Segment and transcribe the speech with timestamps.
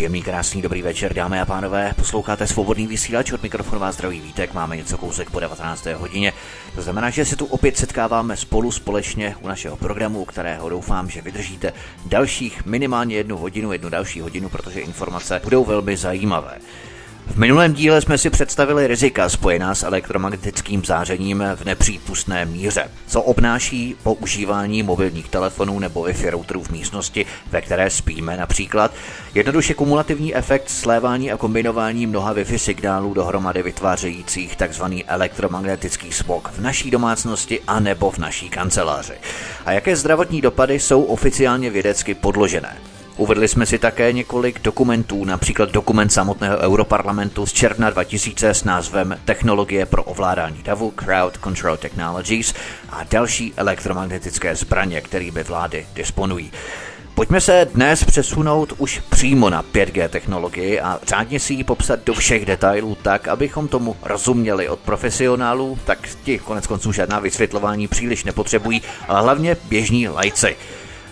[0.00, 1.92] Příjemný, krásný, dobrý večer, dámy a pánové.
[1.96, 4.54] Posloucháte svobodný vysílač od mikrofonu vás zdraví vítek.
[4.54, 5.86] Máme něco kousek po 19.
[5.86, 6.32] hodině.
[6.74, 11.10] To znamená, že se tu opět setkáváme spolu společně u našeho programu, u kterého doufám,
[11.10, 11.72] že vydržíte
[12.06, 16.58] dalších minimálně jednu hodinu, jednu další hodinu, protože informace budou velmi zajímavé.
[17.30, 22.90] V minulém díle jsme si představili rizika spojená s elektromagnetickým zářením v nepřípustné míře.
[23.06, 28.94] Co obnáší používání mobilních telefonů nebo Wi-Fi routerů v místnosti, ve které spíme například.
[29.34, 34.84] Jednoduše kumulativní efekt slévání a kombinování mnoha Wi-Fi signálů dohromady vytvářejících tzv.
[35.06, 39.14] elektromagnetický smog v naší domácnosti a nebo v naší kanceláři.
[39.66, 42.76] A jaké zdravotní dopady jsou oficiálně vědecky podložené.
[43.20, 49.18] Uvedli jsme si také několik dokumentů, například dokument samotného Europarlamentu z června 2000 s názvem
[49.24, 52.54] Technologie pro ovládání davu, Crowd Control Technologies
[52.90, 56.52] a další elektromagnetické zbraně, kterými vlády disponují.
[57.14, 62.14] Pojďme se dnes přesunout už přímo na 5G technologii a řádně si ji popsat do
[62.14, 68.24] všech detailů tak, abychom tomu rozuměli od profesionálů, tak ti konec konců žádná vysvětlování příliš
[68.24, 70.56] nepotřebují, ale hlavně běžní lajci.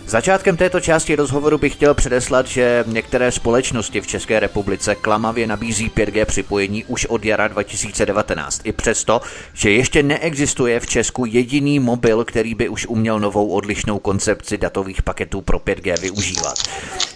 [0.09, 5.89] Začátkem této části rozhovoru bych chtěl předeslat, že některé společnosti v České republice klamavě nabízí
[5.89, 8.61] 5G připojení už od jara 2019.
[8.63, 9.21] I přesto,
[9.53, 15.01] že ještě neexistuje v Česku jediný mobil, který by už uměl novou odlišnou koncepci datových
[15.01, 16.55] paketů pro 5G využívat.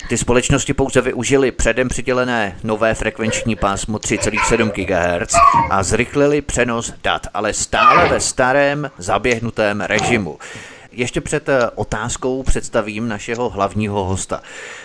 [0.09, 5.33] Ty společnosti pouze využili předem přidělené nové frekvenční pásmo 3,7 GHz
[5.69, 10.38] a zrychlili přenos dat, ale stále ve starém zaběhnutém režimu.
[10.96, 14.42] Ještě před eh, otázkou představím našeho hlavního hosta,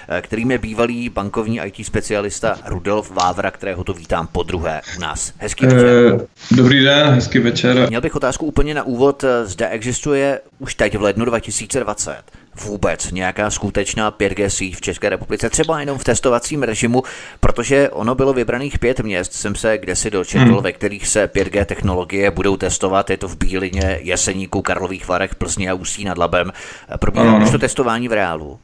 [0.09, 5.01] eh, kterým je bývalý bankovní IT specialista Rudolf Vávra, kterého tu vítám po druhé u
[5.01, 5.33] nás.
[5.39, 5.87] Hezký večer.
[5.87, 6.27] Eh,
[6.57, 7.89] dobrý den, hezký večer.
[7.89, 9.25] Měl bych otázku úplně na úvod.
[9.45, 12.23] Zde existuje už teď v lednu 2020
[12.65, 17.03] vůbec nějaká skutečná 5G síť v České republice, třeba jenom v testovacím režimu,
[17.41, 20.63] protože ono bylo vybraných pět měst, jsem se kdesi dočetl, hmm.
[20.63, 25.69] ve kterých se 5G technologie budou testovat, je to v Bílině, Jeseníku, Karlových Varech, Plzni
[25.69, 26.53] a Ústí nad Labem.
[26.99, 28.59] Probíhá už to testování v reálu?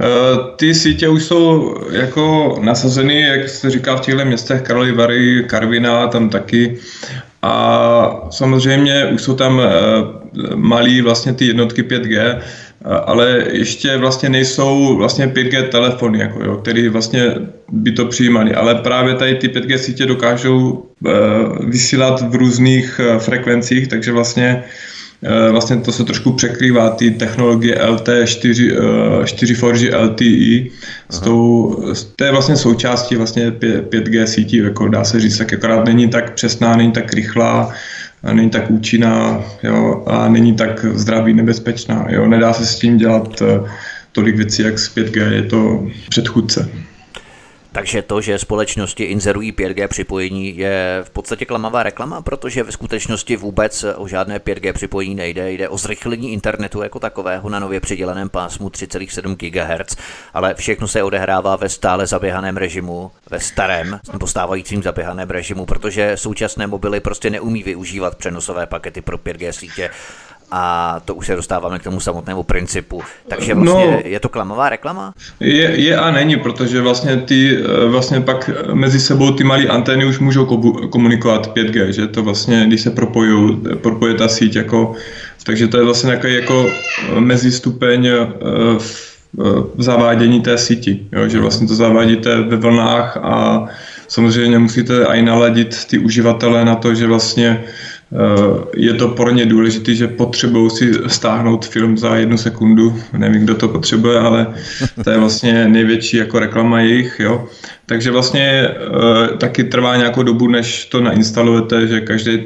[0.00, 0.06] Eh,
[0.56, 6.06] ty sítě už jsou jako nasazeny, jak se říká v těchto městech, Karlovy Vary, Karvina,
[6.06, 6.78] tam taky.
[7.42, 9.70] A samozřejmě už jsou tam eh,
[10.54, 12.40] malý vlastně ty jednotky 5G,
[12.84, 17.34] ale ještě vlastně nejsou vlastně 5G telefony, jako jo, který vlastně
[17.72, 21.10] by to přijímali, ale právě tady ty 5G sítě dokážou uh,
[21.66, 24.64] vysílat v různých uh, frekvencích, takže vlastně
[25.22, 28.78] uh, vlastně to se trošku překrývá ty technologie LT4,
[29.18, 30.70] uh, 4 4G LTE,
[31.10, 31.76] s tou,
[32.16, 36.34] to je vlastně součástí vlastně 5G sítí, jako dá se říct, tak akorát není tak
[36.34, 37.74] přesná, není tak rychlá,
[38.32, 42.06] není tak účinná jo, a není tak zdraví nebezpečná.
[42.08, 42.28] Jo.
[42.28, 43.70] Nedá se s tím dělat eh,
[44.12, 46.68] tolik věcí, jak s 5G, je to předchůdce.
[47.72, 53.36] Takže to, že společnosti inzerují 5G připojení, je v podstatě klamavá reklama, protože ve skutečnosti
[53.36, 55.52] vůbec o žádné 5G připojení nejde.
[55.52, 59.96] Jde o zrychlení internetu jako takového na nově přiděleném pásmu 3,7 GHz,
[60.34, 66.16] ale všechno se odehrává ve stále zaběhaném režimu, ve starém nebo stávajícím zaběhaném režimu, protože
[66.16, 69.90] současné mobily prostě neumí využívat přenosové pakety pro 5G sítě
[70.50, 73.02] a to už se dostáváme k tomu samotnému principu.
[73.28, 75.14] Takže vlastně no, je to klamová reklama?
[75.40, 80.04] Je, je a není, protože vlastně ty eh, vlastně pak mezi sebou ty malé antény
[80.04, 80.46] už můžou
[80.90, 84.94] komunikovat 5G, že to vlastně, když se propojí, propoje ta síť jako,
[85.44, 86.70] takže to je vlastně jako, jako
[87.18, 88.26] mezistupeň eh,
[88.78, 89.08] v,
[89.74, 93.66] v zavádění té síti, jo, že vlastně to zavádíte ve vlnách a
[94.08, 97.97] samozřejmě musíte i naladit ty uživatele na to, že vlastně Eh,
[98.76, 103.00] je to pro ně důležité, že potřebují si stáhnout film za jednu sekundu.
[103.12, 104.46] Nevím, kdo to potřebuje, ale
[105.04, 107.20] to je vlastně největší jako reklama jejich.
[107.20, 107.48] Jo.
[107.86, 112.40] Takže vlastně e, taky trvá nějakou dobu, než to nainstalujete, že každý,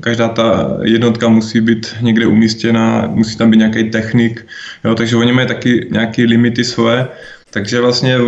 [0.00, 4.46] každá ta jednotka musí být někde umístěna, musí tam být nějaký technik.
[4.84, 4.94] Jo.
[4.94, 7.08] Takže oni mají taky nějaké limity svoje.
[7.56, 8.18] Takže vlastně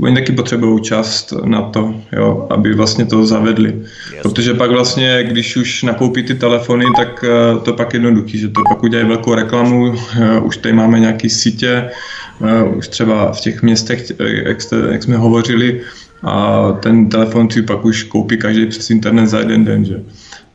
[0.00, 3.82] oni taky potřebují čas na to, jo, aby vlastně to zavedli.
[4.22, 8.62] Protože pak vlastně, když už nakoupí ty telefony, tak eh, to pak jednoduchý, že to
[8.68, 11.90] pak udělají velkou reklamu, eh, už tady máme nějaký sítě,
[12.76, 15.80] už třeba v těch městech, jak, jste, jak jsme hovořili,
[16.22, 20.02] a ten telefon si pak už koupí každý přes internet za jeden den, že?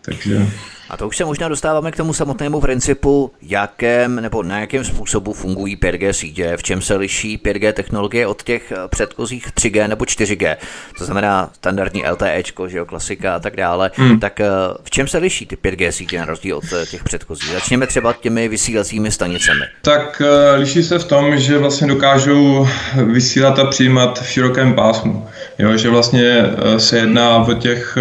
[0.02, 0.48] Takže...
[0.90, 5.34] A to už se možná dostáváme k tomu samotnému principu, jakém nebo na jakém způsobu
[5.34, 10.06] fungují 5G sítě, v čem se liší 5G technologie od těch eh, předchozích 3G nebo
[10.06, 10.58] 4G,
[10.98, 13.92] to znamená standardní LTE, že jo, klasika a tak dále.
[13.96, 14.20] Hmm.
[14.20, 14.48] Tak eh,
[14.84, 17.52] v čem se liší ty 5G sítě na rozdíl od eh, těch předchozích?
[17.52, 19.66] Začněme třeba těmi vysílacími stanicemi.
[19.82, 20.22] Tak
[20.56, 22.68] liší se v tom, že vlastně dokážou
[23.06, 25.28] vysílat a přijímat v širokém pásmu.
[25.60, 26.44] Jo, že vlastně
[26.78, 27.98] se jedná o těch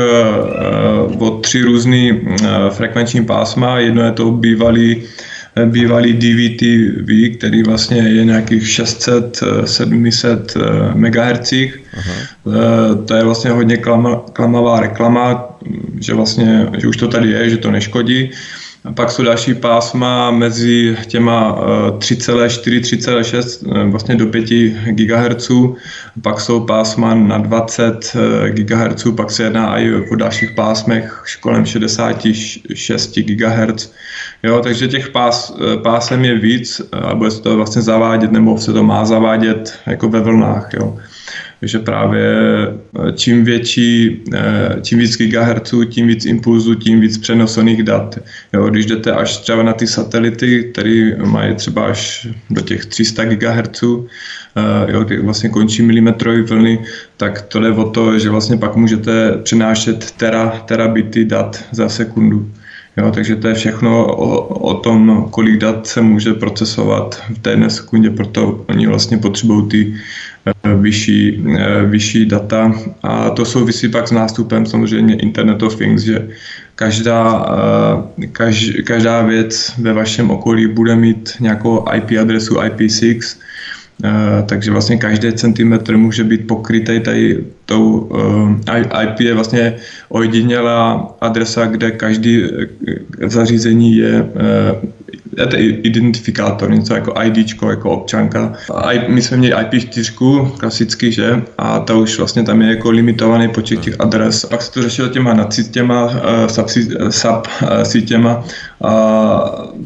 [1.19, 2.21] o tři různý
[2.77, 3.79] frekvenční pásma.
[3.79, 5.03] Jedno je to bývalý
[5.65, 11.53] bývalý DVTV, který vlastně je nějakých 600-700 MHz.
[11.99, 12.13] Aha.
[13.07, 15.59] To je vlastně hodně klama, klamavá reklama,
[16.01, 18.31] že vlastně, že už to tady je, že to neškodí.
[18.95, 21.59] Pak jsou další pásma mezi těma
[21.99, 24.45] 3,4, eh, 3,6 eh, vlastně do 5
[24.91, 25.51] GHz.
[26.23, 31.67] Pak jsou pásma na 20 eh, GHz, pak se jedná i o dalších pásmech kolem
[31.67, 33.93] 66 GHz.
[34.43, 38.73] Jo, takže těch pás, pásem je víc a bude se to vlastně zavádět, nebo se
[38.73, 40.69] to má zavádět jako ve vlnách.
[40.75, 40.99] Jo
[41.63, 47.83] že právě eh, čím větší, eh, čím víc gigahertzů, tím víc impulzů, tím víc přenosených
[47.83, 48.19] dat.
[48.53, 53.25] Jo, když jdete až třeba na ty satelity, které mají třeba až do těch 300
[53.25, 56.79] GHz, eh, jo, kdy vlastně končí milimetrové vlny,
[57.17, 62.51] tak to jde o to, že vlastně pak můžete přenášet tera, terabity dat za sekundu.
[62.97, 67.51] Jo, takže to je všechno o, o tom, kolik dat se může procesovat v té
[67.51, 69.95] jedné sekundě, proto oni vlastně potřebují ty
[70.47, 72.73] Eh, vyšší, eh, vyšší data.
[73.03, 76.29] A to souvisí pak s nástupem samozřejmě Internet of Things, že
[76.75, 77.47] každá,
[78.23, 83.39] eh, kaž, každá věc ve vašem okolí bude mít nějakou IP adresu IP6,
[84.47, 88.11] takže vlastně každý centimetr může být pokrytý tady tou
[89.03, 89.75] IP je vlastně
[90.09, 92.43] ojedinělá adresa, kde každý
[93.27, 94.29] zařízení je
[95.39, 98.53] je to identifikátor, něco jako ID, jako občanka.
[99.09, 101.43] My jsme měli IP4, klasicky, že?
[101.59, 104.45] A to už vlastně tam je jako limitovaný počet těch adres.
[104.45, 106.49] Pak se to řešilo těma nadsítěma, eh,
[107.11, 108.45] sub, eh, sítěma.
[108.85, 108.93] A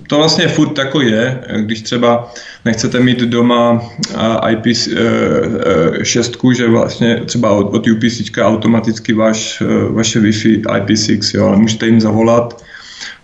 [0.06, 2.32] to vlastně furt jako je, když třeba
[2.64, 11.38] nechcete mít doma eh, IP6, že vlastně třeba od UPC automaticky váš, vaše Wi-Fi IP6,
[11.38, 12.62] jo, ale můžete jim zavolat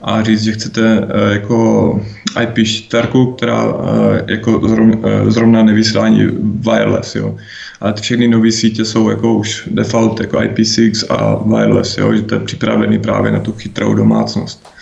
[0.03, 2.01] a říct, že chcete eh, jako
[2.37, 4.61] IP4, která eh, jako
[5.29, 6.29] zrovna, eh, nevysílání
[6.61, 7.37] wireless, jo.
[7.81, 12.23] Ale ty všechny nové sítě jsou jako už default jako IP6 a wireless, jo, že
[12.23, 14.76] to je připravený právě na tu chytrou domácnost.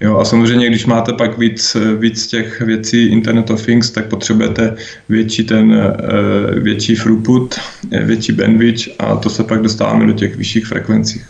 [0.00, 4.76] Jo, a samozřejmě, když máte pak víc, víc těch věcí Internet of Things, tak potřebujete
[5.08, 5.92] větší ten
[6.62, 7.54] větší throughput,
[8.04, 11.22] větší bandwidth a to se pak dostáváme do těch vyšších frekvencí.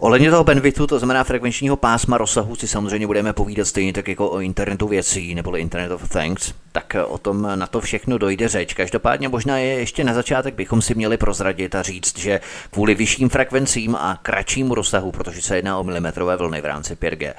[0.00, 4.30] Ohledně toho bandwidthu, to znamená frekvenčního pásma rozsahu, si samozřejmě budeme povídat stejně tak jako
[4.30, 8.74] o internetu věcí nebo Internet of Things, tak o tom na to všechno dojde řeč.
[8.74, 13.28] Každopádně možná je ještě na začátek bychom si měli prozradit a říct, že kvůli vyšším
[13.28, 17.32] frekvencím a kratšímu rozsahu, protože se jedná o milimetrové vlny v rámci 5G,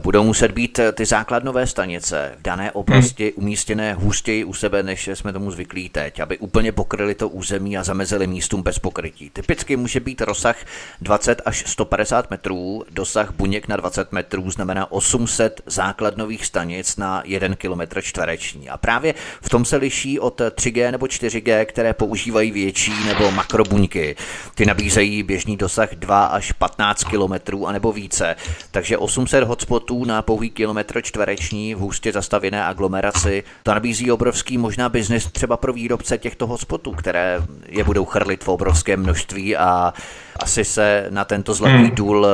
[0.00, 5.32] budou muset být ty základnové stanice v dané oblasti umístěné hustěji u sebe, než jsme
[5.32, 9.30] tomu zvyklí teď, aby úplně pokryli to území a zamezili místům bez pokrytí.
[9.30, 10.56] Typicky může být rozsah
[11.00, 17.56] 20 až 150 metrů, dosah buněk na 20 metrů znamená 800 základnových stanic na 1
[17.56, 18.68] km čtvereční.
[18.68, 24.16] A právě v tom se liší od 3G nebo 4G, které používají větší nebo makrobuňky.
[24.54, 28.36] Ty nabízejí běžný dosah 2 až 15 km a nebo více.
[28.70, 33.44] Takže 800 hotspotů na pouhý kilometr čtvereční v hustě zastavěné aglomeraci.
[33.62, 38.48] To nabízí obrovský možná biznis třeba pro výrobce těchto hotspotů, které je budou chrlit v
[38.48, 39.92] obrovském množství a
[40.40, 41.90] asi se na tento zlatý hmm.
[41.94, 42.30] důl eh,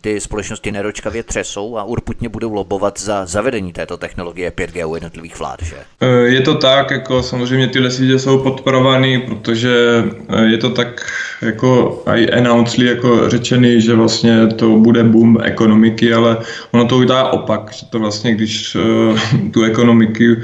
[0.00, 5.38] ty společnosti nedočkavě třesou a urputně budou lobovat za zavedení této technologie 5G u jednotlivých
[5.38, 5.76] vlád, že?
[6.00, 11.12] Eh, je to tak, jako samozřejmě tyhle sítě jsou podporovaný, protože eh, je to tak
[11.42, 16.36] jako i announcely jako řečený, že vlastně to bude boom ekonomiky, ale
[16.70, 18.76] ono to udělá opak, že to vlastně, když
[19.50, 20.36] tu ekonomiky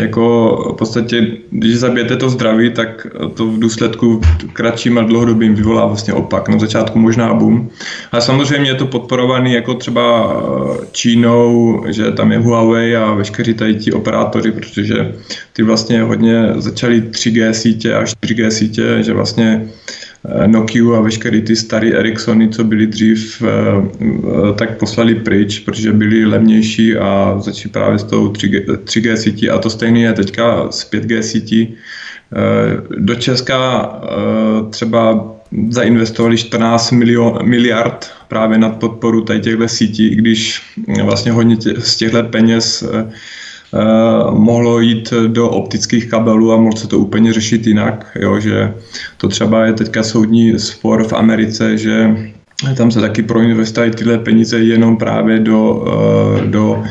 [0.00, 4.20] jako v podstatě, když zabijete to zdraví, tak to v důsledku
[4.52, 7.68] kratším a dlouhodobým vyvolá vlastně opak na začátku možná boom.
[8.12, 13.54] A samozřejmě je to podporovaný jako třeba eh, Čínou, že tam je Huawei a veškeří
[13.54, 15.14] tady ti operátoři, protože
[15.52, 20.09] ty vlastně hodně začali 3G sítě a 4G sítě, že vlastně eh,
[20.46, 26.24] Nokia a veškeré ty staré Ericssony, co byly dřív, eh, tak poslali pryč, protože byly
[26.24, 30.84] levnější a začali právě s tou 3G, 3G sítí a to propojený je teďka s
[30.84, 31.74] 5G sítí.
[32.98, 33.90] Do Česka
[34.70, 35.34] třeba
[35.70, 40.62] zainvestovali 14 milion, miliard právě na podporu tady těchto sítí, i když
[41.02, 42.84] vlastně hodně tě, z těchto peněz
[44.30, 48.74] mohlo jít do optických kabelů a mohlo se to úplně řešit jinak, jo, že
[49.16, 52.16] to třeba je teďka soudní spor v Americe, že
[52.76, 56.82] tam se taky proinvestují tyhle peníze jenom právě do, uh, do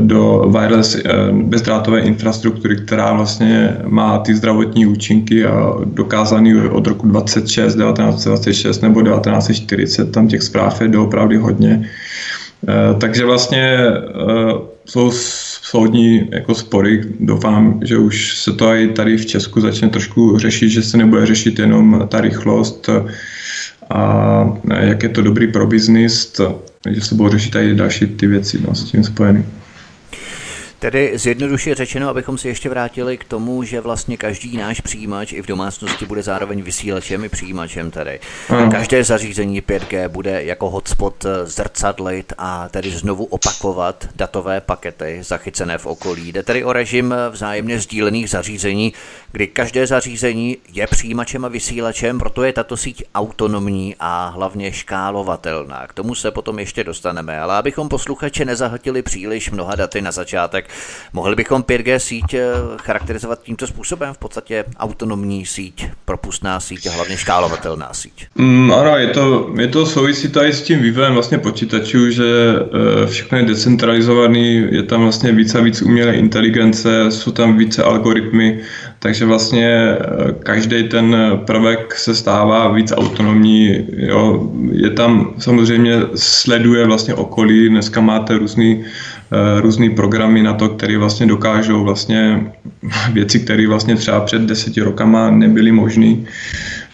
[0.00, 0.96] do wireless
[1.32, 9.02] bezdrátové infrastruktury, která vlastně má ty zdravotní účinky a dokázaný od roku 26, 1926 nebo
[9.02, 11.90] 1940, tam těch zpráv je doopravdy hodně.
[13.00, 13.78] Takže vlastně
[14.84, 15.10] jsou
[15.72, 17.04] soudní jako spory.
[17.20, 21.26] Doufám, že už se to i tady v Česku začne trošku řešit, že se nebude
[21.26, 22.88] řešit jenom ta rychlost
[23.90, 24.44] a
[24.80, 26.40] jak je to dobrý pro biznis,
[26.90, 29.44] že se budou řešit i další ty věci no, s tím spojené.
[30.82, 35.42] Tedy zjednoduše řečeno, abychom se ještě vrátili k tomu, že vlastně každý náš přijímač i
[35.42, 38.20] v domácnosti bude zároveň vysílačem i přijímačem tedy.
[38.48, 38.70] Hmm.
[38.70, 45.86] Každé zařízení 5G bude jako hotspot zrcadlit a tedy znovu opakovat datové pakety zachycené v
[45.86, 46.32] okolí.
[46.32, 48.92] Jde tedy o režim vzájemně sdílených zařízení,
[49.32, 55.86] kdy každé zařízení je přijímačem a vysílačem, proto je tato síť autonomní a hlavně škálovatelná.
[55.86, 60.68] K tomu se potom ještě dostaneme, ale abychom posluchače nezahltili příliš mnoha daty na začátek,
[61.12, 62.42] Mohli bychom 5G síť eh,
[62.76, 68.26] charakterizovat tímto způsobem, v podstatě autonomní síť, propustná síť a hlavně škálovatelná síť?
[68.34, 73.06] Mm, ano, je to, je to souvisí tady s tím vývojem vlastně počítačů, že eh,
[73.06, 78.60] všechno je decentralizovaný, je tam vlastně více a víc umělé inteligence, jsou tam více algoritmy,
[79.02, 79.98] takže vlastně eh,
[80.42, 81.16] každý ten
[81.46, 83.86] prvek se stává víc autonomní.
[83.96, 84.50] Jo.
[84.72, 89.11] Je tam samozřejmě sleduje vlastně okolí, dneska máte různý Eh,
[89.60, 92.52] různé programy na to, které vlastně dokážou vlastně
[93.12, 96.16] věci, které vlastně třeba před deseti rokama nebyly možné.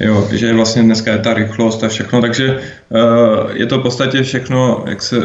[0.00, 4.22] Jo, že vlastně dneska je ta rychlost a všechno, takže uh, je to v podstatě
[4.22, 5.16] všechno, jak se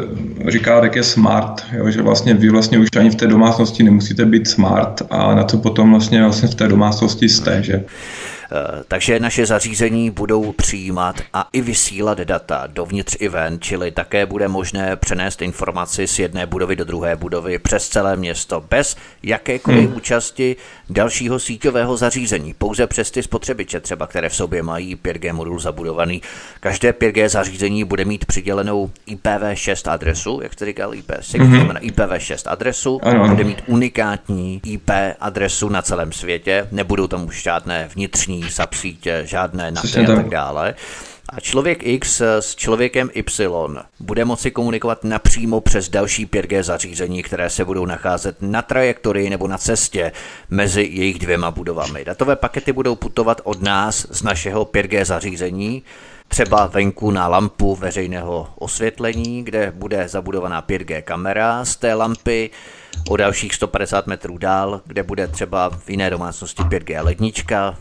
[0.47, 4.25] říká, tak je smart, jo, že vlastně vy vlastně už ani v té domácnosti nemusíte
[4.25, 7.83] být smart a na co potom vlastně, vlastně v té domácnosti jste, že.
[8.51, 14.25] Eh, takže naše zařízení budou přijímat a i vysílat data dovnitř i ven, čili také
[14.25, 19.85] bude možné přenést informaci z jedné budovy do druhé budovy přes celé město bez jakékoliv
[19.85, 19.97] hmm.
[19.97, 20.55] účasti
[20.89, 26.21] dalšího síťového zařízení, pouze přes ty spotřebiče třeba, které v sobě mají 5G modul zabudovaný.
[26.59, 31.55] Každé 5G zařízení bude mít přidělenou IPv6 adresu, jak jste říkal IP6, hmm.
[31.55, 33.27] znamená IPv6 adresu, ano.
[33.27, 39.71] bude mít unikátní IP adresu na celém světě, nebudou tam už žádné vnitřní subsítě, žádné
[39.71, 40.75] NATy a tak dále.
[41.29, 47.49] A člověk X s člověkem Y bude moci komunikovat napřímo přes další 5G zařízení, které
[47.49, 50.11] se budou nacházet na trajektorii nebo na cestě
[50.49, 52.05] mezi jejich dvěma budovami.
[52.05, 55.83] Datové pakety budou putovat od nás z našeho 5G zařízení,
[56.27, 62.49] třeba venku na lampu veřejného osvětlení, kde bude zabudovaná 5G kamera z té lampy,
[63.09, 67.77] o dalších 150 metrů dál, kde bude třeba v jiné domácnosti 5G lednička,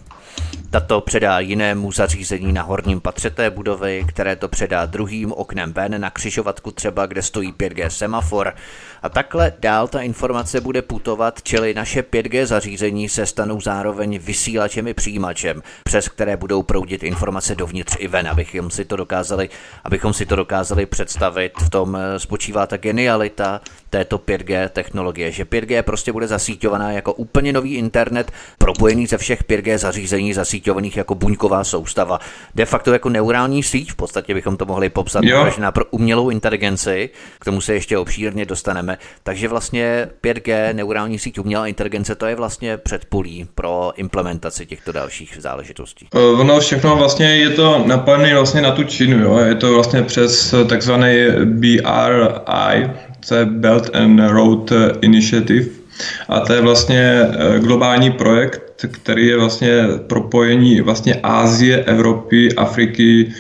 [0.71, 6.01] tato předá jinému zařízení na horním patře té budovy, které to předá druhým oknem ven
[6.01, 8.55] na křižovatku třeba, kde stojí 5G semafor.
[9.03, 14.89] A takhle dál ta informace bude putovat, čili naše 5G zařízení se stanou zároveň vysílačem
[14.89, 19.49] i přijímačem, přes které budou proudit informace dovnitř i ven, abychom si to dokázali,
[19.85, 21.53] abychom si to dokázali představit.
[21.59, 27.13] V tom eh, spočívá ta genialita této 5G technologie, že 5G prostě bude zasíťovaná jako
[27.13, 32.19] úplně nový internet, propojený ze všech 5G zařízení zasíťovaných jako buňková soustava.
[32.55, 37.11] De facto jako neurální síť, v podstatě bychom to mohli popsat, možná pro umělou inteligenci,
[37.39, 38.92] k tomu se ještě obšírně dostaneme.
[39.23, 45.37] Takže vlastně 5G, neurální síť umělá inteligence, to je vlastně předpolí pro implementaci těchto dalších
[45.41, 46.09] záležitostí.
[46.15, 49.39] Eh, ono všechno vlastně je to napadené vlastně na tu Čínu, jo?
[49.39, 52.91] je to vlastně přes takzvaný BRI,
[53.29, 55.82] to je Belt and Road Initiative.
[56.29, 63.33] A to je vlastně eh, globální projekt, který je vlastně propojení vlastně Ázie, Evropy, Afriky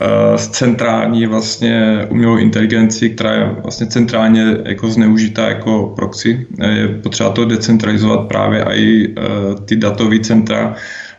[0.00, 6.46] eh, s centrální vlastně umělou inteligenci, která je vlastně centrálně jako zneužitá jako proxy.
[6.74, 9.22] Je potřeba to decentralizovat právě i eh,
[9.64, 11.09] ty datové centra, Eh,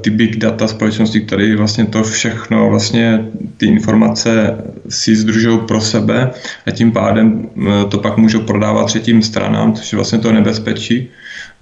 [0.00, 3.24] ty big data společnosti, které vlastně to všechno, vlastně
[3.56, 4.56] ty informace
[4.88, 6.30] si združují pro sebe
[6.66, 11.08] a tím pádem eh, to pak můžou prodávat třetím stranám, což je vlastně to nebezpečí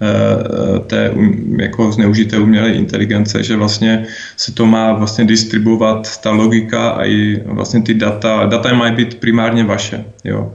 [0.01, 4.05] eh, té um, jako zneužité umělé inteligence, že vlastně
[4.37, 9.15] se to má vlastně distribuovat ta logika a i vlastně ty data, data mají být
[9.15, 10.53] primárně vaše, jo.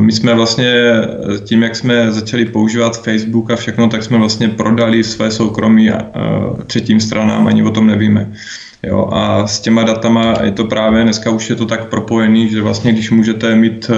[0.00, 0.74] My jsme vlastně
[1.44, 5.90] tím, jak jsme začali používat Facebook a všechno, tak jsme vlastně prodali své soukromí
[6.66, 8.32] třetím stranám, ani o tom nevíme.
[8.82, 12.62] Jo, a s těma datama je to právě, dneska už je to tak propojený, že
[12.62, 13.90] vlastně když můžete mít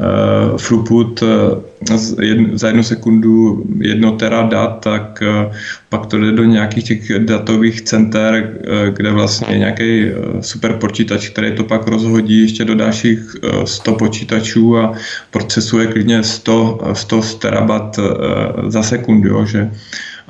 [0.00, 1.28] uh, throughput uh,
[2.52, 5.52] za jednu sekundu jedno tera dat, tak uh,
[5.88, 10.04] pak to jde do nějakých těch datových center, uh, kde vlastně nějaký
[10.40, 14.92] super počítač, který to pak rozhodí ještě do dalších uh, 100 počítačů a
[15.30, 17.98] procesuje klidně 100, 100 terabat
[18.68, 19.70] za sekundu, jo, že?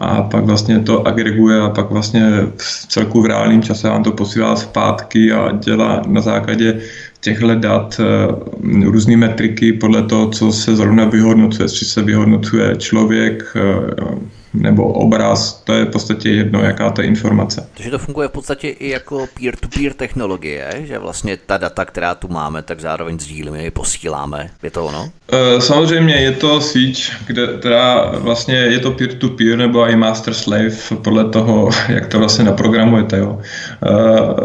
[0.00, 4.12] A pak vlastně to agreguje a pak vlastně v celku v reálném čase vám to
[4.12, 6.80] posílá zpátky a dělá na základě
[7.20, 13.56] těchto dat eh, různé metriky podle toho, co se zrovna vyhodnocuje, jestli se vyhodnocuje člověk,
[13.56, 17.68] eh, nebo obraz, to je v podstatě jedno, jaká ta informace.
[17.74, 22.28] Takže to funguje v podstatě i jako peer-to-peer technologie, že vlastně ta data, která tu
[22.28, 24.50] máme, tak zároveň sdílíme, je posíláme.
[24.62, 25.08] Je to ono?
[25.32, 31.24] Eh, samozřejmě je to síť, kde teda vlastně je to peer-to-peer nebo i master-slave podle
[31.24, 33.18] toho, jak to vlastně naprogramujete.
[33.18, 33.40] Jo.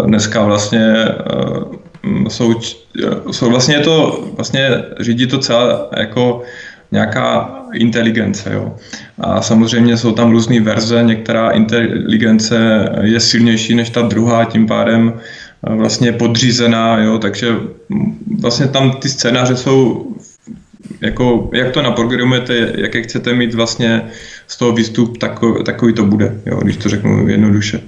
[0.06, 0.94] Dneska vlastně
[2.28, 2.56] jsou,
[3.32, 4.70] jsou vlastně to, vlastně
[5.00, 6.44] řídí to celé jako
[6.92, 8.54] nějaká inteligence.
[8.54, 8.76] Jo.
[9.20, 15.14] A samozřejmě jsou tam různé verze, některá inteligence je silnější než ta druhá, tím pádem
[15.14, 17.56] eh, vlastně podřízená, jo, takže
[18.40, 20.06] vlastně tam ty scénáře jsou
[21.02, 24.02] jako, jak to naprogramujete, jaké chcete mít vlastně
[24.48, 27.82] z toho výstup, takový, takový to bude, jo, když to řeknu jednoduše.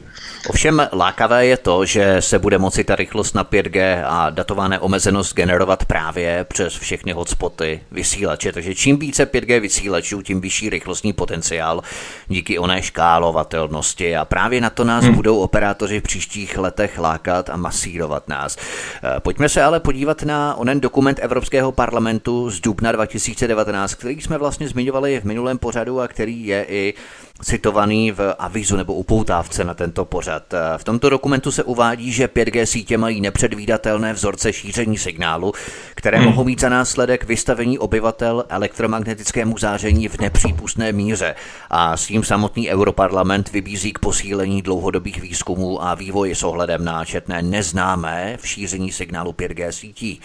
[0.50, 5.36] Ovšem lákavé je to, že se bude moci ta rychlost na 5G a datová neomezenost
[5.36, 8.52] generovat právě přes všechny hotspoty vysílače.
[8.52, 11.82] Takže čím více 5G vysílačů, tím vyšší rychlostní potenciál
[12.28, 15.16] díky oné škálovatelnosti a právě na to nás hmm.
[15.16, 18.58] budou operátoři v příštích letech lákat a masírovat nás.
[18.58, 24.38] Eh, pojďme se ale podívat na onen dokument Evropského parlamentu z dubna 2019, který jsme
[24.38, 26.94] vlastně zmiňovali v minulém pořadu a který je i
[27.42, 30.54] citovaný v avizu nebo upoutávce na tento pořad.
[30.78, 35.54] V tomto dokumentu se uvádí, že 5G sítě mají nepředvídatelné vzorce šíření signálu,
[35.96, 36.28] které hmm.
[36.28, 41.36] mohou mít za následek vystavení obyvatel elektromagnetickému záření v nepřípustné míře
[41.70, 47.06] a s tím samotný Europarlament vybízí k posílení dlouhodobých výzkumů a vývoji s ohledem na
[47.06, 50.22] četné neznámé v šíření signálu 5G sítí.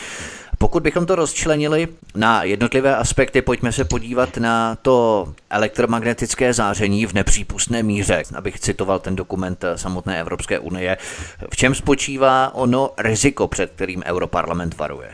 [0.62, 7.12] Pokud bychom to rozčlenili na jednotlivé aspekty, pojďme se podívat na to elektromagnetické záření v
[7.12, 10.96] nepřípustné míře, abych citoval ten dokument samotné Evropské unie.
[11.50, 15.08] V čem spočívá ono riziko, před kterým Europarlament varuje?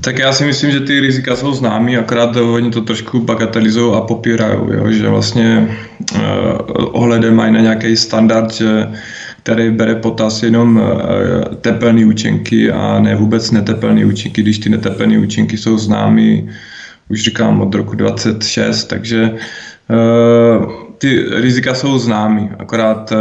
[0.00, 4.00] Tak já si myslím, že ty rizika jsou známý, akorát oni to trošku bagatelizují a
[4.00, 4.58] popírají,
[4.90, 5.78] že vlastně
[6.14, 6.20] eh,
[6.74, 8.88] ohledem mají na nějaký standard, že
[9.42, 15.18] který bere potaz jenom eh, tepelné účinky a ne vůbec netepelné účinky, když ty netepelné
[15.18, 16.48] účinky jsou známy,
[17.08, 19.30] už říkám, od roku 26, takže
[19.90, 20.66] eh,
[20.98, 23.16] ty rizika jsou známy, akorát eh,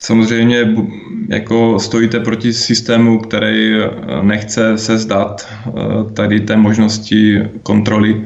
[0.00, 0.74] samozřejmě
[1.28, 3.74] jako stojíte proti systému, který
[4.22, 5.48] nechce se zdat
[6.14, 8.24] tady té možnosti kontroly.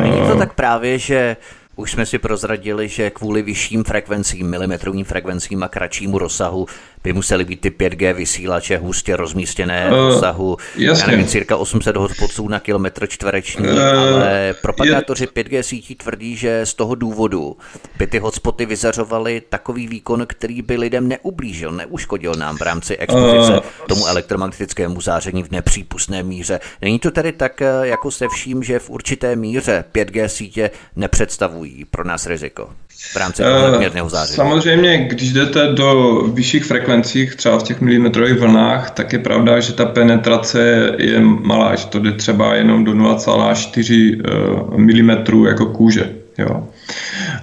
[0.00, 1.36] Není to tak právě, že
[1.78, 6.66] už jsme si prozradili, že kvůli vyšším frekvencím, milimetrovým frekvencím a kratšímu rozsahu
[7.04, 11.04] by musely být ty 5G vysílače hustě rozmístěné v uh, rozsahu, jasně.
[11.04, 15.44] já nevím, cirka 800 hospodců na kilometr čtvereční, uh, ale propagátoři je...
[15.44, 17.56] 5G sítí tvrdí, že z toho důvodu
[17.98, 23.52] by ty hotspoty vyzařovaly takový výkon, který by lidem neublížil, neuškodil nám v rámci expozice
[23.52, 26.60] uh, tomu elektromagnetickému záření v nepřípustné míře.
[26.82, 32.04] Není to tedy tak jako se vším, že v určité míře 5G sítě nepředstavují pro
[32.04, 32.70] nás riziko?
[33.12, 34.36] V rámci nadměrného záření?
[34.36, 39.72] Samozřejmě, když jdete do vyšších frekvencích, třeba v těch milimetrových vlnách, tak je pravda, že
[39.72, 46.10] ta penetrace je malá, že to jde třeba jenom do 0,4 eh, mm jako kůže.
[46.38, 46.68] Jo.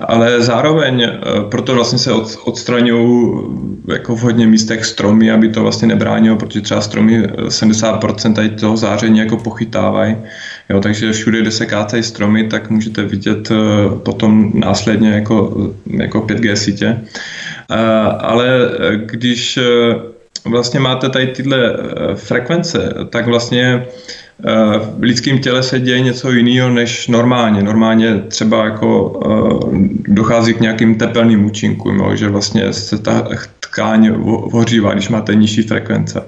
[0.08, 1.12] Ale zároveň, eh,
[1.50, 3.34] proto vlastně se od, odstraňují
[3.88, 8.78] jako v hodně místech stromy, aby to vlastně nebránilo, protože třeba stromy 70% tady toho
[8.78, 10.16] záření jako pochytávají.
[10.70, 13.56] Jo, takže všude, kde se kácejí stromy, tak můžete vidět eh,
[14.04, 17.02] potom následně jako, jako 5G sítě.
[17.72, 17.76] Eh,
[18.20, 19.60] ale když
[20.46, 21.78] vlastně máte tady tyhle
[22.16, 23.86] frekvence, tak vlastně
[24.44, 27.64] Eh, v lidském těle se děje něco jiného než normálně.
[27.64, 33.28] Normálně třeba jako eh, dochází k nějakým tepelným účinkům, že vlastně se ta
[33.60, 34.12] tkáň
[34.54, 36.22] ohřívá, když máte nižší frekvence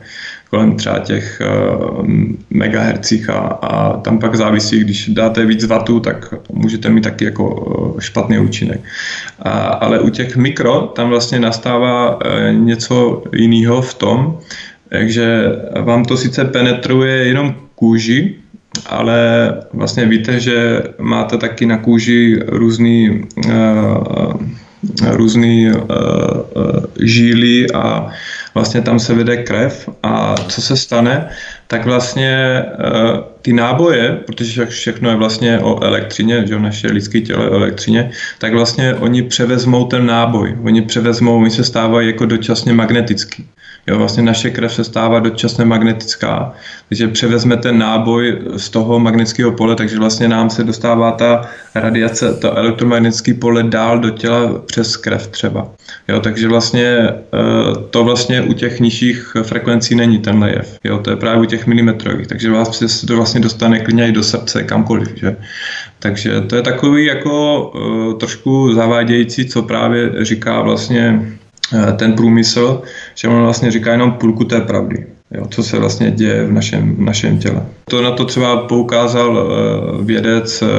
[0.50, 2.08] kolem třeba těch uh,
[2.50, 7.96] megahercích a, a tam pak závisí, když dáte víc vatů, tak můžete mít taky jako
[8.00, 8.82] špatný účinek.
[9.40, 12.22] A, ale u těch mikro tam vlastně nastává uh,
[12.54, 14.38] něco jiného v tom,
[14.90, 15.46] takže
[15.82, 18.36] vám to sice penetruje jenom kůži,
[18.86, 23.54] ale vlastně víte, že máte taky na kůži různý, uh,
[25.10, 28.08] různý uh, uh, žíly a
[28.54, 29.90] vlastně tam se vede krev.
[30.04, 31.30] A co se stane,
[31.68, 37.44] tak vlastně uh, ty náboje, protože všechno je vlastně o elektřině, že naše lidské tělo
[37.44, 42.26] je o elektřině, tak vlastně oni převezmou ten náboj, oni převezmou, oni se stávají jako
[42.26, 43.48] dočasně magnetický.
[43.88, 46.54] Jo, vlastně naše krev se stává dočasně magnetická,
[46.90, 52.34] takže převezme ten náboj z toho magnetického pole, takže vlastně nám se dostává ta radiace,
[52.34, 55.68] to elektromagnetické pole dál do těla přes krev třeba.
[56.08, 57.16] Jo, takže vlastně eh,
[57.90, 60.78] to vlastně u těch nižších frekvencí není tenhle jev.
[60.84, 64.12] Jo, to je právě u těch milimetrových, takže vás se to vlastně dostane klidně i
[64.12, 65.08] do srdce, kamkoliv.
[65.16, 65.38] Že?
[66.00, 71.20] Takže to je takový jako uh, trošku zavádějící, co právě říká vlastně
[71.74, 72.82] uh, ten průmysl,
[73.16, 76.96] že on vlastně říká jenom půlku té pravdy jo, co se vlastně děje v našem,
[76.96, 77.66] v našem těle.
[77.90, 80.70] To na to třeba poukázal uh, vědec, uh,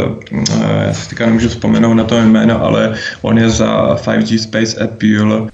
[0.86, 5.48] já si teďka nemůžu vzpomenout na to jméno, ale on je za 5G Space Appeal.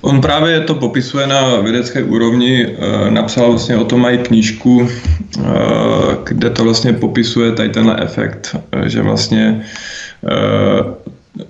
[0.00, 4.88] On právě to popisuje na vědecké úrovni, uh, napsal vlastně o tom mají knížku,
[6.24, 8.56] kde to vlastně popisuje tady tenhle efekt,
[8.86, 9.64] že vlastně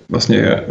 [0.09, 0.61] vlastně eh,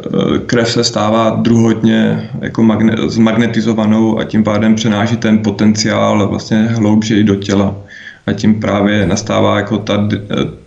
[0.46, 7.24] krev se stává druhotně jako magne, zmagnetizovanou a tím pádem přenáší ten potenciál vlastně hlouběji
[7.24, 7.74] do těla.
[8.26, 10.09] A tím právě nastává jako ta,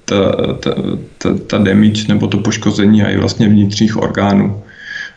[0.06, 0.16] ta,
[0.60, 0.72] ta,
[1.18, 4.64] ta, ta damage nebo to poškození a i vlastně vnitřních orgánů.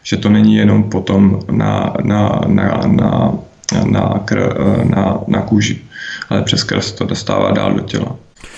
[0.02, 3.32] Že to není jenom potom na, na, na, na,
[3.84, 5.80] na, kr, na, na kůži,
[6.28, 8.16] ale přes krev to dostává dál do těla.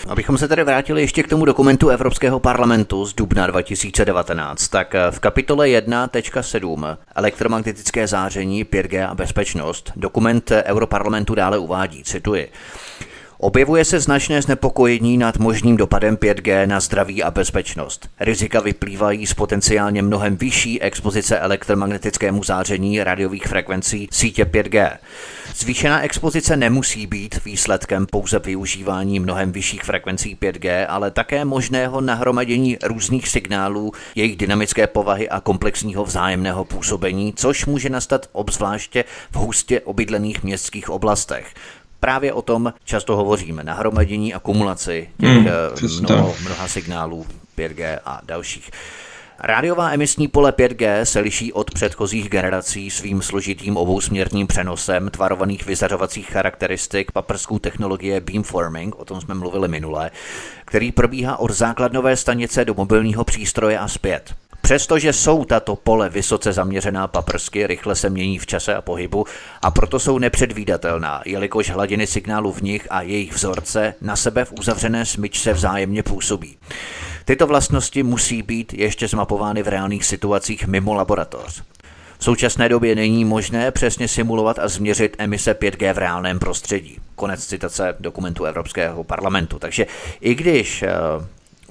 [0.09, 5.21] Abychom se tedy vrátili ještě k tomu dokumentu Evropského parlamentu z dubna 2019, tak v
[5.21, 12.51] kapitole 1.7 elektromagnetické záření, 5G a bezpečnost dokument Europarlamentu dále uvádí, cituji.
[13.39, 18.09] Objevuje se značné znepokojení nad možným dopadem 5G na zdraví a bezpečnost.
[18.21, 24.97] Rizika vyplývají z potenciálně mnohem vyšší expozice elektromagnetickému záření radiových frekvencí sítě 5G.
[25.55, 32.79] Zvýšená expozice nemusí být výsledkem pouze využívání mnohem vyšších frekvencí 5G, ale také možného nahromadění
[32.83, 39.81] různých signálů, jejich dynamické povahy a komplexního vzájemného působení, což může nastat obzvláště v hustě
[39.81, 41.47] obydlených městských oblastech
[42.05, 45.49] právě o tom často hovoříme, nahromadění a kumulaci těch hmm,
[46.01, 47.27] mnoho, mnoha signálů
[47.59, 48.71] 5G a dalších.
[49.39, 56.27] Rádiová emisní pole 5G se liší od předchozích generací svým složitým obousměrným přenosem tvarovaných vyzařovacích
[56.27, 60.11] charakteristik paprskou technologie beamforming, o tom jsme mluvili minule,
[60.65, 64.35] který probíhá od základnové stanice do mobilního přístroje a zpět.
[64.65, 69.25] Přestože jsou tato pole vysoce zaměřená paprsky, rychle se mění v čase a pohybu
[69.63, 74.53] a proto jsou nepředvídatelná, jelikož hladiny signálu v nich a jejich vzorce na sebe v
[74.53, 76.57] uzavřené smyčce vzájemně působí.
[77.25, 81.63] Tyto vlastnosti musí být ještě zmapovány v reálných situacích mimo laboratoř.
[82.19, 86.99] V současné době není možné přesně simulovat a změřit emise 5G v reálném prostředí.
[87.15, 89.59] Konec citace dokumentu Evropského parlamentu.
[89.59, 89.87] Takže
[90.21, 90.89] i když eh,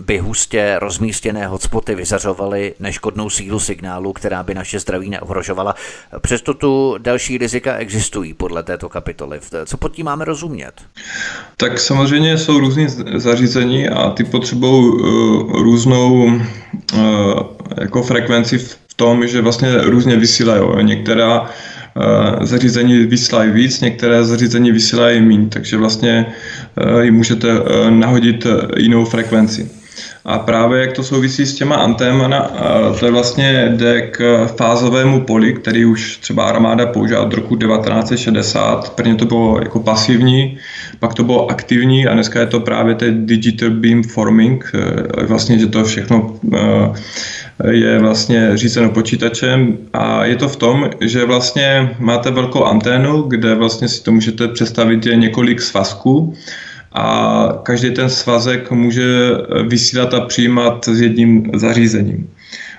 [0.06, 5.76] by hustě rozmístěné hotspoty vyzařovaly neškodnou sílu signálu, která by naše zdraví neohrožovala.
[6.22, 9.40] Přesto tu další rizika existují podle této kapitoly.
[9.66, 10.72] Co pod tím máme rozumět?
[11.58, 15.00] Tak samozřejmě jsou různé zařízení a ty potřebují uh,
[15.62, 16.40] různou uh,
[17.82, 20.64] jako frekvenci v tom, že vlastně různě vysílají.
[20.82, 21.50] Některá
[21.96, 26.26] Uh, zařízení vysílají víc, některé zařízení vysílají méně, takže vlastně
[26.94, 29.72] uh, ji můžete uh, nahodit jinou frekvenci.
[30.26, 32.52] A právě jak to souvisí s těma antémana,
[33.00, 38.94] to je vlastně jde k fázovému poli, který už třeba armáda použila od roku 1960.
[38.96, 40.58] Prvně to bylo jako pasivní,
[41.00, 45.60] pak to bylo aktivní a dneska je to právě ten digital beam forming, e, vlastně,
[45.60, 51.96] že to všechno e, je vlastně řízeno počítačem a je to v tom, že vlastně
[52.00, 56.34] máte velkou anténu, kde vlastně si to můžete představit je několik svazků
[56.94, 59.04] a každý ten svazek může
[59.68, 62.30] vysílat a přijímat s jedním zařízením.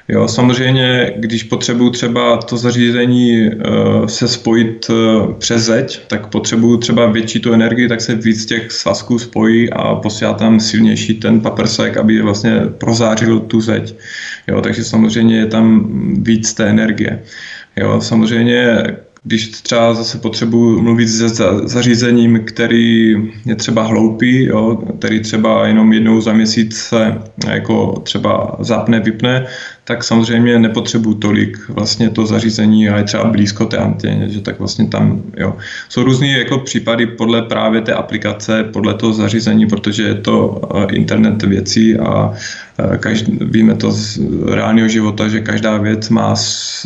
[0.09, 6.77] Jo, samozřejmě, když potřebuju třeba to zařízení uh, se spojit uh, přes zeď, tak potřebuju
[6.77, 11.41] třeba větší tu energii, tak se víc těch svazků spojí a posílá tam silnější ten
[11.41, 13.95] paprsek, aby vlastně prozářil tu zeď.
[14.47, 15.89] Jo, takže samozřejmě je tam
[16.23, 17.23] víc té energie.
[17.77, 18.83] Jo, samozřejmě
[19.25, 21.29] když třeba zase potřebuji mluvit se
[21.65, 23.15] zařízením, který
[23.47, 29.47] je třeba hloupý, jo, který třeba jenom jednou za měsíc se jako třeba zapne, vypne,
[29.85, 34.59] tak samozřejmě nepotřebuji tolik vlastně to zařízení a je třeba blízko té anténě, že tak
[34.59, 35.57] vlastně tam, jo.
[35.89, 40.95] Jsou různé jako případy podle právě té aplikace, podle toho zařízení, protože je to eh,
[40.95, 42.33] internet věcí a
[42.79, 44.21] eh, každý, víme to z
[44.55, 46.37] reálného života, že každá věc má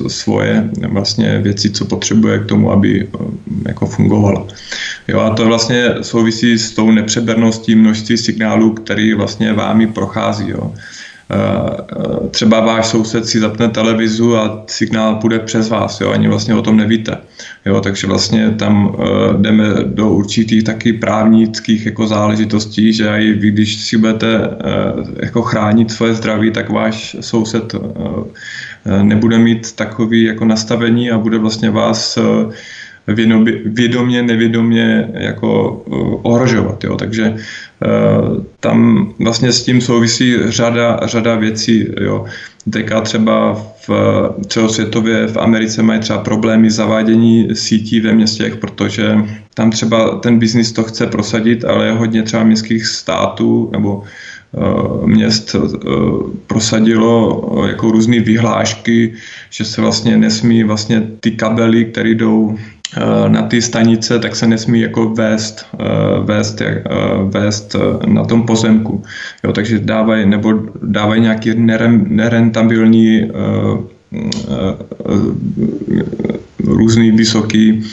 [0.08, 3.24] svoje vlastně věci, co potřebuje k tomu, aby eh,
[3.68, 4.46] jako fungovala.
[5.08, 10.48] Jo, a to vlastně souvisí s tou nepřeberností množství signálů, který vlastně vámi prochází.
[10.48, 10.74] Jo.
[11.30, 16.54] Eh, třeba váš soused si zapne televizu a signál půjde přes vás, jo, ani vlastně
[16.54, 17.16] o tom nevíte.
[17.66, 23.50] Jo, takže vlastně tam uh, jdeme do určitých taky právnických jako záležitostí, že i vy,
[23.50, 24.54] když si budete uh,
[25.22, 27.74] jako chránit svoje zdraví, tak váš soused
[29.02, 32.18] nebude mít takový jako nastavení a bude vlastně vás
[33.64, 35.82] vědomě, nevědomě jako
[36.22, 36.84] ohrožovat.
[36.84, 36.96] Jo.
[36.96, 37.34] Takže
[38.60, 41.86] tam vlastně s tím souvisí řada, řada věcí.
[42.00, 42.24] Jo.
[42.70, 43.90] Teďka třeba v
[44.46, 49.16] celosvětově v Americe mají třeba problémy zavádění sítí ve městech, protože
[49.54, 54.02] tam třeba ten biznis to chce prosadit, ale je hodně třeba městských států nebo
[55.04, 55.56] měst
[56.46, 59.12] prosadilo jako různé vyhlášky,
[59.50, 62.77] že se vlastně nesmí vlastně ty kabely, které jdou Eh,
[63.28, 65.84] na ty stanice, tak se nesmí jako vést, eh,
[66.22, 66.82] vést, eh,
[67.24, 69.02] vést na tom pozemku.
[69.44, 71.50] Jo, takže dávají, nebo dávají nějaký
[72.08, 73.30] nerentabilní
[76.64, 77.84] různý vysoký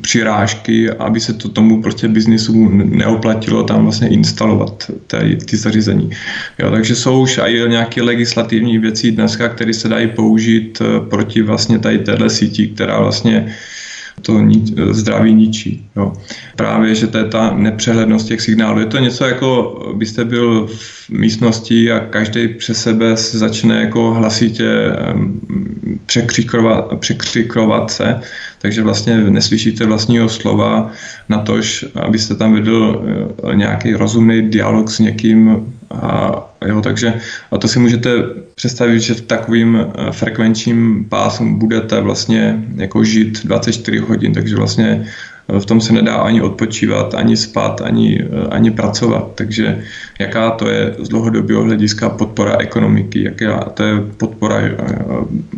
[0.00, 6.10] přirážky, aby se to tomu prostě biznisu neoplatilo tam vlastně instalovat ty, ty zařízení.
[6.58, 11.78] Jo, takže jsou už i nějaké legislativní věci dneska, které se dají použít proti vlastně
[11.78, 13.54] tady téhle síti, která vlastně
[14.22, 15.86] to ni, zdraví ničí.
[15.96, 16.12] Jo.
[16.56, 18.80] Právě, že to je ta nepřehlednost těch signálů.
[18.80, 24.14] Je to něco jako, byste byl v místnosti a každý přes sebe se začne jako
[24.14, 24.92] hlasitě
[26.06, 28.20] překřikovat, překřikovat se,
[28.58, 30.90] takže vlastně neslyšíte vlastního slova
[31.28, 33.04] na tož, abyste tam vedl
[33.50, 37.14] eh, nějaký rozumný dialog s někým a jo, takže
[37.50, 38.10] a to si můžete
[38.54, 45.06] představit, že v takovým eh, frekvenčním pásu budete vlastně jako žít 24 hodin, takže vlastně
[45.48, 49.32] eh, v tom se nedá ani odpočívat, ani spát, ani, eh, ani pracovat.
[49.34, 49.82] Takže
[50.18, 54.62] jaká to je z dlouhodobého hlediska podpora ekonomiky, jaká to je podpora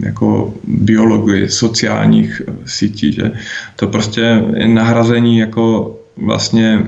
[0.00, 3.32] jako biologie, sociálních sítí, že
[3.76, 6.86] to prostě je nahrazení jako vlastně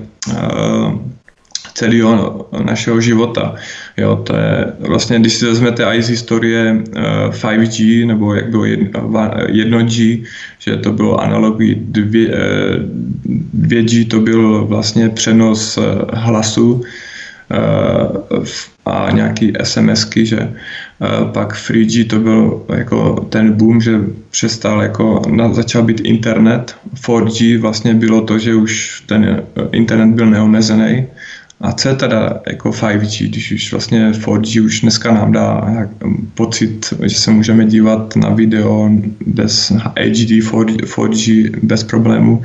[1.77, 3.55] celého našeho života.
[3.97, 6.83] Jo, to je vlastně, když si vezmete i z historie
[7.31, 10.25] 5G, eh, nebo jak bylo 1G,
[10.59, 12.31] že to bylo analogy 2,
[13.53, 16.83] 2G, to byl vlastně přenos eh, hlasu
[17.51, 17.57] eh,
[18.87, 20.53] a nějaký SMSky, že
[21.33, 26.77] pak 3G to byl jako ten boom, že přestal jako, začal být internet.
[26.95, 31.07] 4G vlastně bylo to, že už ten internet byl neomezený
[31.61, 35.65] a co je teda jako 5G, když už vlastně 4G už dneska nám dá
[36.35, 38.91] pocit, že se můžeme dívat na video
[39.27, 42.43] bez HD 4G bez problému.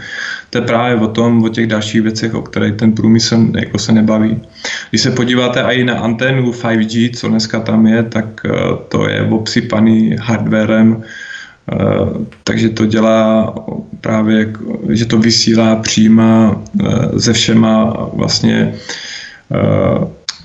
[0.50, 3.91] To je právě o tom, o těch dalších věcech, o kterých ten průmysl jako se
[3.91, 4.41] nebaví.
[4.89, 8.50] Když se podíváte i na anténu 5G, co dneska tam je, tak eh,
[8.88, 11.04] to je obsypaný hardwarem,
[12.43, 13.54] takže to dělá
[14.02, 14.54] právě,
[14.89, 18.74] že to vysílá příma eh, ze všema vlastně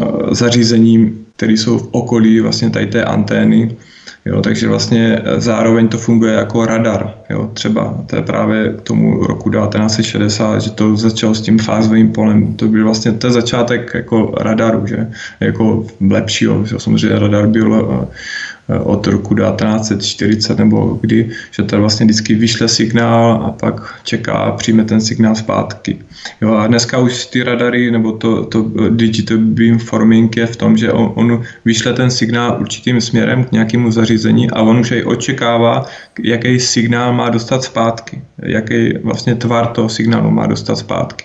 [0.00, 3.76] Eh, zařízením, které jsou v okolí vlastně tady té antény.
[4.24, 7.14] Jo, takže vlastně eh, zároveň to funguje jako radar.
[7.31, 12.12] Jo, třeba to je právě k tomu roku 1960, že to začalo s tím fázovým
[12.12, 12.55] polem.
[12.55, 15.11] To byl vlastně ten začátek jako radaru, že?
[15.40, 16.66] jako lepšího.
[16.79, 22.68] Samozřejmě radar byl eh, Eh, od roku 1940 nebo kdy, že to vlastně vždycky vyšle
[22.68, 25.98] signál a pak čeká a přijme ten signál zpátky.
[26.40, 30.92] Jo, a dneska už ty radary nebo to, to digital beamforming je v tom, že
[30.92, 35.87] on, on vyšle ten signál určitým směrem k nějakému zařízení a on už aj očekává,
[36.22, 41.24] jaký signál má dostat zpátky, jaký vlastně tvar toho signálu má dostat zpátky.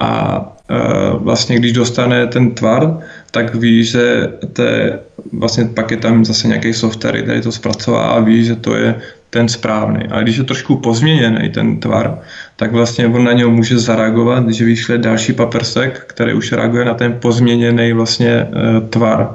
[0.00, 0.76] A e,
[1.18, 2.98] vlastně když dostane ten tvar,
[3.30, 4.98] tak ví, že to je,
[5.32, 8.94] vlastně pak je tam zase nějaký software, který to zpracová a ví, že to je
[9.30, 10.00] ten správný.
[10.10, 12.18] A když je trošku pozměněný ten tvar,
[12.56, 16.94] tak vlastně on na něj může zareagovat, že vyšle další papersek, který už reaguje na
[16.94, 18.48] ten pozměněný vlastně e,
[18.80, 19.34] tvar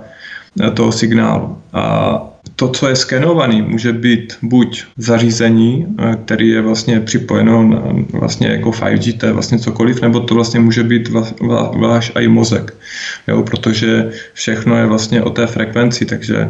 [0.68, 1.58] e, toho signálu.
[1.74, 2.22] A
[2.60, 7.82] to, co je skenovaný, může být buď zařízení, eh, který je vlastně připojeno na,
[8.14, 11.10] vlastně jako 5G, to je vlastně cokoliv, nebo to vlastně může být
[11.78, 12.74] váš i mozek,
[13.28, 16.50] jo, protože všechno je vlastně o té frekvenci, takže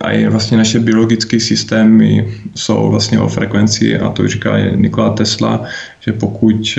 [0.00, 5.64] a i vlastně naše biologické systémy jsou vlastně o frekvenci a to říká Nikola Tesla,
[6.00, 6.78] že pokud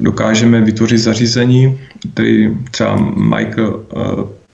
[0.00, 1.78] dokážeme vytvořit zařízení,
[2.12, 3.82] který třeba Michael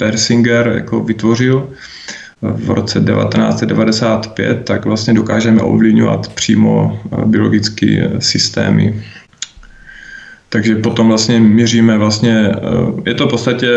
[0.03, 1.71] Persinger jako vytvořil,
[2.43, 9.03] v roce 1995, tak vlastně dokážeme ovlivňovat přímo biologické systémy
[10.53, 13.69] takže potom vlastně měříme vlastně, eh, je to v podstatě,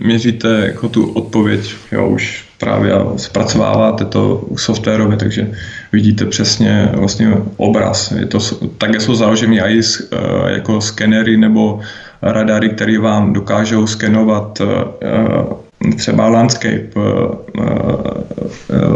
[0.00, 5.50] měříte jako tu odpověď, jo, už právě zpracováváte to softwarově, takže
[5.92, 8.10] vidíte přesně vlastně obraz.
[8.10, 8.38] Je to,
[8.78, 10.16] také jsou založeny i eh,
[10.52, 11.80] jako skenery nebo
[12.22, 16.88] radary, které vám dokážou skenovat eh, třeba landscape,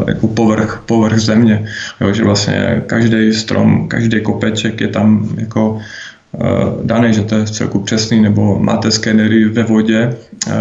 [0.08, 1.68] jako povrch, povrch země,
[2.00, 5.80] jo, že vlastně každý strom, každý kopeček je tam jako
[6.34, 10.16] Eh, daný, že to je celku přesný, nebo máte skenery ve vodě,
[10.48, 10.52] eh,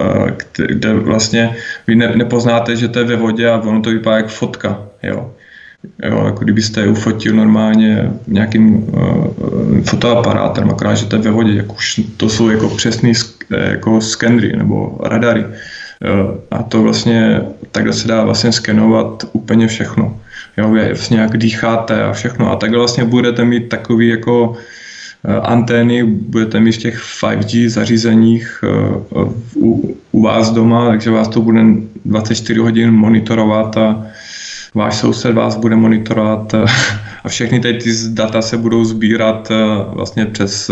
[0.00, 4.28] eh, kde vlastně vy nepoznáte, že to je ve vodě a ono to vypadá jako
[4.28, 4.82] fotka.
[5.02, 5.30] Jo.
[6.02, 9.26] Jo, jako kdybyste je ufotil normálně nějakým uh,
[9.84, 13.12] fotoaparátem, akorát, že to je ve vodě, jak už to jsou jako přesný
[13.50, 15.44] jako skenry nebo radary.
[16.04, 20.20] Jo, a to vlastně, takhle se dá vlastně skenovat úplně všechno.
[20.56, 22.52] Jo, vlastně jak dýcháte a všechno.
[22.52, 24.56] A takhle vlastně budete mít takový jako
[25.24, 28.68] Eh, antény budete mít v těch 5G zařízeních eh,
[29.56, 31.60] u, u vás doma, takže vás to bude
[32.04, 34.06] 24 hodin monitorovat a
[34.74, 36.64] váš soused vás bude monitorovat eh,
[37.24, 39.52] a všechny ty, ty data se budou sbírat
[39.92, 40.70] vlastně přes,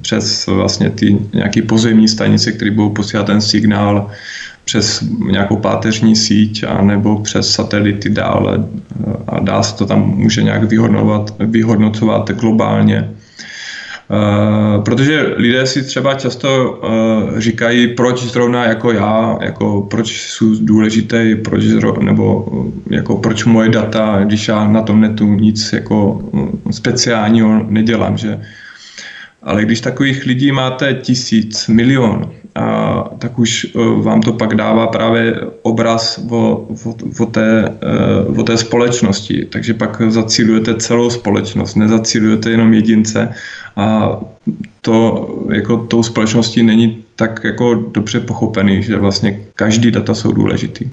[0.00, 4.10] přes vlastně ty nějaký pozemní stanice, které budou posílat ten signál
[4.64, 8.64] přes nějakou páteřní síť a nebo přes satelity dále
[9.26, 13.10] a dá se to tam může nějak vyhodnocovat, vyhodnocovat globálně.
[14.10, 20.54] Uh, protože lidé si třeba často uh, říkají, proč zrovna jako já, jako proč jsou
[20.60, 25.72] důležité, proč zrovna, nebo uh, jako proč moje data, když já na tom netu nic
[25.72, 26.20] jako
[26.70, 28.40] speciálního nedělám, že
[29.44, 33.66] ale když takových lidí máte tisíc, milion, a, tak už
[34.02, 37.72] vám to pak dává právě obraz o, o, o, té,
[38.36, 39.46] o té společnosti.
[39.52, 43.34] Takže pak zacílujete celou společnost, nezacílujete jenom jedince
[43.76, 44.18] a
[44.80, 50.90] to jako tou společností není tak jako dobře pochopený, že vlastně každý data jsou důležitý.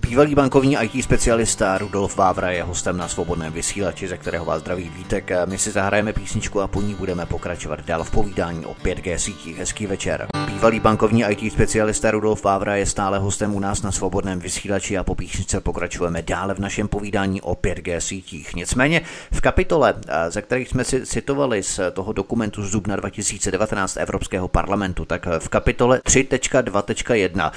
[0.00, 4.90] Bývalý bankovní IT specialista Rudolf Vávra je hostem na svobodném vysílači, ze kterého vás zdraví
[4.96, 5.30] Vítek.
[5.46, 9.58] My si zahrajeme písničku a po ní budeme pokračovat dál v povídání o 5G sítích.
[9.58, 10.26] Hezký večer.
[10.46, 15.04] Bývalý bankovní IT specialista Rudolf Vávra je stále hostem u nás na svobodném vysílači a
[15.04, 18.54] po písničce pokračujeme dále v našem povídání o 5G sítích.
[18.54, 19.00] Nicméně
[19.32, 19.94] v kapitole,
[20.28, 25.48] ze kterých jsme si citovali z toho dokumentu z dubna 2019 Evropského parlamentu, tak v
[25.48, 27.50] kapitole 3.2.1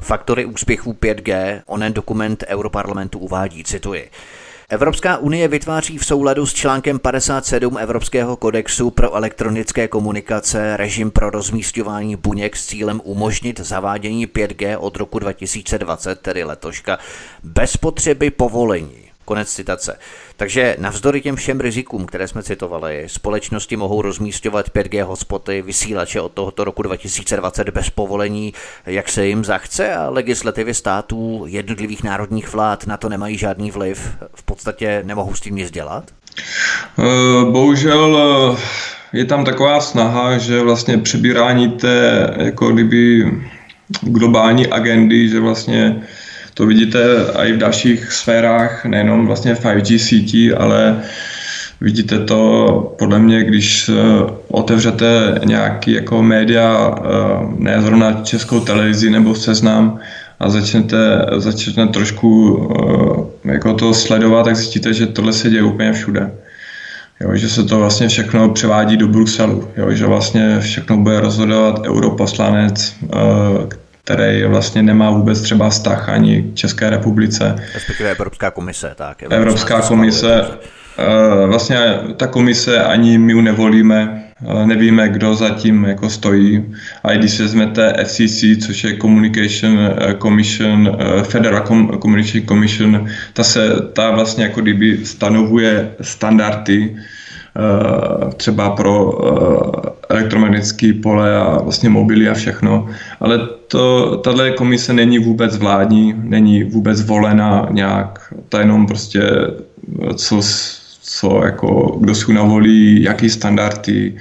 [0.00, 4.10] faktory úspěchů 5G, onen dokument Europarlamentu uvádí, cituji.
[4.72, 11.30] Evropská unie vytváří v souladu s článkem 57 Evropského kodexu pro elektronické komunikace režim pro
[11.30, 16.98] rozmístování buněk s cílem umožnit zavádění 5G od roku 2020, tedy letoška,
[17.42, 18.99] bez potřeby povolení.
[19.30, 19.98] Konec citace.
[20.36, 26.32] Takže navzdory těm všem rizikům, které jsme citovali, společnosti mohou rozmístovat 5G hotspoty, vysílače od
[26.32, 28.54] tohoto roku 2020 bez povolení,
[28.86, 34.10] jak se jim zachce a legislativy států jednotlivých národních vlád na to nemají žádný vliv.
[34.34, 36.04] V podstatě nemohou s tím nic dělat?
[36.98, 37.02] Eh,
[37.50, 43.32] bohužel eh, je tam taková snaha, že vlastně přebírání té jako kdyby
[44.02, 46.02] globální agendy, že vlastně
[46.60, 47.00] to vidíte
[47.36, 51.00] i v dalších sférách, nejenom vlastně 5G sítí, ale
[51.80, 53.90] vidíte to podle mě, když
[54.48, 57.04] otevřete nějaký jako média, eh,
[57.58, 59.98] ne zrovna českou televizi nebo seznam,
[60.40, 62.58] a začnete, začnete trošku
[63.44, 66.30] eh, jako to sledovat, tak zjistíte, že tohle se děje úplně všude.
[67.20, 71.80] Jo, že se to vlastně všechno převádí do Bruselu, jo, že vlastně všechno bude rozhodovat
[71.86, 77.56] europoslanec, eh, který vlastně nemá vůbec třeba vztah ani k České republice.
[77.74, 79.22] Respektive Evropská komise, tak.
[79.22, 80.44] Evropská, Evropská komise,
[80.98, 81.78] eh, vlastně
[82.16, 84.24] ta komise ani my ji nevolíme,
[84.64, 86.74] nevíme, kdo zatím jako stojí.
[87.04, 91.62] A i když vezmete FCC, což je Communication eh, Commission, eh, Federal
[92.02, 96.96] Communication Commission, ta, se, ta vlastně jako kdyby stanovuje standardy
[98.36, 99.18] třeba pro
[100.08, 102.86] elektromagnetické pole a vlastně mobily a všechno.
[103.20, 103.38] Ale
[103.68, 109.22] to, tahle komise není vůbec vládní, není vůbec volena nějak, to jenom prostě
[110.14, 110.40] co,
[111.02, 114.14] co jako, kdo si navolí, jaký standardy,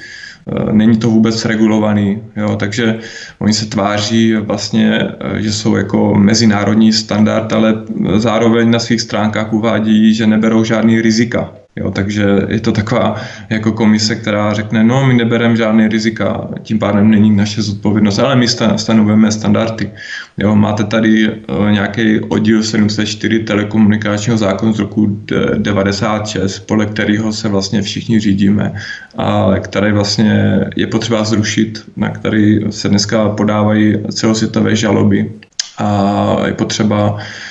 [0.71, 2.99] není to vůbec regulovaný, jo, takže
[3.39, 5.07] oni se tváří vlastně,
[5.37, 7.75] že jsou jako mezinárodní standard, ale
[8.15, 11.51] zároveň na svých stránkách uvádí, že neberou žádný rizika.
[11.79, 13.15] Jo, takže je to taková
[13.49, 18.35] jako komise, která řekne, no my nebereme žádný rizika, tím pádem není naše zodpovědnost, ale
[18.35, 19.91] my stanovujeme standardy.
[20.37, 25.19] Jo, máte tady uh, nějaký oddíl 704 telekomunikačního zákonu z roku
[25.57, 28.73] 96, podle kterého se vlastně všichni řídíme,
[29.17, 35.31] a který vlastně je potřeba zrušit, na který se dneska podávají celosvětové žaloby
[35.77, 37.48] a je potřeba Eh,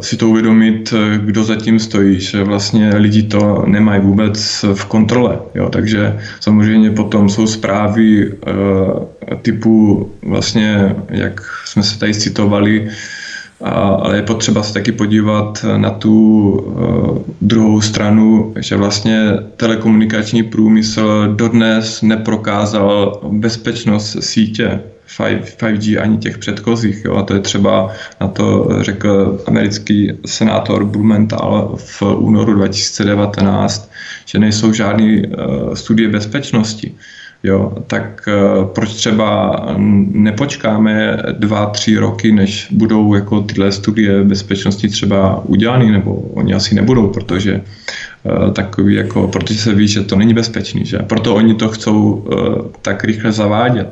[0.00, 5.38] si to uvědomit, kdo zatím stojí, že vlastně lidi to nemají vůbec v kontrole.
[5.54, 5.68] Jo?
[5.68, 12.88] Takže samozřejmě potom jsou zprávy eh, typu vlastně, jak jsme se tady citovali,
[13.60, 16.74] ale je potřeba se taky podívat na tu
[17.40, 24.80] druhou stranu, že vlastně telekomunikační průmysl dodnes neprokázal bezpečnost sítě.
[25.16, 27.04] 5, 5G ani těch předchozích.
[27.04, 27.16] Jo?
[27.16, 27.90] A to je třeba,
[28.20, 33.90] na to řekl americký senátor Blumenthal v únoru 2019,
[34.26, 36.94] že nejsou žádné uh, studie bezpečnosti.
[37.42, 39.56] Jo, tak uh, proč třeba
[40.12, 46.74] nepočkáme dva, tři roky, než budou jako tyhle studie bezpečnosti třeba udělány, nebo oni asi
[46.74, 47.60] nebudou, protože
[48.22, 50.98] uh, takový jako, protože se ví, že to není bezpečný, že?
[50.98, 52.24] Proto oni to chcou
[52.82, 53.88] tak rychle zavádět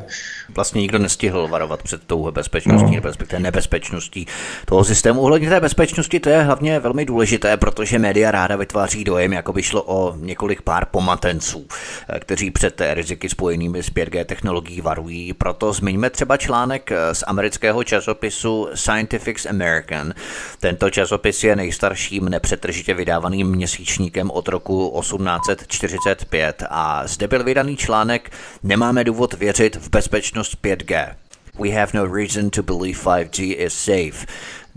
[0.59, 3.03] vlastně nikdo nestihl varovat před tou bezpečností, no.
[3.03, 4.27] respektive nebezpečností
[4.67, 5.21] toho systému.
[5.21, 9.63] Ohledně té bezpečnosti to je hlavně velmi důležité, protože média ráda vytváří dojem, jako by
[9.63, 11.67] šlo o několik pár pomatenců,
[12.09, 15.33] eh, kteří před riziky spojenými s 5G technologií varují.
[15.33, 20.15] Proto zmiňme třeba článek eh, z amerického časopisu Scientific American.
[20.61, 28.31] Tento časopis je nejstarším nepřetržitě vydávaným měsíčníkem od roku 1845 a zde byl vydaný článek
[28.63, 31.15] Nemáme důvod věřit v bezpečnost bezpečnost 5G.
[31.59, 34.27] We have no reason to believe 5G is safe.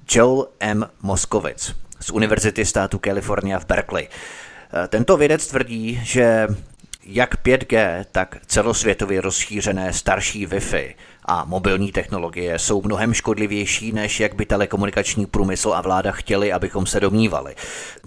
[0.09, 0.85] Joel M.
[1.01, 4.07] Moskovic z Univerzity státu Kalifornia v Berkeley.
[4.07, 6.47] Eh, tento vědec tvrdí, že
[7.03, 10.95] jak 5G, tak celosvětově rozšířené starší Wi-Fi
[11.25, 16.85] a mobilní technologie jsou mnohem škodlivější, než jak by telekomunikační průmysl a vláda chtěli, abychom
[16.85, 17.55] se domnívali.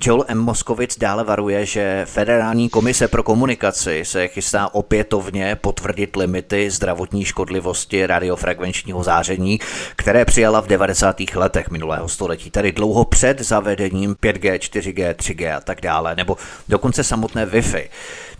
[0.02, 0.38] Joel M.
[0.38, 8.06] Moskovic dále varuje, že Federální komise pro komunikaci se chystá opětovně potvrdit limity zdravotní škodlivosti
[8.06, 9.60] radiofrekvenčního záření,
[9.96, 11.16] které přijala v 90.
[11.34, 16.36] letech minulého století, tedy dlouho před zavedením 5G, 4G, 3G a tak dále, nebo
[16.68, 17.88] dokonce samotné Wi-Fi.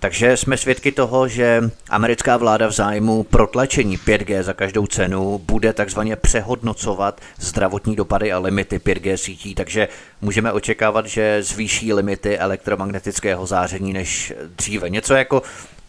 [0.01, 5.73] Takže jsme svědky toho, že americká vláda v zájmu protlačení 5G za každou cenu bude
[5.73, 9.89] takzvaně přehodnocovat zdravotní dopady a limity 5G sítí, takže
[10.21, 14.91] můžeme očekávat, že zvýší limity elektromagnetického záření než dříve.
[14.91, 15.43] Něco jako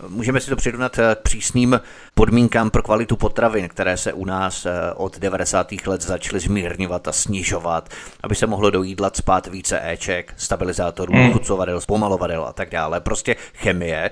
[0.07, 1.81] Můžeme si to přirovnat k přísným
[2.13, 5.71] podmínkám pro kvalitu potravin, které se u nás eh, od 90.
[5.87, 7.89] let začaly zmírňovat a snižovat,
[8.23, 11.33] aby se mohlo do jídla spát více éček, stabilizátorů, mm.
[11.33, 13.01] chucovadel, zpomalovadel a tak dále.
[13.01, 14.11] Prostě chemie.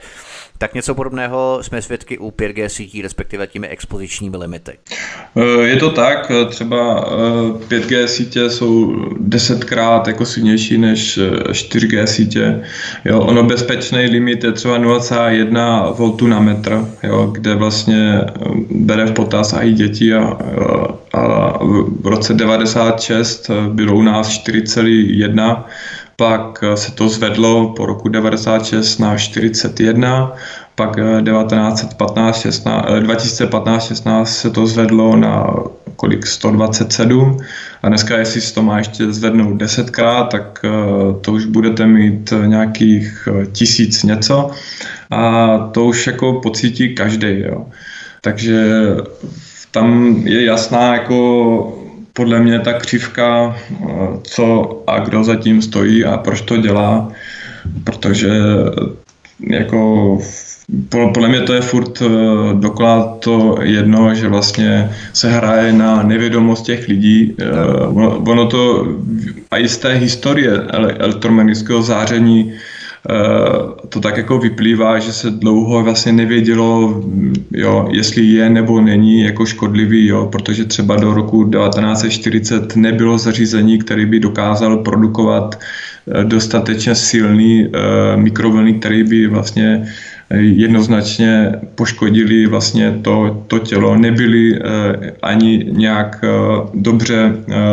[0.64, 4.72] Tak něco podobného jsme svědky u 5G sítí, respektive těmi expozičními limity.
[5.38, 7.06] Eh, je to tak, eh, třeba
[7.68, 11.20] 5G sítě jsou desetkrát jako silnější než
[11.52, 12.62] 4G sítě.
[13.06, 18.22] Jo, ono bezpečný limit je třeba 0,1 V na metr, jo, kde vlastně
[18.70, 20.38] bere v potaz i děti a,
[21.14, 21.58] a
[22.02, 25.64] v roce 96 bylo u nás 4,1
[26.16, 30.34] pak se to zvedlo po roku 96 na 41,
[30.76, 35.54] pak 1915, 16, 2015-16 se to zvedlo na
[35.96, 37.38] kolik 127
[37.84, 40.70] a dneska jestli si to má ještě zvednout desetkrát, tak eh,
[41.22, 44.52] to už budete mít nějakých eh, tisíc něco
[45.12, 47.44] a to už jako pocítí každý.
[48.22, 48.68] Takže
[49.72, 51.83] tam je jasná jako
[52.14, 53.88] podle mě ta křivka, eh,
[54.24, 57.12] co a kdo zatím stojí a proč to dělá,
[57.84, 58.30] protože
[59.50, 60.20] jako
[61.14, 62.08] podle mě to je furt eh,
[62.54, 67.36] doklad to jedno, že vlastně se hraje na nevědomost těch lidí.
[67.40, 67.46] Eh,
[68.16, 68.88] ono, to
[69.52, 70.52] a i z té historie
[71.00, 72.73] elektromagnetického záření Eh,
[73.90, 77.04] to tak jako vyplývá, že se dlouho vlastně nevědělo,
[77.52, 83.78] jo, jestli je nebo není jako škodlivý, jo, protože třeba do roku 1940 nebylo zařízení,
[83.80, 87.72] který by dokázal produkovat eh, dostatečně silný uh,
[88.22, 89.88] mikrovlny, který by vlastně
[90.34, 94.60] jednoznačně poškodili vlastně to, to tělo, nebyli
[95.22, 96.26] ani nějak
[96.74, 97.32] dobře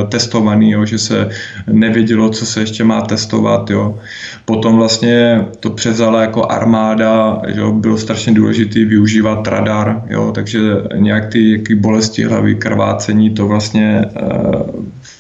[0.09, 1.29] testovaný, jo, že se
[1.73, 3.71] nevědělo, co se ještě má testovat.
[3.71, 3.99] Jo.
[4.45, 10.61] Potom vlastně to převzala jako armáda, jo, bylo strašně důležité využívat radar, jo, takže
[10.97, 14.05] nějak ty jaký bolesti hlavy, krvácení, to vlastně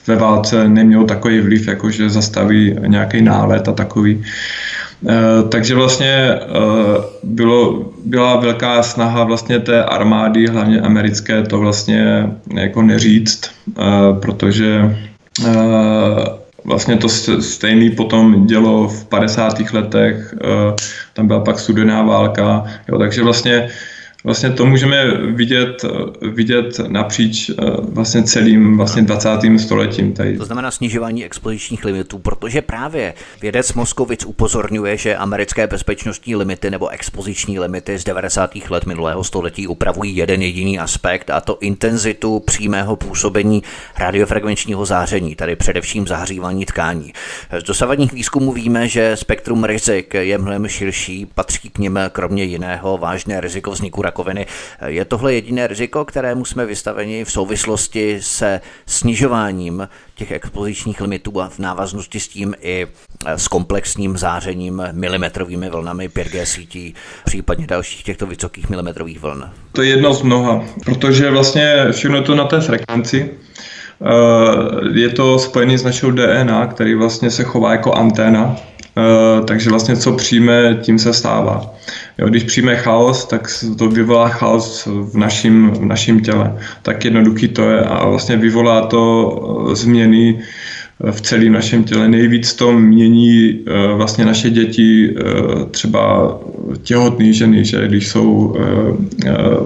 [0.07, 4.22] ve válce nemělo takový vliv, jako že zastaví nějaký nálet a takový.
[5.09, 6.38] Eh, takže vlastně eh,
[7.22, 13.82] bylo, byla velká snaha vlastně té armády, hlavně americké, to vlastně jako neříct, eh,
[14.20, 14.96] protože
[16.64, 19.72] vlastně to stejný potom dělo v 50.
[19.72, 20.34] letech,
[21.14, 23.68] tam byla pak studená válka, jo, takže vlastně
[24.24, 25.84] Vlastně to můžeme vidět,
[26.32, 29.28] vidět napříč eh, vlastně celým vlastně 20.
[29.58, 30.12] stoletím.
[30.12, 30.38] Tady.
[30.38, 36.88] To znamená snižování expozičních limitů, protože právě vědec Moskovic upozorňuje, že americké bezpečnostní limity nebo
[36.88, 38.50] expoziční limity z 90.
[38.70, 43.62] let minulého století upravují jeden jediný aspekt a to intenzitu přímého působení
[43.98, 47.12] radiofrekvenčního záření, tady především zahřívání tkání.
[47.60, 52.98] Z dosavadních výzkumů víme, že spektrum rizik je mnohem širší, patří k nim kromě jiného
[52.98, 54.46] vážné riziko vzniku rakoviny.
[54.86, 61.48] Je tohle jediné riziko, kterému jsme vystaveni v souvislosti se snižováním těch expozičních limitů a
[61.48, 62.86] v návaznosti s tím i
[63.26, 66.94] s komplexním zářením milimetrovými vlnami 5G sítí,
[67.24, 69.50] případně dalších těchto vysokých milimetrových vln?
[69.72, 73.30] To je jedno z mnoha, protože vlastně všechno to na té frekvenci.
[74.02, 78.69] Eh, je to spojený s našou DNA, který vlastně se chová jako anténa, eh,
[79.45, 81.74] takže vlastně co přijme, tím se stává.
[82.18, 86.57] Jo, když přijme chaos, tak to vyvolá chaos v našem v našim těle.
[86.82, 89.03] Tak jednoduchý to je a vlastně vyvolá to
[89.72, 92.09] eh, změny eh, v celém našem těle.
[92.09, 95.14] Nejvíc to mění eh, vlastně naše děti,
[95.70, 96.38] třeba
[96.82, 98.57] těhotné ženy, že když jsou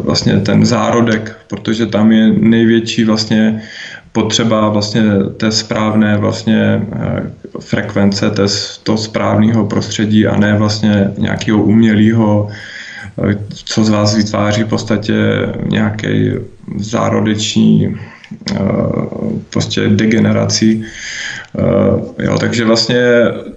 [0.05, 3.63] vlastně ten zárodek, protože tam je největší vlastně
[4.15, 5.03] potřeba vlastně
[5.37, 8.33] té správné vlastně eh, frekvence,
[8.83, 12.49] toho správného prostředí a ne vlastně nějakého umělého,
[13.31, 15.15] eh, co z vás vytváří v podstatě
[15.69, 16.31] nějaký
[16.77, 17.97] zárodeční
[18.51, 18.59] eh,
[19.51, 20.85] prostě degenerací.
[22.19, 23.01] Jo, takže vlastně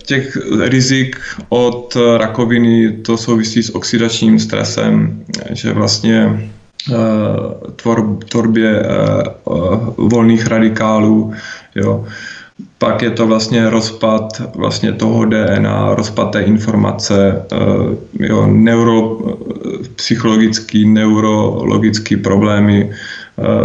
[0.05, 1.17] těch rizik
[1.49, 6.49] od rakoviny to souvisí s oxidačním stresem, že vlastně
[6.91, 9.31] Eh, tvor, tvorbě eh, eh,
[9.97, 11.33] volných radikálů.
[11.75, 12.05] Jo.
[12.77, 17.45] Pak je to vlastně rozpad vlastně toho DNA, rozpad té informace,
[18.19, 19.17] jo, neuro,
[19.95, 22.91] psychologický, neurologický problémy,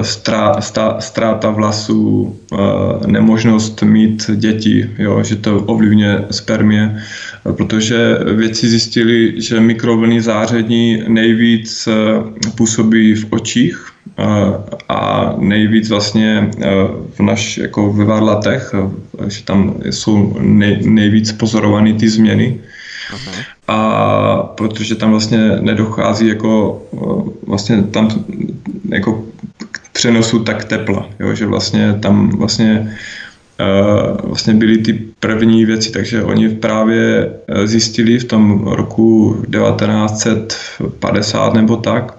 [0.02, 2.36] strá, stá, ztráta vlasů,
[3.06, 7.02] nemožnost mít děti, jo, že to ovlivňuje spermie
[7.56, 11.92] protože vědci zjistili, že mikrovlny záření nejvíc eh,
[12.56, 13.91] působí v očích eh,
[14.88, 16.68] a nejvíc vlastně eh,
[17.14, 18.74] v naš, jako ve varlatech,
[19.28, 22.60] že tam jsou nej, nejvíc pozorované ty změny.
[23.12, 23.32] Aha.
[23.68, 26.82] A protože tam vlastně nedochází jako
[27.46, 28.24] vlastně tam
[28.88, 29.24] jako
[29.70, 32.96] k přenosu tak tepla, jo, že vlastně tam vlastně
[34.24, 41.76] vlastně byly ty první věci, takže oni právě eh, zjistili v tom roku 1950 nebo
[41.76, 42.18] tak,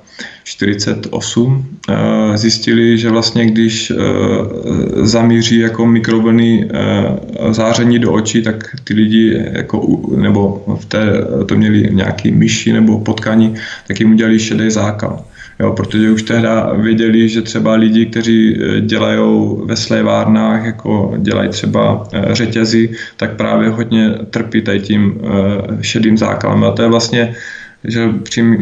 [0.65, 3.95] 48, eh, zjistili, že vlastně když eh,
[5.05, 6.69] zamíří jako mikrovlny
[7.51, 11.05] záření do očí, tak ty lidi jako, nebo v té,
[11.45, 13.55] to měli nějaký myši nebo potkaní,
[13.87, 15.23] tak jim udělali šedý zákal.
[15.59, 19.19] Jo, protože už tehdy věděli, že třeba lidi, kteří eh, dělají
[19.65, 26.17] ve slévárnách, jako dělají třeba eh, řetězy, tak právě hodně trpí tady tím eh, šedým
[26.17, 26.63] zákalem.
[26.63, 27.35] A to je vlastně
[27.83, 28.09] že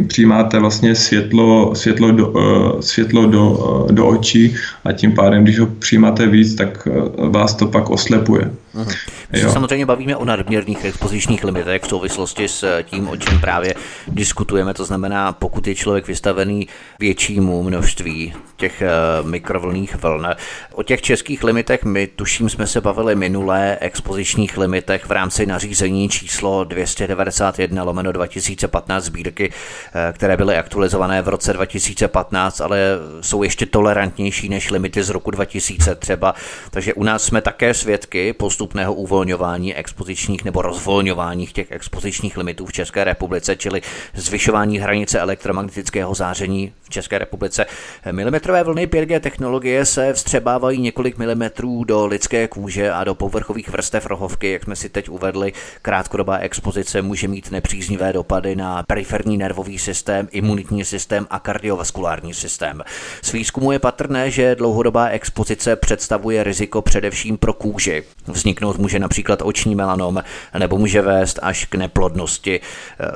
[0.08, 2.34] přijímáte vlastně světlo, světlo, do,
[2.80, 6.88] světlo do, do očí a tím pádem, když ho přijímáte víc, tak
[7.30, 8.52] vás to pak oslepuje.
[8.76, 8.92] Aha.
[9.32, 13.74] My se samozřejmě bavíme o nadměrných expozičních limitech v souvislosti s tím, o čem právě
[14.08, 14.74] diskutujeme.
[14.74, 16.68] To znamená, pokud je člověk vystavený
[17.00, 18.90] většímu množství těch eh,
[19.24, 20.28] mikrovlných vln.
[20.74, 26.10] O těch českých limitech my tuším jsme se bavili minulé expozičních limitech v rámci nařízení
[26.10, 29.52] číslo 291 lomeno 2015 sbírky,
[29.94, 32.80] eh, které byly aktualizované v roce 2015, ale
[33.22, 36.36] jsou ještě tolerantnější než limity z roku 2000 třeba.
[36.72, 42.66] Takže u nás jsme také svědky postup postupného uvolňování expozičních nebo rozvolňování těch expozičních limitů
[42.66, 43.82] v České republice, čili
[44.16, 47.66] zvyšování hranice elektromagnetického záření v České republice.
[48.12, 54.06] Milimetrové vlny 5G technologie se vstřebávají několik milimetrů do lidské kůže a do povrchových vrstev
[54.06, 55.54] rohovky, jak jsme si teď uvedli.
[55.82, 62.84] Krátkodobá expozice může mít nepříznivé dopady na periferní nervový systém, imunitní systém a kardiovaskulární systém.
[63.22, 68.04] Z výzkumu je patrné, že dlouhodobá expozice představuje riziko především pro kůži.
[68.52, 70.24] Vzniknout může například oční melanom
[70.60, 72.60] nebo může vést až k neplodnosti.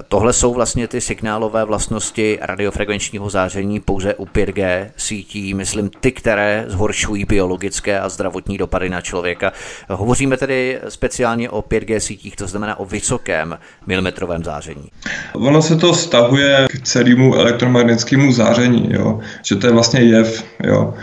[0.07, 6.65] Tohle jsou vlastně ty signálové vlastnosti radiofrekvenčního záření pouze u 5G sítí, myslím ty, které
[6.67, 9.51] zhoršují biologické a zdravotní dopady na člověka.
[9.89, 13.57] Hovoříme tedy speciálně o 5G sítích, to znamená o vysokém
[13.88, 14.88] milimetrovém záření.
[15.33, 19.19] Ono se to stahuje k celému elektromagnetickému záření, jo?
[19.43, 20.43] že to je vlastně jev.
[20.63, 20.93] Jo?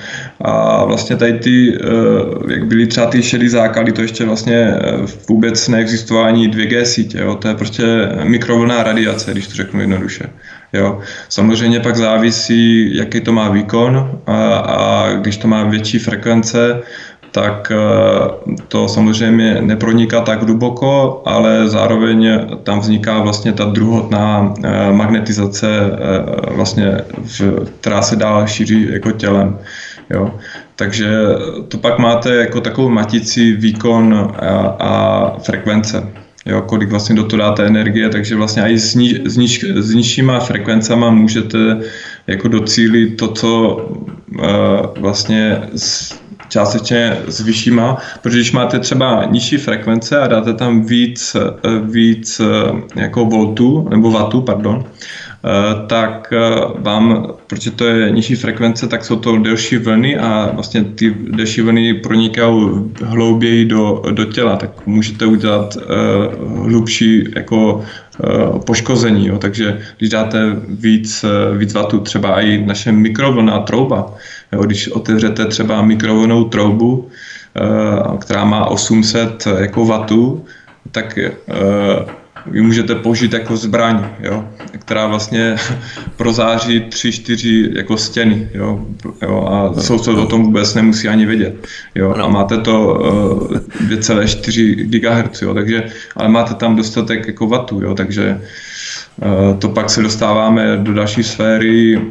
[0.41, 4.79] A vlastně tady ty, eh, jak byly třeba ty šedý zákaly, to ještě vlastně eh,
[5.29, 7.35] vůbec neexistování 2G sítě, jo?
[7.35, 7.85] to je prostě
[8.23, 10.31] mikrovlná radiace, když to řeknu jednoduše.
[10.73, 11.01] Jo.
[11.29, 16.83] Samozřejmě pak závisí, jaký to má výkon a, a když to má větší frekvence,
[17.31, 24.93] tak eh, to samozřejmě neproniká tak hluboko, ale zároveň tam vzniká vlastně ta druhotná eh,
[24.93, 25.69] magnetizace,
[26.51, 26.97] vlastně,
[27.81, 29.59] která se dál šíří jako tělem.
[30.11, 30.35] Jo.
[30.77, 31.11] Takže
[31.69, 34.49] to pak máte jako takovou matici výkon a,
[34.79, 36.09] a frekvence.
[36.47, 39.95] Jo, kolik vlastně do toho dáte energie, takže vlastně i s, ní, s, níž, s
[39.95, 41.59] nižšíma frekvencema můžete
[42.27, 43.77] jako docílit to, co
[44.29, 44.43] uh,
[44.97, 46.15] vlastně s,
[46.53, 52.41] částečně s vyššíma, protože když máte třeba nižší frekvence a dáte tam víc, eh, víc
[52.41, 54.85] eh, jako voltů, nebo vatů, pardon,
[55.87, 56.39] tak eh,
[56.79, 61.61] vám, protože to je nižší frekvence, tak jsou to delší vlny a vlastně ty delší
[61.61, 62.71] vlny pronikají
[63.05, 67.85] hlouběji do, do těla, tak můžete udělat uh, hlubší jako
[68.67, 69.27] poškození.
[69.27, 69.39] Jo.
[69.39, 71.25] Takže když dáte víc,
[71.59, 74.15] víc vatů, třeba i naše mikrovlná trouba,
[74.53, 77.09] jo, když otevřete třeba mikrovlnou troubu,
[78.21, 80.45] která má 800 jako vatů,
[80.91, 81.19] tak
[82.47, 85.57] vy můžete použít jako zbraň, jo, která vlastně
[86.17, 88.87] prozáří tři, čtyři jako stěny, jo,
[89.23, 93.01] jo a soused o tom vůbec nemusí ani vědět, jo, a máte to
[93.51, 95.85] uh, eh, 2,4 GHz, jo, takže,
[96.17, 98.41] ale máte tam dostatek jako vatů, jo, takže
[99.23, 102.05] uh, to pak se dostáváme do další sféry uh,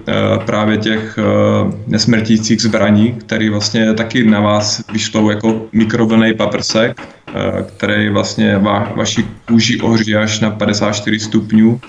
[0.45, 7.01] právě těch uh, nesmrtících zbraní, které vlastně taky na vás vyšlou jako mikrovlnej paprsek,
[7.67, 11.79] který vlastně va, vaši kůži ohří až na 54 stupňů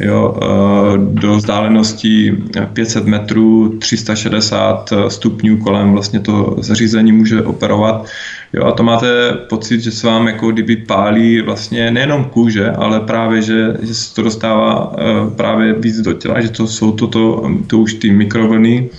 [0.00, 2.36] jo, eh, do vzdálenosti
[2.72, 8.06] 500 metrů, 360 stupňů kolem vlastně to zařízení může operovat.
[8.52, 13.00] Jo, a to máte pocit, že se vám jako kdyby pálí vlastně nejenom kůže, ale
[13.00, 15.02] právě, že, že se to dostává eh,
[15.36, 18.90] právě víc do těla, že to jsou toto, to už ty mikrovlny,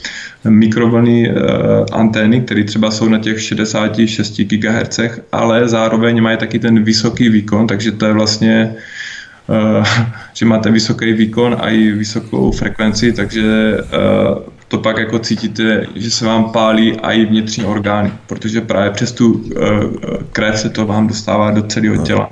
[0.50, 1.36] mikrovlny uh,
[1.92, 5.00] antény, které třeba jsou na těch 66 GHz,
[5.32, 8.76] ale zároveň mají taky ten vysoký výkon, takže to je vlastně
[9.48, 9.86] uh,
[10.34, 14.38] že máte vysoký výkon a i vysokou frekvenci, takže uh,
[14.68, 19.12] to pak jako cítíte, že se vám pálí a i vnitřní orgány, protože právě přes
[19.12, 19.44] tu
[20.32, 22.30] krev se to vám dostává do celého těla.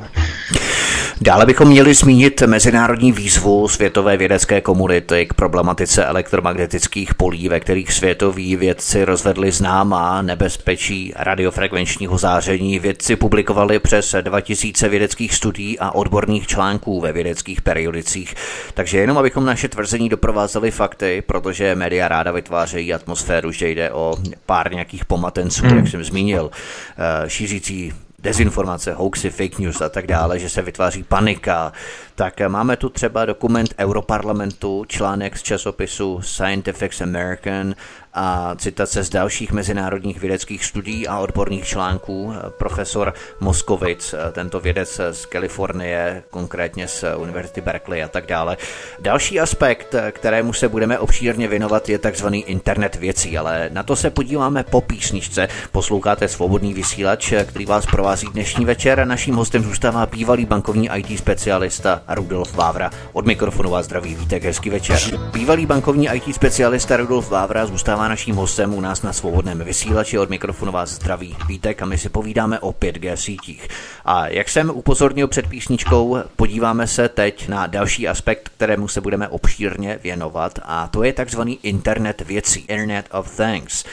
[1.21, 7.93] Dále bychom měli zmínit mezinárodní výzvu světové vědecké komunity k problematice elektromagnetických polí, ve kterých
[7.93, 12.79] světoví vědci rozvedli známá nebezpečí radiofrekvenčního záření.
[12.79, 18.35] Vědci publikovali přes 2000 vědeckých studií a odborných článků ve vědeckých periodicích.
[18.73, 24.17] Takže jenom abychom naše tvrzení doprovázeli fakty, protože média ráda vytvářejí atmosféru, že jde o
[24.45, 25.77] pár nějakých pomatenců, hmm.
[25.77, 26.51] jak jsem zmínil,
[26.97, 31.73] eh, šířící dezinformace, hoaxy, fake news a tak dále, že se vytváří panika,
[32.15, 37.75] tak máme tu třeba dokument Europarlamentu, článek z časopisu Scientific American
[38.13, 42.33] a citace z dalších mezinárodních vědeckých studií a odborných článků.
[42.49, 48.57] Profesor Moskovic, tento vědec z Kalifornie, konkrétně z Univerzity Berkeley a tak dále.
[48.99, 54.09] Další aspekt, kterému se budeme obšírně věnovat, je takzvaný internet věcí, ale na to se
[54.09, 55.47] podíváme po písničce.
[55.71, 59.07] Posloucháte svobodný vysílač, který vás provází dnešní večer.
[59.07, 62.91] Naším hostem zůstává bývalý bankovní IT specialista Rudolf Vávra.
[63.13, 64.99] Od mikrofonu vás zdraví vítek, hezký večer.
[65.33, 70.19] Bývalý bankovní IT specialista Rudolf Vávra zůstává naším hostem u nás na svobodném vysílači.
[70.19, 73.67] Od mikrofonu vás zdraví vítek a my si povídáme o 5G sítích.
[74.05, 79.27] A jak jsem upozornil před písničkou, podíváme se teď na další aspekt, kterému se budeme
[79.27, 83.85] obšírně věnovat a to je takzvaný internet věcí, Internet of Things.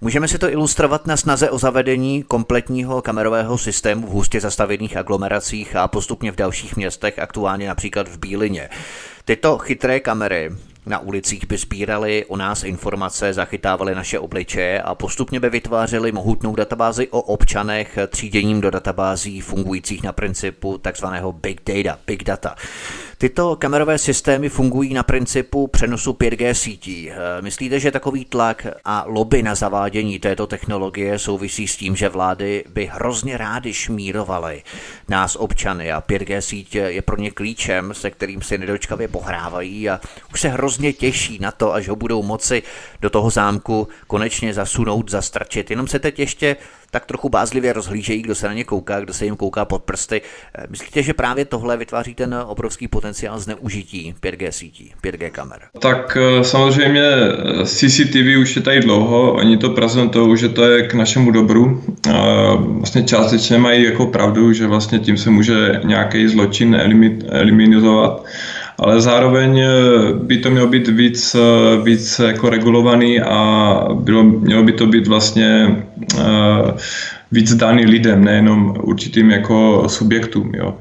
[0.00, 5.76] Můžeme si to ilustrovat na snaze o zavedení kompletního kamerového systému v hustě zastavěných aglomeracích
[5.76, 8.68] a postupně v dalších městech, aktuálně například v Bílině.
[9.24, 10.50] Tyto chytré kamery
[10.86, 16.56] na ulicích by sbírali o nás informace, zachytávali naše obličeje a postupně by vytvářeli mohutnou
[16.56, 22.54] databázi o občanech tříděním do databází fungujících na principu takzvaného big data, big data.
[23.18, 27.10] Tyto kamerové systémy fungují na principu přenosu 5G sítí.
[27.40, 32.64] Myslíte, že takový tlak a lobby na zavádění této technologie souvisí s tím, že vlády
[32.68, 34.62] by hrozně rády šmírovaly
[35.08, 40.00] nás občany a 5G sítě je pro ně klíčem, se kterým si nedočkavě pohrávají a
[40.32, 42.62] už se hrozně těší na to, až ho budou moci
[43.00, 45.70] do toho zámku konečně zasunout, zastrčit.
[45.70, 46.56] Jenom se teď ještě
[46.94, 50.22] tak trochu bázlivě rozhlížejí, kdo se na ně kouká, kdo se jim kouká pod prsty.
[50.54, 55.58] Eh, myslíte, že právě tohle vytváří ten obrovský potenciál zneužití 5G sítí, 5G kamer?
[55.78, 60.86] Tak eh, samozřejmě eh, CCTV už je tady dlouho, oni to prezentují, že to je
[60.86, 61.82] k našemu dobru.
[62.56, 66.76] Vlastně částečně mají jako pravdu, že vlastně tím se může nějaký zločin
[67.28, 68.24] eliminizovat
[68.78, 69.68] ale zároveň eh,
[70.12, 73.38] by to mělo být víc, eh, víc jako regulovaný a
[73.94, 75.76] bylo, mělo by to být vlastně
[76.14, 76.70] uh,
[77.32, 80.52] víc daný lidem, nejenom určitým jako subjektům.
[80.54, 80.78] Jo.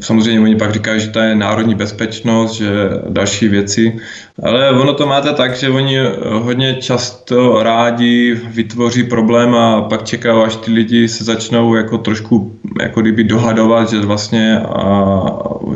[0.00, 2.70] Samozřejmě oni pak říkají, že to je národní bezpečnost, že
[3.08, 3.98] další věci,
[4.42, 5.98] ale ono to máte tak, že oni
[6.32, 12.52] hodně často rádi vytvoří problém a pak čekají, až ty lidi se začnou jako trošku
[12.80, 15.24] jako kdyby dohadovat, že vlastně a,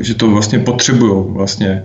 [0.00, 1.82] že to vlastně potřebují vlastně.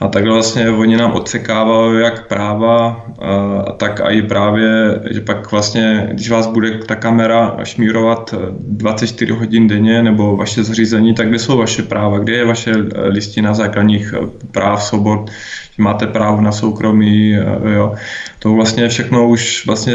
[0.00, 6.08] A takhle vlastně oni nám odsekávají jak práva, a, tak i právě, že pak vlastně,
[6.12, 11.58] když vás bude ta kamera šmírovat 24 hodin denně nebo vaše zařízení, tak kde jsou
[11.58, 12.72] vaše práva, kde je vaše
[13.08, 14.14] listina základních
[14.52, 15.30] práv, svobod,
[15.78, 17.30] máte právo na soukromí,
[17.74, 17.94] jo.
[18.38, 19.94] To vlastně všechno už vlastně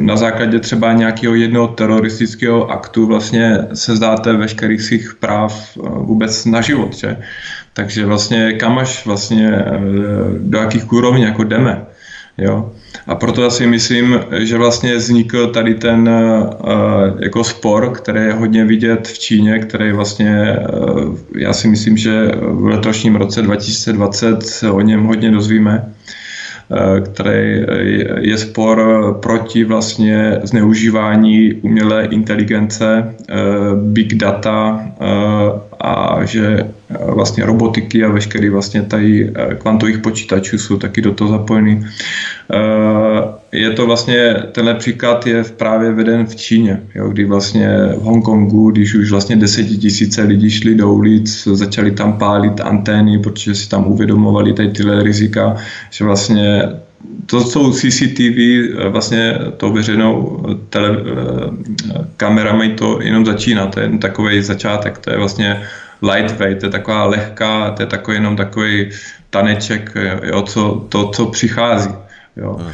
[0.00, 6.60] na základě třeba nějakého jednoho teroristického aktu vlastně se zdáte veškerých svých práv vůbec na
[6.60, 7.16] život, že?
[7.72, 9.64] Takže vlastně kam až vlastně
[10.38, 11.86] do jakých úrovní jako jdeme,
[12.38, 12.72] jo.
[13.06, 16.10] A proto já si myslím, že vlastně vznikl tady ten
[17.20, 20.56] jako spor, který je hodně vidět v Číně, který vlastně,
[21.36, 25.92] já si myslím, že v letošním roce 2020 se o něm hodně dozvíme
[27.04, 27.64] který
[28.20, 28.80] je spor
[29.22, 33.14] proti vlastně zneužívání umělé inteligence,
[33.74, 34.86] big data
[35.80, 36.70] a že
[37.14, 41.86] vlastně robotiky a veškerý vlastně tady kvantových počítačů jsou taky do toho zapojeny.
[43.52, 47.68] Je to vlastně, tenhle příklad je právě veden v Číně, jo, kdy vlastně
[47.98, 53.54] v Hongkongu, když už vlastně desetitisíce lidí šli do ulic, začali tam pálit antény, protože
[53.54, 55.56] si tam uvědomovali tady tyhle rizika,
[55.90, 56.62] že vlastně
[57.26, 58.38] to jsou CCTV,
[58.88, 60.96] vlastně to veřejnou tele,
[62.16, 65.62] kamerami to jenom začíná, to je jen takový začátek, to je vlastně
[66.02, 68.90] lightweight, to je taková lehká, to je takový jenom takový
[69.30, 69.92] taneček,
[70.22, 71.94] jo, co, to, co přichází.
[72.36, 72.52] Jo.
[72.52, 72.72] Hmm.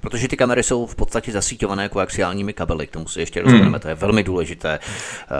[0.00, 3.80] Protože ty kamery jsou v podstatě zasíťované koaxiálními kabely, k tomu si ještě dostaneme, hmm.
[3.80, 4.78] to je velmi důležité.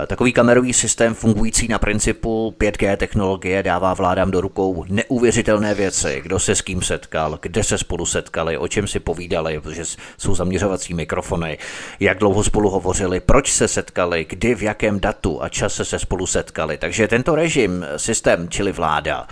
[0.03, 6.21] Eh, takový kamerový systém fungující na principu 5G technologie dává vládám do rukou neuvěřitelné věci,
[6.23, 9.85] kdo se s kým setkal, kde se spolu setkali, o čem si povídali, protože
[10.19, 11.59] jsou zaměřovací mikrofony,
[12.01, 16.27] jak dlouho spolu hovořili, proč se setkali, kdy, v jakém datu a čase se spolu
[16.27, 16.79] setkali.
[16.79, 19.27] Takže tento režim, systém, čili vláda,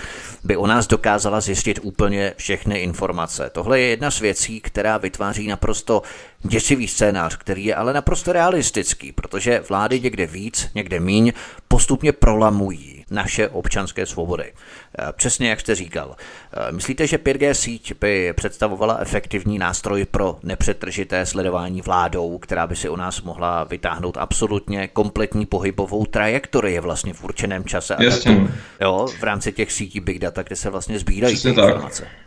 [0.47, 3.51] by o nás dokázala zjistit úplně všechny informace.
[3.53, 6.03] Tohle je jedna z věcí, která vytváří naprosto
[6.43, 11.33] děsivý scénář, který je ale naprosto realistický, protože vlády někde víc, někde míň
[11.69, 14.53] postupně prolamují naše občanské svobody.
[14.99, 16.17] Eh, přesně jak jste říkal.
[16.53, 22.77] Eh, myslíte, že 5G síť by představovala efektivní nástroj pro nepřetržité sledování vládou, která by
[22.77, 28.49] si u nás mohla vytáhnout absolutně kompletní pohybovou trajektorii vlastně v určeném čase a Jasně.
[28.81, 32.03] jo, v rámci těch sítí Big Data, kde se vlastně sbírají ty informace?
[32.03, 32.26] Tak.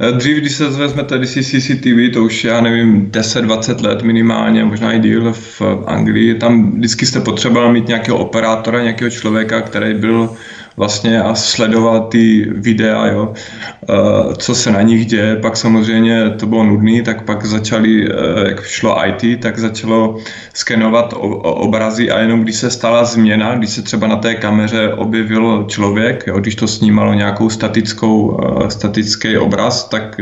[0.00, 4.92] Eh, dřív, když se vezme tady CCTV, to už já nevím, 10-20 let minimálně, možná
[4.92, 10.36] i díl v Anglii, tam vždycky jste potřeboval mít nějakého operátora, nějakého člověka, který byl
[10.78, 13.94] vlastně a sledoval ty videa, jo, eh,
[14.38, 15.36] co se na nich děje.
[15.36, 20.16] Pak samozřejmě to bylo nudný, tak pak začali, eh, jak šlo IT, tak začalo
[20.54, 25.64] skenovat obrazy a jenom když se stala změna, když se třeba na té kameře objevil
[25.68, 30.20] člověk, jo, když to snímalo nějakou statickou, eh, statický obraz, tak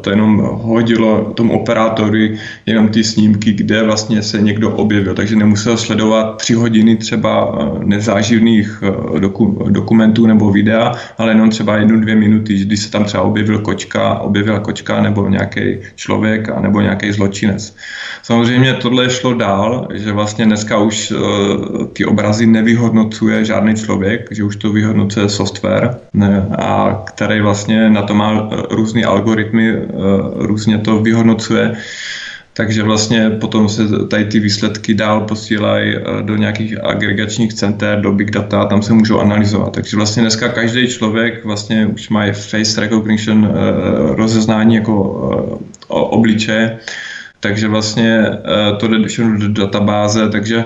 [0.00, 5.76] to jenom hodilo tomu operátorovi jenom ty snímky, kde vlastně se někdo objevil, takže nemusel
[5.76, 8.82] sledovat tři hodiny třeba nezáživných
[9.68, 13.58] dokumentů dokumentů nebo videa, ale jenom třeba jednu, dvě minuty, když se tam třeba objevil
[13.58, 17.76] kočka, objevila kočka nebo nějaký člověk a nebo nějaký zločinec.
[18.22, 24.44] Samozřejmě tohle šlo dál, že vlastně dneska už uh, ty obrazy nevyhodnocuje žádný člověk, že
[24.44, 30.78] už to vyhodnocuje software, ne, a který vlastně na to má různé algoritmy, uh, různě
[30.78, 31.76] to vyhodnocuje.
[32.56, 38.12] Takže vlastně potom se tady ty výsledky dál posílají eh, do nějakých agregačních center, do
[38.12, 39.72] big data, tam se můžou analyzovat.
[39.72, 44.94] Takže vlastně dneska každý člověk vlastně už má face recognition, eh, rozeznání jako
[45.60, 46.78] eh, obličeje,
[47.40, 48.26] takže vlastně
[48.78, 48.98] to jde
[49.36, 50.64] do databáze, takže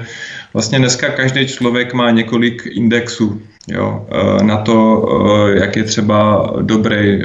[0.55, 4.07] vlastně dneska každý člověk má několik indexů jo,
[4.43, 5.07] na to,
[5.55, 7.23] jak je třeba dobrý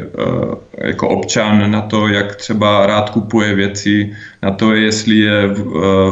[0.78, 5.48] jako občan, na to, jak třeba rád kupuje věci, na to, jestli je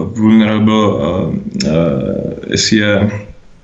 [0.05, 0.87] vulnerable,
[2.47, 3.11] jestli je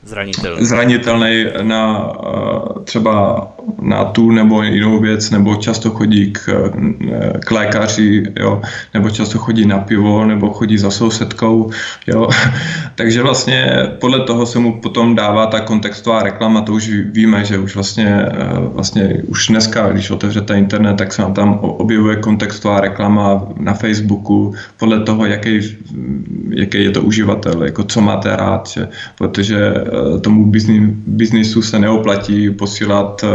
[0.03, 2.11] zranitelný, zranitelný na
[2.83, 3.47] třeba
[3.81, 6.71] na tu nebo jinou věc, nebo často chodí k,
[7.39, 8.61] k lékaři, jo,
[8.93, 11.71] nebo často chodí na pivo, nebo chodí za sousedkou,
[12.07, 12.29] jo.
[12.95, 17.57] Takže vlastně podle toho se mu potom dává ta kontextová reklama, to už víme, že
[17.57, 18.25] už vlastně,
[18.73, 24.53] vlastně už dneska, když otevřete internet, tak se vám tam objevuje kontextová reklama na Facebooku,
[24.77, 25.59] podle toho, jaký,
[26.49, 28.87] jaký je to uživatel, jako co máte rád, že,
[29.17, 29.73] protože
[30.21, 30.51] tomu
[31.07, 33.25] biznisu se neoplatí posílat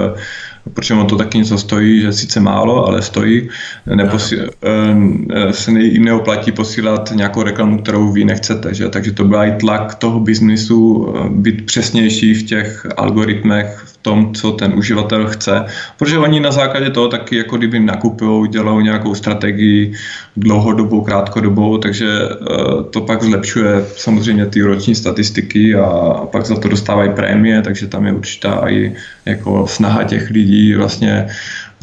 [0.75, 3.49] protože on to taky něco stojí, že sice málo, ale stojí,
[3.95, 8.75] neposí, eh, se ne, neoplatí posílat nějakou reklamu, kterou vy nechcete.
[8.75, 8.89] Že?
[8.89, 14.53] Takže to byl i tlak toho biznisu eh, být přesnější v těch algoritmech, tom, co
[14.53, 15.65] ten uživatel chce,
[15.97, 19.93] protože oni na základě toho taky jako kdyby nakupují, dělají nějakou strategii
[20.37, 22.37] dlouhodobou, krátkodobou, takže eh,
[22.91, 25.89] to pak zlepšuje samozřejmě ty roční statistiky a
[26.33, 28.93] pak za to dostávají prémie, takže tam je určitá i
[29.25, 31.27] jako snaha těch lidí vlastně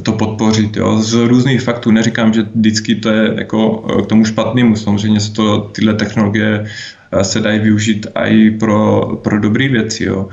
[0.03, 0.77] to podpořit.
[0.77, 1.01] Jo.
[1.01, 4.75] Z různých faktů neříkám, že vždycky to je jako eh, k tomu špatnému.
[4.75, 6.65] Samozřejmě se to, tyhle technologie
[7.11, 10.03] eh, se dají využít i pro, pro dobré věci.
[10.03, 10.29] Jo.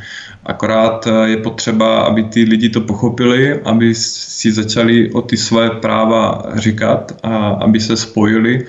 [0.49, 5.70] Akorát eh, je potřeba, aby ty lidi to pochopili, aby si začali o ty své
[5.70, 8.66] práva říkat a aby se spojili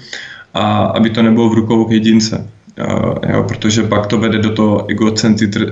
[0.53, 2.47] a aby to nebylo v rukou jedince.
[2.80, 4.88] Uh, jo, protože pak to vede do toho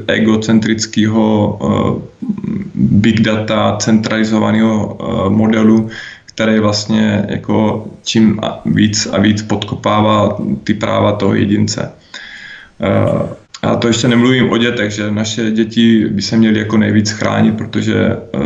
[0.08, 2.02] egocentrického uh,
[2.76, 4.98] big data, centralizovaného
[5.30, 5.90] modelu,
[6.26, 11.92] který vlastně jako čím víc a víc podkopává ty práva toho jedince.
[13.62, 17.58] A to ještě nemluvím o dětech, že naše děti by se měly jako nejvíc chránit,
[17.58, 18.42] protože uh,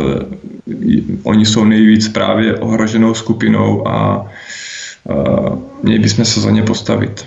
[1.22, 4.26] oni jsou nejvíc právě ohroženou skupinou a
[5.04, 7.24] uh, měli bychom se za ně postavit.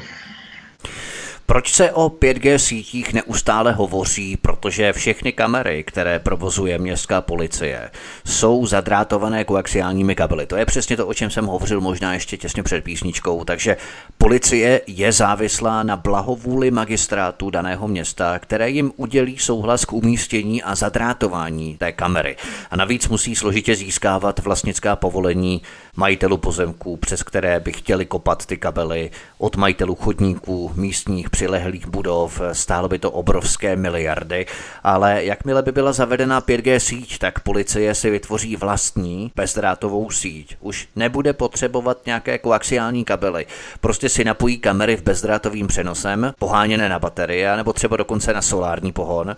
[1.47, 4.37] Proč se o 5G sítích neustále hovoří?
[4.37, 7.91] Protože všechny kamery, které provozuje městská policie,
[8.25, 10.45] jsou zadrátované koaxiálními kabely.
[10.45, 13.43] To je přesně to, o čem jsem hovořil možná ještě těsně před písničkou.
[13.43, 13.77] Takže
[14.17, 20.75] policie je závislá na blahovůli magistrátu daného města, které jim udělí souhlas k umístění a
[20.75, 22.35] zadrátování té kamery.
[22.71, 25.61] A navíc musí složitě získávat vlastnická povolení
[25.95, 32.41] majitelů pozemků, přes které by chtěli kopat ty kabely, od majitelů chodníků, místních přilehlých budov,
[32.51, 34.45] stálo by to obrovské miliardy,
[34.83, 40.57] ale jakmile by byla zavedena 5G síť, tak policie si vytvoří vlastní bezdrátovou síť.
[40.59, 43.45] Už nebude potřebovat nějaké koaxiální kabely,
[43.81, 48.91] prostě si napojí kamery v bezdrátovým přenosem, poháněné na baterie, nebo třeba dokonce na solární
[48.91, 49.35] pohon,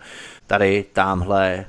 [0.47, 1.65] tady, tamhle,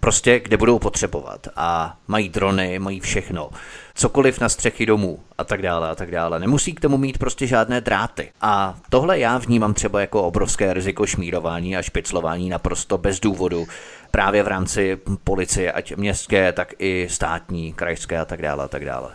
[0.00, 1.48] prostě kde budou potřebovat.
[1.56, 3.50] A mají drony, mají všechno
[3.94, 6.38] cokoliv na střechy domů a tak dále a tak dále.
[6.38, 8.30] Nemusí k tomu mít prostě žádné dráty.
[8.40, 13.66] A tohle já vnímám třeba jako obrovské riziko šmírování a špiclování naprosto bez důvodu
[14.10, 18.84] právě v rámci policie, ať městské, tak i státní, krajské a tak dále a tak
[18.84, 19.08] dále.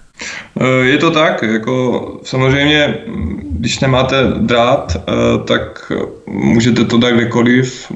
[0.62, 2.98] Eh, je to tak, jako samozřejmě,
[3.52, 5.04] když nemáte drát, eh,
[5.46, 5.92] tak
[6.28, 7.92] můžete to dát kdekoliv.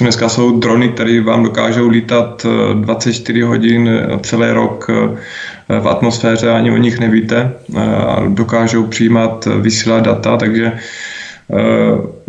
[0.00, 3.90] Dneska jsou drony, které vám dokážou lítat 24 eh, hodin
[4.22, 4.90] celý rok
[5.68, 7.52] v atmosféře, ani o nich nevíte
[8.28, 10.72] dokážou přijímat, vysílat data, takže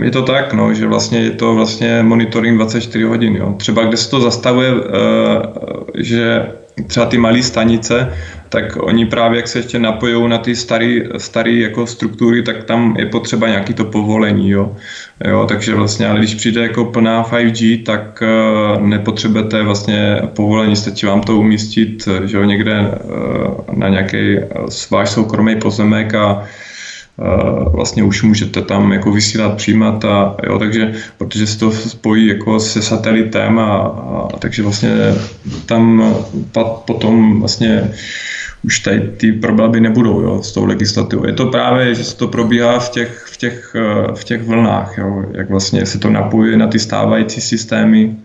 [0.03, 3.35] je to tak, no, že vlastně je to vlastně monitoring 24 hodin.
[3.35, 3.53] Jo.
[3.57, 4.71] Třeba kde se to zastavuje,
[5.97, 6.47] že
[6.87, 8.13] třeba ty malé stanice,
[8.49, 10.55] tak oni právě, jak se ještě napojí na ty
[11.17, 14.75] staré jako struktury, tak tam je potřeba nějaký to povolení, jo.
[15.25, 15.45] jo.
[15.49, 21.21] takže vlastně, ale když přijde jako plná 5G, tak uh, nepotřebujete vlastně povolení, stačí vám
[21.21, 22.91] to umístit, že jo, někde
[23.73, 24.37] na nějaký
[24.91, 26.43] váš soukromý pozemek a
[27.71, 32.59] vlastně už můžete tam jako vysílat, přijímat a jo, takže, protože se to spojí jako
[32.59, 33.77] se satelitem a,
[34.33, 34.95] a takže vlastně
[35.65, 36.13] tam
[36.85, 37.91] potom vlastně
[38.63, 41.25] už tady ty problémy nebudou jo, s tou legislativou.
[41.25, 43.75] Je to právě, že se to probíhá v těch, v těch,
[44.15, 48.15] v těch vlnách, jo, jak vlastně se to napojuje na ty stávající systémy,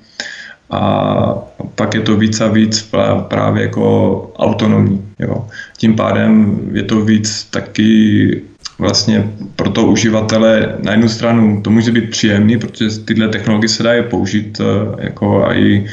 [0.71, 1.35] a
[1.75, 2.91] pak je to víc a víc
[3.29, 5.13] právě jako autonomní.
[5.19, 5.47] Jo.
[5.77, 8.43] Tím pádem je to víc taky
[8.79, 13.83] vlastně pro toho uživatele na jednu stranu to může být příjemný, protože tyhle technologie se
[13.83, 15.87] dají použít eh, jako i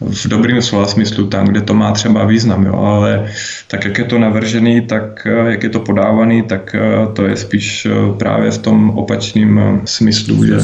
[0.00, 3.30] v dobrým slova smyslu tam, kde to má třeba význam, jo, ale
[3.68, 6.80] tak, jak je to navržený, tak eh, jak je to podávaný, tak eh,
[7.12, 7.86] to je spíš
[8.18, 10.56] právě v tom opačném smyslu, že?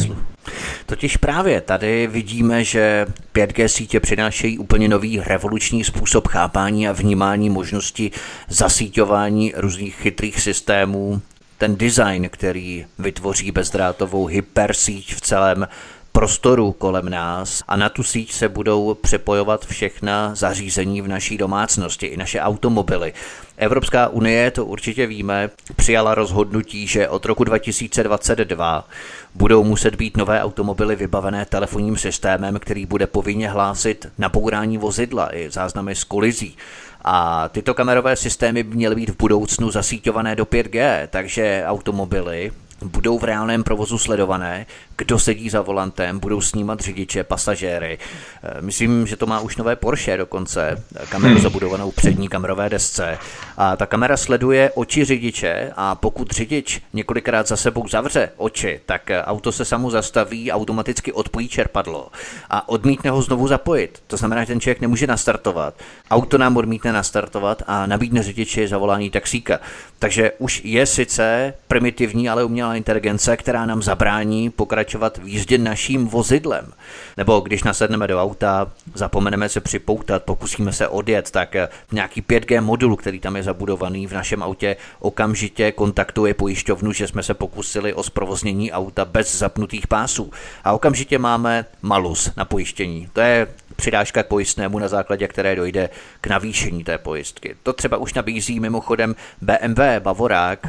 [0.87, 7.51] Totiž právě tady vidíme, že 5G sítě přinášejí úplně nový revoluční způsob chápání a vnímání
[7.51, 8.11] možnosti
[8.49, 11.23] zasíťování různých chytrých systémů.
[11.61, 15.69] Ten design, který vytvoří bezdrátovou hypersíť v celém
[16.13, 22.07] prostoru kolem nás a na tu síť se budou přepojovat všechna zařízení v naší domácnosti,
[22.07, 23.13] i naše automobily.
[23.57, 28.89] Evropská unie, to určitě víme, přijala rozhodnutí, že od roku 2022
[29.35, 35.51] budou muset být nové automobily vybavené telefonním systémem, který bude povinně hlásit nabourání vozidla i
[35.51, 36.57] záznamy z kolizí.
[37.05, 42.53] A tyto kamerové systémy by měly být v budoucnu zasíťované do 5G, takže automobily
[42.83, 44.67] budou v reálném provozu sledované,
[44.97, 47.99] kdo sedí za volantem, budou snímat řidiče, pasažéry.
[48.43, 51.43] Eh, myslím, že to má už nové Porsche dokonce, kameru hmm.
[51.43, 53.19] zabudovanou přední kamerové desce.
[53.57, 59.11] A ta kamera sleduje oči řidiče a pokud řidič několikrát za sebou zavře oči, tak
[59.25, 62.09] auto se samo zastaví, automaticky odpojí čerpadlo
[62.51, 64.03] a odmítne ho znovu zapojit.
[64.07, 65.75] To znamená, že ten člověk nemůže nastartovat.
[66.11, 69.59] Auto nám odmítne nastartovat a nabídne řidiči zavolání taxíka.
[69.99, 76.09] Takže už je sice primitivní, ale umělá inteligence, která nám zabrání pokračovat v jízdě naším
[76.09, 76.73] vozidlem.
[77.17, 81.57] Nebo když nasedneme do auta, zapomeneme se připoutat, pokusíme se odjet, tak
[81.93, 87.23] nějaký 5G modul, který tam je zabudovaný v našem autě, okamžitě kontaktuje pojišťovnu, že jsme
[87.23, 90.33] se pokusili o zprovoznění auta bez zapnutých pásů.
[90.65, 93.09] A okamžitě máme malus na pojištění.
[93.13, 93.47] To je
[93.77, 95.91] přidáška k pojistnému, na základě které dojde
[96.21, 97.57] k navýšení té pojistky.
[97.63, 100.67] To třeba už nabízí mimochodem BMW, Bavorák,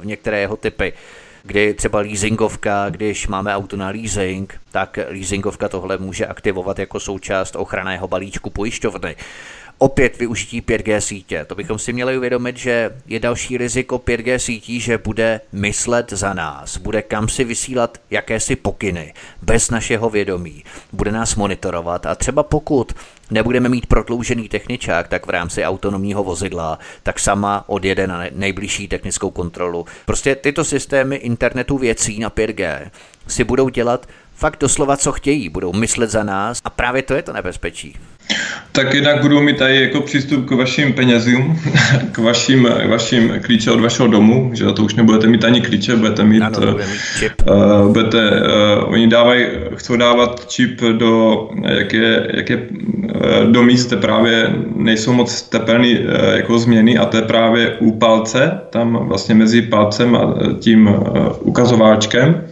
[0.00, 0.92] v některé jeho typy
[1.46, 7.56] kdy třeba leasingovka, když máme auto na leasing, tak leasingovka tohle může aktivovat jako součást
[7.56, 9.16] ochranného balíčku pojišťovny
[9.78, 11.44] opět využití 5G sítě.
[11.44, 16.34] To bychom si měli uvědomit, že je další riziko 5G sítí, že bude myslet za
[16.34, 22.42] nás, bude kam si vysílat jakési pokyny bez našeho vědomí, bude nás monitorovat a třeba
[22.42, 22.92] pokud
[23.30, 29.30] nebudeme mít prodloužený techničák, tak v rámci autonomního vozidla, tak sama odjede na nejbližší technickou
[29.30, 29.86] kontrolu.
[30.06, 32.90] Prostě tyto systémy internetu věcí na 5G
[33.28, 37.22] si budou dělat fakt doslova, co chtějí, budou myslet za nás a právě to je
[37.22, 37.96] to nebezpečí.
[38.72, 41.60] Tak jednak budou mít tady jako přístup k vašim penězům,
[42.12, 46.24] k vašim, vašim klíče od vašeho domu, že to už nebudete mít ani klíče, budete
[46.24, 46.80] mít, ano, uh,
[47.18, 47.32] čip.
[47.48, 49.46] Uh, budete, uh, oni dávají,
[49.76, 55.98] chcou dávat čip do, jak je, jak je uh, do míst, právě nejsou moc tepelný
[55.98, 56.04] uh,
[56.34, 61.28] jako změny a to je právě u palce, tam vlastně mezi palcem a tím uh,
[61.40, 62.44] ukazováčkem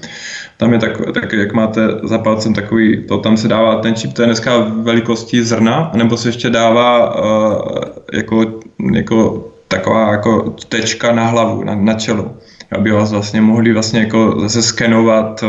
[0.62, 4.12] tam je tak, tak, jak máte za palcem takový, to tam se dává ten čip,
[4.12, 7.68] to je dneska velikosti zrna, nebo se ještě dává uh,
[8.12, 8.60] jako,
[8.94, 12.30] jako taková jako tečka na hlavu, na, na čelo
[12.72, 15.44] aby vás vlastně mohli vlastně jako zase skenovat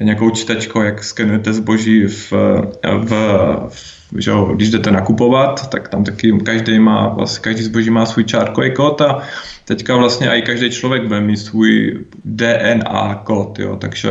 [0.00, 2.32] eh, nějakou čtečkou, jak skenujete zboží v,
[2.82, 3.10] v,
[3.68, 8.24] v že když jdete nakupovat, tak tam taky každý má, vlastně každý zboží má svůj
[8.24, 9.22] čárkový kód a
[9.76, 14.10] teďka vlastně i každý člověk bude mít svůj DNA kód, jo, takže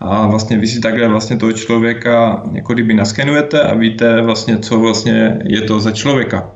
[0.00, 4.78] a vlastně vy si takhle vlastně toho člověka jako kdyby naskenujete a víte vlastně, co
[4.78, 6.50] vlastně je to za člověka.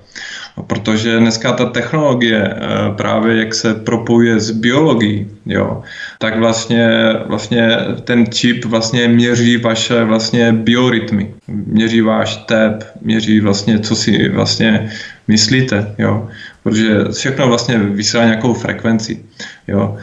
[0.66, 2.58] Protože dneska ta technologie eh,
[2.96, 5.82] právě jak se propojuje s biologií, jo,
[6.18, 6.88] tak vlastně,
[7.26, 14.28] vlastně ten čip vlastně měří vaše vlastně biorytmy, měří váš tep, měří vlastně, co si
[14.28, 14.92] vlastně
[15.28, 16.28] myslíte, jo,
[16.62, 19.24] protože všechno vlastně vysílá nějakou frekvenci,
[19.68, 19.96] jo.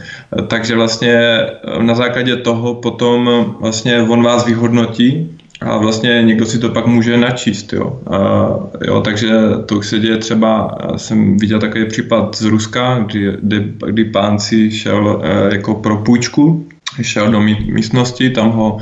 [0.46, 1.38] Takže vlastně
[1.80, 3.30] na základě toho potom
[3.60, 8.00] vlastně on vás vyhodnotí a vlastně někdo si to pak může načíst, jo.
[8.10, 8.18] A,
[8.84, 9.30] jo takže
[9.66, 14.38] to už se děje třeba, jsem viděl takový případ z Ruska, kdy, kdy, kdy pán
[14.38, 16.66] si šel e, jako pro půjčku,
[17.02, 18.78] šel do místnosti, tam ho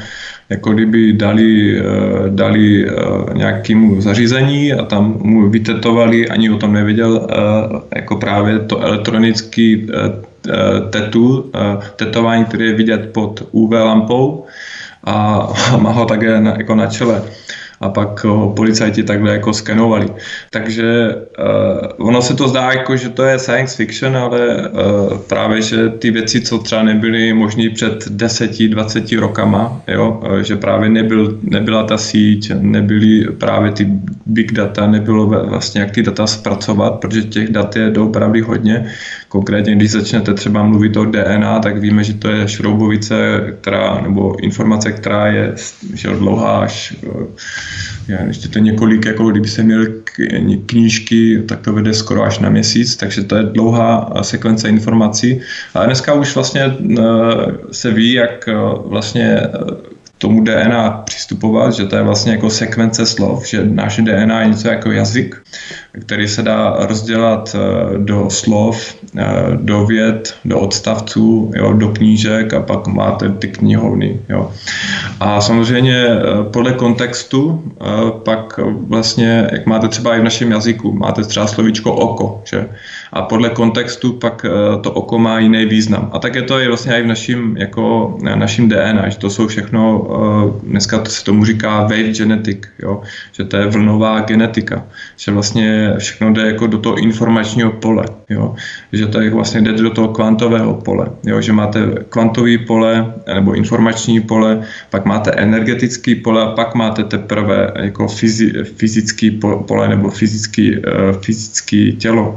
[0.51, 1.82] jako kdyby dali, e,
[2.28, 2.92] dali e,
[3.34, 7.28] nějakému zařízení a tam mu vytetovali, ani o tom nevěděl,
[7.94, 9.86] jako právě to elektronický
[10.90, 11.51] tetu,
[11.96, 14.46] tetování, které je vidět pod UV lampou
[15.05, 15.49] a
[15.80, 17.22] má ho také na, jako na čele
[17.81, 20.07] a pak ho policajti takhle jako skenovali.
[20.51, 21.14] Takže
[21.99, 25.89] uh, ono se to zdá jako, že to je science fiction, ale uh, právě, že
[25.89, 31.99] ty věci, co třeba nebyly možné před 10-20 rokama, jo, že právě nebyl, nebyla ta
[31.99, 33.87] síť, nebyly právě ty
[34.26, 38.87] big data, nebylo vlastně jak ty data zpracovat, protože těch dat je doopravdy hodně.
[39.29, 43.16] Konkrétně, když začnete třeba mluvit o DNA, tak víme, že to je šroubovice,
[43.61, 45.55] která, nebo informace, která je
[45.95, 46.97] že dlouhá až
[48.09, 49.87] já, ještě to několik, jako kdyby se měl
[50.66, 55.41] knížky, tak to vede skoro až na měsíc, takže to je dlouhá sekvence informací.
[55.75, 57.05] A dneska už vlastně eh,
[57.73, 58.55] se ví, jak eh,
[58.85, 59.41] vlastně
[60.19, 64.69] tomu DNA přistupovat, že to je vlastně jako sekvence slov, že naše DNA je něco
[64.69, 65.43] jako jazyk,
[66.01, 72.55] který se dá rozdělat eh, do slov, eh, do věd, do odstavců, jo, do knížek
[72.55, 74.21] a pak máte ty knihovny.
[74.29, 74.51] Jo.
[75.21, 76.21] A samozřejmě eh,
[76.53, 77.73] podle kontextu
[78.25, 82.69] pak vlastně, jak máte třeba i v našem jazyku, máte třeba slovíčko oko, že?
[83.13, 84.47] A podle kontextu pak
[84.83, 86.11] to oko má jiný význam.
[86.13, 90.07] A také to je vlastně i v naším, jako, naším DNA, že to jsou všechno,
[90.63, 93.03] dneska to se tomu říká wave genetic, jo?
[93.33, 94.85] že to je vlnová genetika,
[95.17, 98.55] že vlastně všechno jde jako do toho informačního pole, jo?
[98.93, 101.41] že to je vlastně jde do toho kvantového pole, jo?
[101.41, 107.73] že máte kvantový pole nebo informační pole, pak máte energetický pole a pak máte teprve
[107.77, 109.31] jako fyzi, fyzický
[109.67, 110.77] pole nebo fyzický,
[111.23, 112.37] fyzický tělo.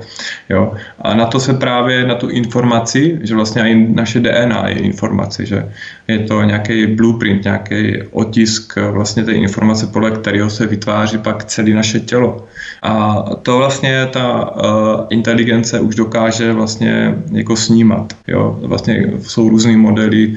[0.49, 0.60] Jo?
[1.01, 5.45] A na to se právě, na tu informaci, že vlastně i naše DNA je informace,
[5.45, 5.69] že
[6.07, 11.69] je to nějaký blueprint, nějaký otisk vlastně té informace, podle kterého se vytváří pak celé
[11.69, 12.47] naše tělo.
[12.83, 14.61] A to vlastně ta uh,
[15.09, 18.13] inteligence už dokáže vlastně jako snímat.
[18.27, 18.59] Jo?
[18.61, 20.35] Vlastně jsou různé modely,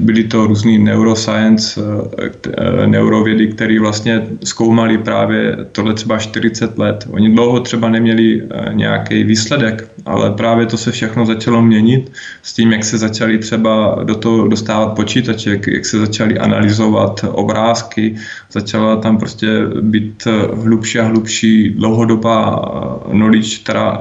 [0.00, 7.08] byly to různý neuroscience, uh, neurovědy, které vlastně zkoumali právě tohle třeba 40 let.
[7.10, 12.12] Oni dlouho třeba neměli uh, nějaký výsledek, ale právě to se všechno začalo měnit
[12.42, 17.24] s tím, jak se začali třeba do toho dostávat počítače, jak, jak se začali analyzovat
[17.32, 18.16] obrázky,
[18.52, 19.48] začala tam prostě
[19.80, 20.28] být
[20.62, 22.62] hlubší a hlubší dlouhodobá
[23.10, 23.98] knowledge, která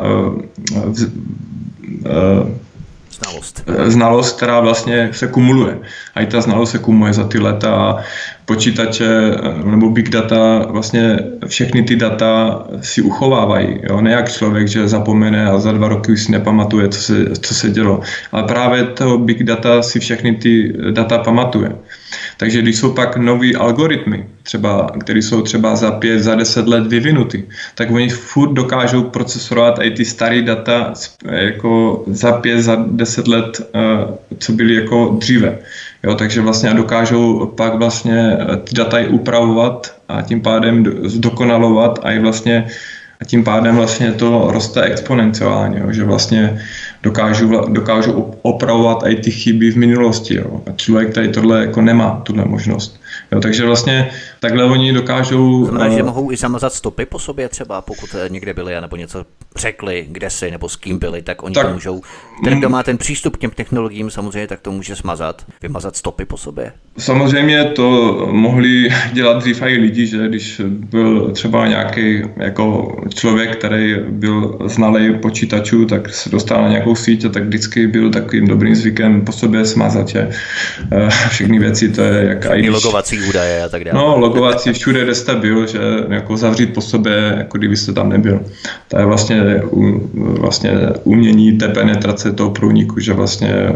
[3.23, 3.63] znalost.
[3.85, 5.77] znalost, která vlastně se kumuluje.
[6.15, 8.03] A i ta znalost se kumuluje za ty leta
[8.45, 13.79] počítače eh, nebo big data, vlastně všechny ty data si uchovávají.
[13.89, 14.01] Jo?
[14.01, 17.53] Ne jak člověk, že zapomene a za dva roky už si nepamatuje, co se, co
[17.53, 18.01] se dělo.
[18.31, 21.71] Ale právě to big data si všechny ty data pamatuje.
[22.37, 26.87] Takže když jsou pak nový algoritmy, třeba, které jsou třeba za pět, za deset let
[26.87, 30.93] vyvinuty, tak oni furt dokážou procesorovat i ty staré data
[31.31, 33.79] jako za pět, za deset let, eh,
[34.39, 35.57] co byly jako dříve.
[36.03, 41.99] Jo, takže vlastně dokážou pak vlastně eh, ty data i upravovat a tím pádem zdokonalovat
[42.03, 42.67] a i vlastně
[43.21, 46.59] a tím pádem vlastně to roste exponenciálně, jo, že vlastně
[47.03, 50.35] dokážu, dokážu opravovat i ty chyby v minulosti.
[50.35, 50.61] Jo.
[50.67, 52.99] A člověk tady tohle jako nemá, tuhle možnost.
[53.31, 55.65] Jo, takže vlastně takhle oni dokážou...
[55.65, 58.95] Znamená, uh, že mohou i zamazat stopy po sobě třeba, pokud eh, někde byli, nebo
[58.95, 62.01] něco řekli, kde si, nebo s kým byli, tak oni tak, to můžou...
[62.43, 66.25] Ten, kdo má ten přístup k těm technologiím, samozřejmě, tak to může smazat, vymazat stopy
[66.25, 66.71] po sobě.
[66.97, 67.87] Samozřejmě to
[68.31, 75.13] mohli dělat dřív i lidi, že když byl třeba nějaký jako člověk, který byl znalý
[75.19, 79.31] počítačů, tak se dostal na nějakou síť a tak vždycky byl takovým dobrým zvykem po
[79.31, 80.29] sobě smazat, že
[80.91, 82.69] eh, všechny věci, to je jak i
[83.03, 83.99] logovací údaje a tak dále.
[83.99, 85.79] No, logovací všude, kde jste byl, že
[86.09, 88.39] jako zavřít po sobě, jako kdyby jste tam nebyl.
[88.87, 89.61] To je vlastně,
[90.13, 90.71] vlastně
[91.03, 93.73] umění té penetrace toho průniku, že vlastně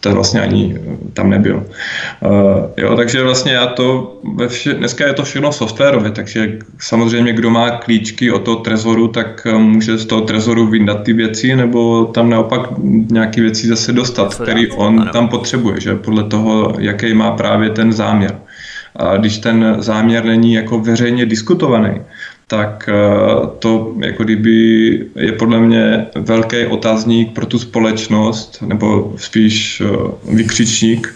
[0.00, 0.78] to vlastně ani
[1.12, 1.56] tam nebyl.
[1.56, 2.30] Uh,
[2.76, 7.50] jo, takže vlastně já to, ve vše, dneska je to všechno softwarové, takže samozřejmě kdo
[7.50, 12.04] má klíčky od toho trezoru, tak eh, může z toho trezoru vyndat ty věci, nebo
[12.04, 12.60] tam naopak
[13.10, 17.92] nějaké věci zase dostat, který on tam potřebuje, že podle toho, jaký má právě ten
[17.92, 18.38] záměr.
[18.98, 22.00] A když ten záměr není jako veřejně diskutovaný,
[22.48, 22.94] tak eh,
[23.58, 31.14] to jako kdyby je podle mě velký otazník pro tu společnost, nebo spíš eh, vykřičník,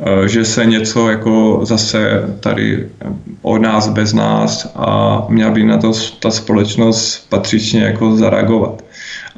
[0.00, 2.86] eh, že se něco jako zase tady
[3.42, 8.84] od nás bez nás a měla by na to ta společnost patřičně jako zareagovat.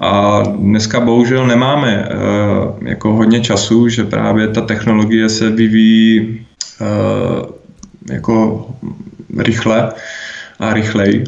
[0.01, 2.09] A dneska bohužel nemáme
[2.85, 6.47] jako hodně času, že právě ta technologie se vyvíjí
[8.11, 8.67] jako
[9.39, 9.93] rychle
[10.59, 11.25] a rychleji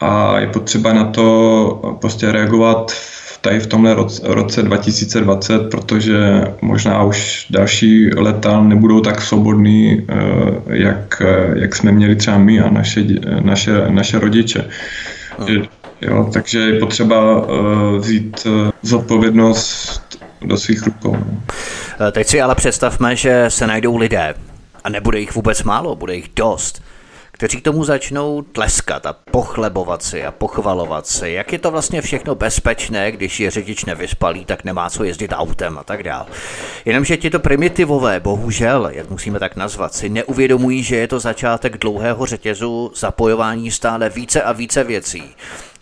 [0.00, 2.92] a je potřeba na to prostě reagovat
[3.40, 10.14] tady v tomhle roce, roce 2020, protože možná už další leta nebudou tak svobodný, eh,
[10.66, 11.22] jak,
[11.54, 13.04] jak jsme měli třeba my a naše,
[13.40, 14.64] naše, naše rodiče.
[15.38, 15.62] Hmm.
[16.00, 17.46] Jo, takže je potřeba
[17.98, 18.46] vzít
[18.82, 21.16] zodpovědnost do svých rukou.
[22.00, 22.12] No.
[22.12, 24.34] Teď si ale představme, že se najdou lidé,
[24.84, 26.82] a nebude jich vůbec málo, bude jich dost,
[27.32, 32.34] kteří tomu začnou tleskat a pochlebovat si a pochvalovat si, jak je to vlastně všechno
[32.34, 36.26] bezpečné, když je řidič nevyspalý, tak nemá co jezdit autem a tak dál.
[36.84, 42.26] Jenomže tito primitivové, bohužel, jak musíme tak nazvat, si neuvědomují, že je to začátek dlouhého
[42.26, 45.34] řetězu zapojování stále více a více věcí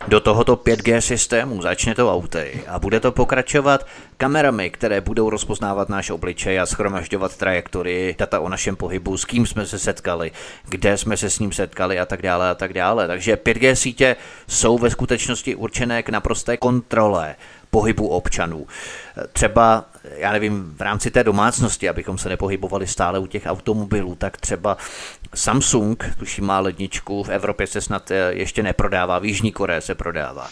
[0.09, 3.87] do tohoto 5G systému začne to auty a bude to pokračovat
[4.17, 9.47] kamerami, které budou rozpoznávat náš obličej a schromažďovat trajektorii, data o našem pohybu, s kým
[9.47, 10.33] jsme se setkali,
[10.69, 13.07] kde jsme se s ním setkali a tak dále a tak dále.
[13.07, 14.17] Takže 5G sítě
[14.49, 17.37] jsou ve skutečnosti určené k naprosté kontrole
[17.71, 18.67] pohybu občanů.
[19.33, 19.85] Třeba,
[20.17, 24.77] já nevím, v rámci té domácnosti, abychom se nepohybovali stále u těch automobilů, tak třeba
[25.35, 29.95] Samsung, tuším má ledničku, v Evropě se snad eh, ještě neprodává, v Jižní Koreji se
[29.95, 30.49] prodává,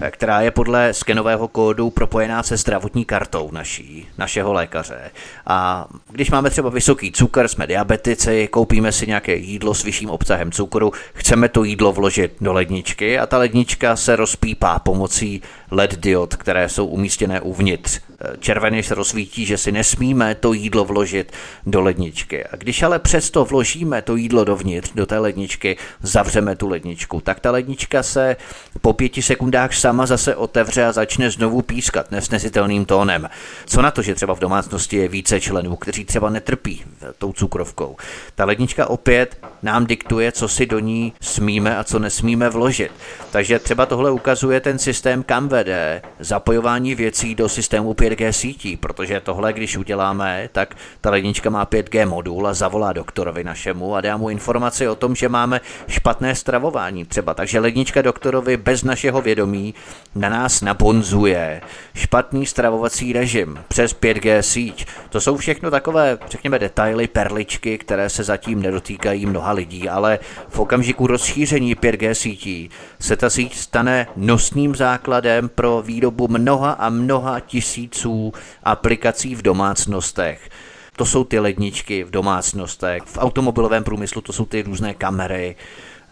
[0.00, 5.10] eh, která je podle skenového kódu propojená se zdravotní kartou naší, našeho lékaře.
[5.46, 10.52] A když máme třeba vysoký cukr, jsme diabetici, koupíme si nějaké jídlo s vyšším obsahem
[10.52, 16.36] cukru, chceme to jídlo vložit do ledničky a ta lednička se rozpípá pomocí LED diod,
[16.36, 18.00] které jsou umístěné uvnitř
[18.38, 21.32] červeně se rozsvítí, že si nesmíme to jídlo vložit
[21.66, 22.44] do ledničky.
[22.44, 27.40] A když ale přesto vložíme to jídlo dovnitř, do té ledničky, zavřeme tu ledničku, tak
[27.40, 28.36] ta lednička se
[28.80, 33.28] po pěti sekundách sama zase otevře a začne znovu pískat nesnesitelným tónem.
[33.66, 36.84] Co na to, že třeba v domácnosti je více členů, kteří třeba netrpí
[37.18, 37.96] tou cukrovkou.
[38.34, 42.92] Ta lednička opět nám diktuje, co si do ní smíme a co nesmíme vložit.
[43.30, 49.20] Takže třeba tohle ukazuje ten systém, kam vede zapojování věcí do systému 5G sítí, protože
[49.20, 54.16] tohle, když uděláme, tak ta lednička má 5G modul a zavolá doktorovi našemu a dá
[54.16, 57.34] mu informaci o tom, že máme špatné stravování třeba.
[57.34, 59.74] Takže lednička doktorovi bez našeho vědomí
[60.14, 61.60] na nás nabonzuje
[61.94, 64.86] špatný stravovací režim přes 5G síť.
[65.08, 70.18] To jsou všechno takové, řekněme, detaily, perličky, které se zatím nedotýkají mnoha lidí, ale
[70.48, 72.70] v okamžiku rozšíření 5G sítí
[73.00, 78.32] se ta síť stane nosným základem pro výrobu mnoha a mnoha tisíc tisíců
[78.64, 80.48] aplikací v domácnostech.
[80.96, 85.56] To jsou ty ledničky v domácnostech, v automobilovém průmyslu to jsou ty různé kamery,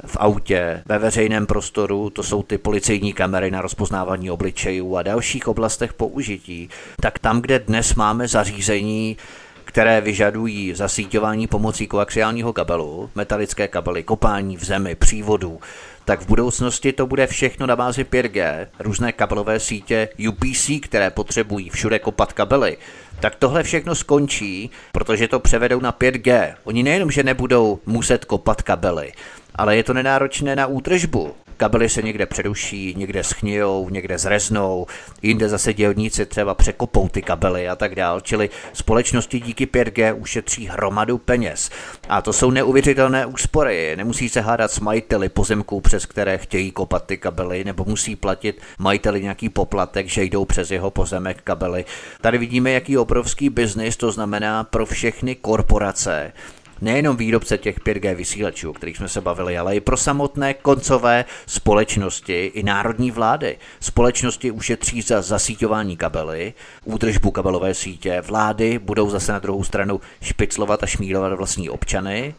[0.06, 5.48] v autě, ve veřejném prostoru, to jsou ty policejní kamery na rozpoznávání obličejů a dalších
[5.48, 6.68] oblastech použití,
[7.00, 9.16] tak tam, kde dnes máme zařízení,
[9.64, 15.60] které vyžadují zasíťování pomocí koaxiálního kabelu, metalické kabely, kopání v zemi, přívodů,
[16.08, 21.70] tak v budoucnosti to bude všechno na bázi 5G, různé kabelové sítě UPC, které potřebují
[21.70, 22.76] všude kopat kabely,
[23.20, 26.54] tak tohle všechno skončí, protože to převedou na 5G.
[26.64, 29.12] Oni nejenom, že nebudou muset kopat kabely,
[29.54, 31.34] ale je to nenáročné na útržbu.
[31.58, 34.86] Kabely se někde přeruší, někde schnijou, někde zreznou,
[35.22, 38.20] jinde zase dělníci třeba překopou ty kabely a tak dál.
[38.20, 41.70] Čili společnosti díky 5G ušetří hromadu peněz.
[42.08, 43.96] A to jsou neuvěřitelné úspory.
[43.96, 48.60] Nemusí se hádat s majiteli pozemků, přes které chtějí kopat ty kabely, nebo musí platit
[48.78, 51.84] majiteli nějaký poplatek, že jdou přes jeho pozemek kabely.
[52.20, 56.32] Tady vidíme, jaký obrovský biznis to znamená pro všechny korporace,
[56.80, 61.24] nejenom výrobce těch 5G vysílačů, o kterých jsme se bavili, ale i pro samotné koncové
[61.46, 63.56] společnosti i národní vlády.
[63.80, 70.82] Společnosti ušetří za zasíťování kabely, údržbu kabelové sítě, vlády budou zase na druhou stranu špiclovat
[70.82, 72.34] a šmírovat vlastní občany,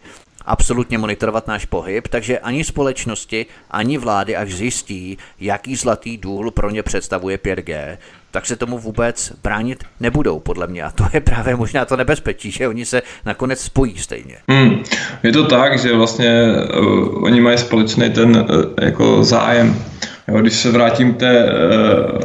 [0.45, 6.69] absolutně monitorovat náš pohyb, takže ani společnosti, ani vlády, až zjistí, jaký zlatý důl pro
[6.69, 7.97] ně představuje 5G,
[8.31, 10.83] tak se tomu vůbec bránit nebudou, podle mě.
[10.83, 14.37] A to je právě možná to nebezpečí, že oni se nakonec spojí stejně.
[14.47, 14.83] Hmm.
[15.23, 16.45] Je to tak, že vlastně
[16.79, 19.83] uh, oni mají společný ten uh, jako zájem
[20.31, 21.51] Jo, když se vrátím k té uh,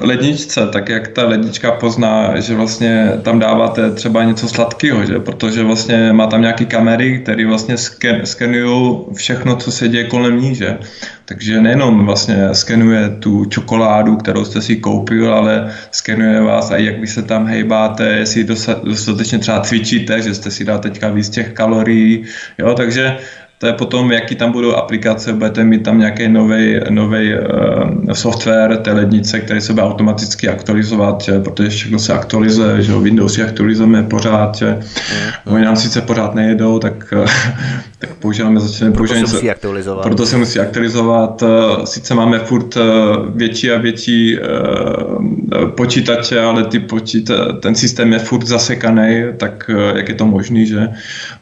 [0.00, 5.18] ledničce, tak jak ta lednička pozná, že vlastně tam dáváte třeba něco sladkého, že?
[5.18, 10.40] protože vlastně má tam nějaké kamery, které vlastně sken, skenují všechno, co se děje kolem
[10.40, 10.78] ní, že?
[11.24, 17.00] Takže nejenom vlastně skenuje tu čokoládu, kterou jste si koupil, ale skenuje vás i jak
[17.00, 18.44] vy se tam hejbáte, jestli
[18.84, 22.24] dostatečně třeba cvičíte, že jste si dal teďka víc těch kalorií,
[22.58, 23.16] jo, takže
[23.58, 26.28] to je potom, jaký tam budou aplikace, budete mít tam nějaký
[26.90, 32.82] nový uh, software té lednice, který se bude automaticky aktualizovat, že, protože všechno se aktualizuje,
[32.82, 34.78] že Windows si aktualizujeme pořád, že
[35.46, 35.54] mm.
[35.54, 37.26] oni nám sice pořád nejedou, tak, uh,
[37.98, 39.20] tak používáme, začneme používat.
[39.20, 40.02] Proto se musí aktualizovat.
[40.02, 41.42] Proto se musí aktualizovat.
[41.42, 42.74] Uh, sice máme furt
[43.34, 50.08] větší a větší uh, počítače, ale ty počíta, ten systém je furt zasekaný, tak jak
[50.08, 50.88] je to možný, že?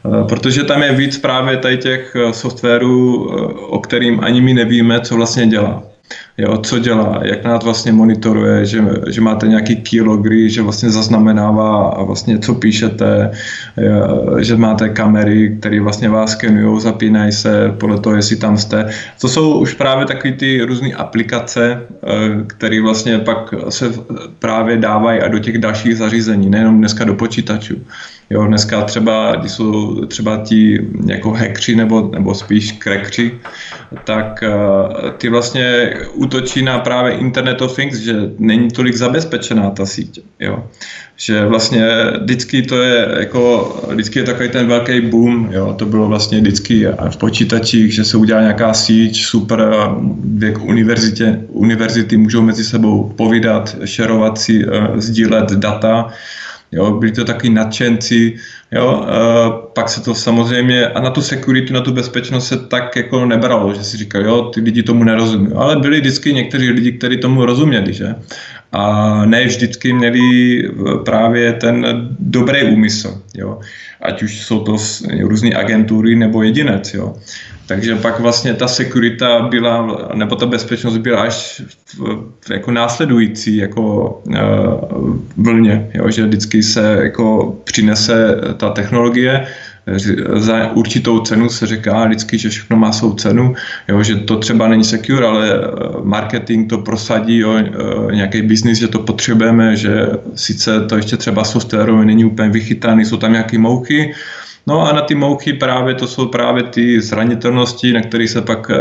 [0.03, 4.53] Uh, protože tam je víc právě tady těch Eh, softwarů, eh, o kterým ani my
[4.53, 5.83] nevíme, co vlastně dělá.
[6.37, 12.03] Jo, co dělá, jak nás vlastně monitoruje, že, že máte nějaký keylogry, že vlastně zaznamenává
[12.03, 13.31] vlastně, co píšete,
[13.77, 18.89] eh, že máte kamery, které vlastně vás skenují, zapínají se podle toho, jestli tam jste.
[19.21, 21.81] To jsou už právě takové ty různé aplikace,
[22.47, 23.93] které vlastně pak se
[24.39, 27.75] právě dávají a do těch dalších zařízení, nejenom dneska do počítačů.
[28.29, 33.31] Jo, dneska třeba, když jsou třeba ti jako hackři nebo, nebo spíš krekři,
[34.03, 39.85] tak uh, ty vlastně útočí na právě Internet of Things, že není tolik zabezpečená ta
[39.85, 40.19] síť.
[40.39, 40.67] Jo.
[41.15, 41.87] Že vlastně
[42.21, 45.73] vždycky to je jako, vždycky je takový ten velký boom, jo.
[45.77, 49.69] to bylo vlastně vždycky v počítačích, že se udělá nějaká síť, super,
[50.23, 56.09] dvě univerzitě, univerzity můžou mezi sebou povídat, šerovat si, uh, sdílet data,
[56.73, 58.35] jo, byli to taky nadšenci,
[58.71, 59.13] jo, e,
[59.73, 63.73] pak se to samozřejmě, a na tu security, na tu bezpečnost se tak jako nebralo,
[63.73, 67.45] že si říkal, jo, ty lidi tomu nerozumí, ale byli vždycky někteří lidi, kteří tomu
[67.45, 68.15] rozuměli, že,
[68.71, 70.23] a ne vždycky měli
[71.05, 71.85] právě ten
[72.19, 73.59] dobrý úmysl, jo,
[74.01, 74.75] ať už jsou to
[75.21, 77.15] různé agentury nebo jedinec, jo.
[77.73, 81.61] Takže pak vlastně ta sekurita byla, nebo ta bezpečnost byla až
[81.97, 83.81] v, v jako následující jako
[84.25, 84.35] uh,
[85.37, 89.47] vlně, jo, že vždycky se jako přinese ta technologie,
[90.35, 93.55] za určitou cenu se říká vždycky, že všechno má svou cenu,
[93.87, 95.59] jo, že to třeba není secure, ale eh,
[96.03, 101.43] marketing to prosadí, jo, eh, nějaký biznis, že to potřebujeme, že sice to ještě třeba
[101.43, 104.13] softwarově není úplně vychytaný, jsou tam nějaké mouchy,
[104.67, 108.69] No a na ty mouchy právě to jsou právě ty zranitelnosti, na kterých se pak
[108.69, 108.77] e,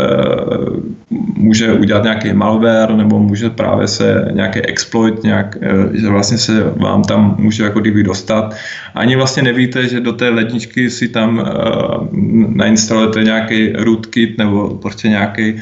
[1.37, 6.63] může udělat nějaký malware nebo může právě se nějaký exploit, nějak, e, že vlastně se
[6.77, 8.55] vám tam může jako kdyby dostat.
[8.95, 11.45] Ani vlastně nevíte, že do té ledničky si tam e,
[12.49, 15.61] nainstalujete nějaký rootkit nebo prostě nějaký Eh,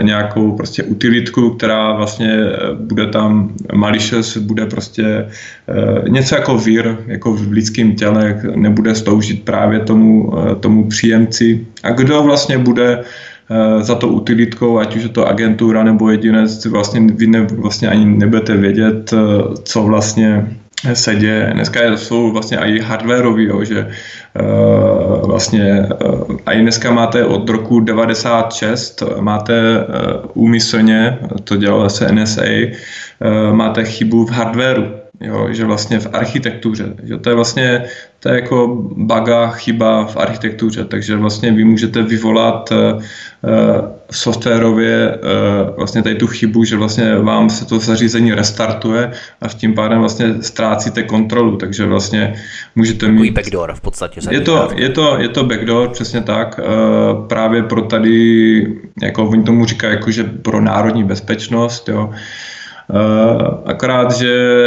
[0.00, 6.96] nějakou prostě utilitku, která vlastně eh, bude tam malicious, bude prostě eh, něco jako vír,
[7.06, 11.66] jako v lidském těle, nebude sloužit právě tomu, tomu příjemci.
[11.82, 13.04] A kdo vlastně bude
[13.80, 18.04] za to utilitkou, ať už je to agentura nebo jedinec, vlastně vy ne, vlastně ani
[18.04, 19.14] nebudete vědět,
[19.62, 20.56] co vlastně
[20.92, 21.50] se děje.
[21.54, 23.88] Dneska jsou vlastně i hardwareový, jo, že
[24.40, 29.84] uh, vlastně uh, i dneska máte od roku 96, máte uh,
[30.34, 36.94] úmyslně, to dělalo se NSA, uh, máte chybu v hardwareu jo, že vlastně v architektuře,
[37.02, 37.84] že to je vlastně
[38.20, 43.02] to je jako baga, chyba v architektuře, takže vlastně vy můžete vyvolat uh,
[44.16, 49.10] softwarově uh, vlastně tady tu chybu, že vlastně vám se to zařízení restartuje
[49.40, 52.34] a v tím pádem vlastně ztrácíte kontrolu, takže vlastně
[52.74, 53.34] můžete mít...
[53.34, 54.20] backdoor v podstatě.
[54.30, 59.42] Je to, je, to, je to backdoor, přesně tak, uh, právě pro tady, jako oni
[59.42, 62.10] tomu říkají, jako že pro národní bezpečnost, jo,
[62.88, 64.66] Uh, akorát, že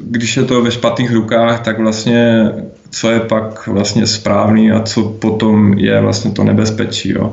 [0.00, 2.52] když je to ve špatných rukách, tak vlastně
[2.90, 7.10] co je pak vlastně správný a co potom je vlastně to nebezpečí.
[7.10, 7.32] Jo.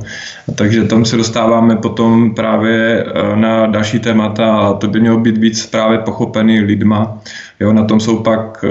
[0.50, 5.18] A takže tam se dostáváme potom právě eh, na další témata a to by mělo
[5.18, 7.18] být víc právě pochopený lidma.
[7.60, 8.70] Jo, na tom jsou pak eh,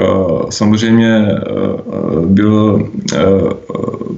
[0.51, 1.41] samozřejmě eh,
[2.27, 2.89] byl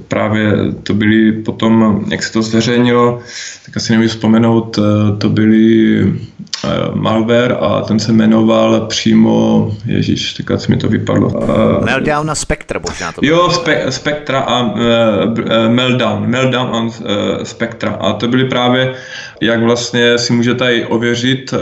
[0.07, 3.19] právě, to byly potom, jak se to zveřejnilo,
[3.65, 4.79] tak asi nevím vzpomenout,
[5.17, 6.03] to byly
[6.93, 11.31] malware a ten se jmenoval přímo, ježíš, teďka mi to vypadlo.
[11.85, 13.35] Meltdown a Spectre možná to bylo.
[13.35, 14.79] Jo, spe, Spectra a uh,
[15.67, 16.91] Meltdown, Meltdown a uh,
[17.43, 18.93] Spectra a to byly právě,
[19.41, 21.59] jak vlastně si můžete ověřit uh,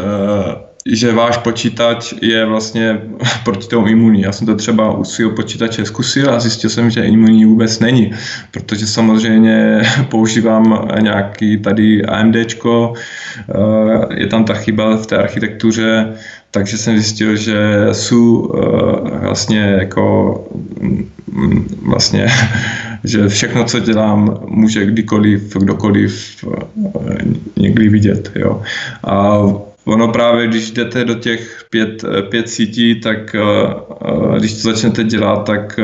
[0.92, 3.02] že váš počítač je vlastně
[3.44, 4.22] proti tomu imunní.
[4.22, 8.14] Já jsem to třeba u svého počítače zkusil a zjistil jsem, že imunní vůbec není,
[8.52, 16.14] protože samozřejmě používám nějaký tady AMDčko, eh, je tam ta chyba v té architektuře,
[16.52, 20.36] takže jsem zjistil, že jsou eh, vlastně jako
[20.82, 22.28] mm, vlastně,
[23.04, 27.18] že všechno, co dělám, může kdykoliv, kdokoliv eh,
[27.58, 28.32] někdy vidět.
[28.36, 28.62] Jo.
[29.04, 29.40] A
[29.88, 35.44] ono právě, když jdete do těch pět, pět sítí, tak uh, když to začnete dělat,
[35.46, 35.80] tak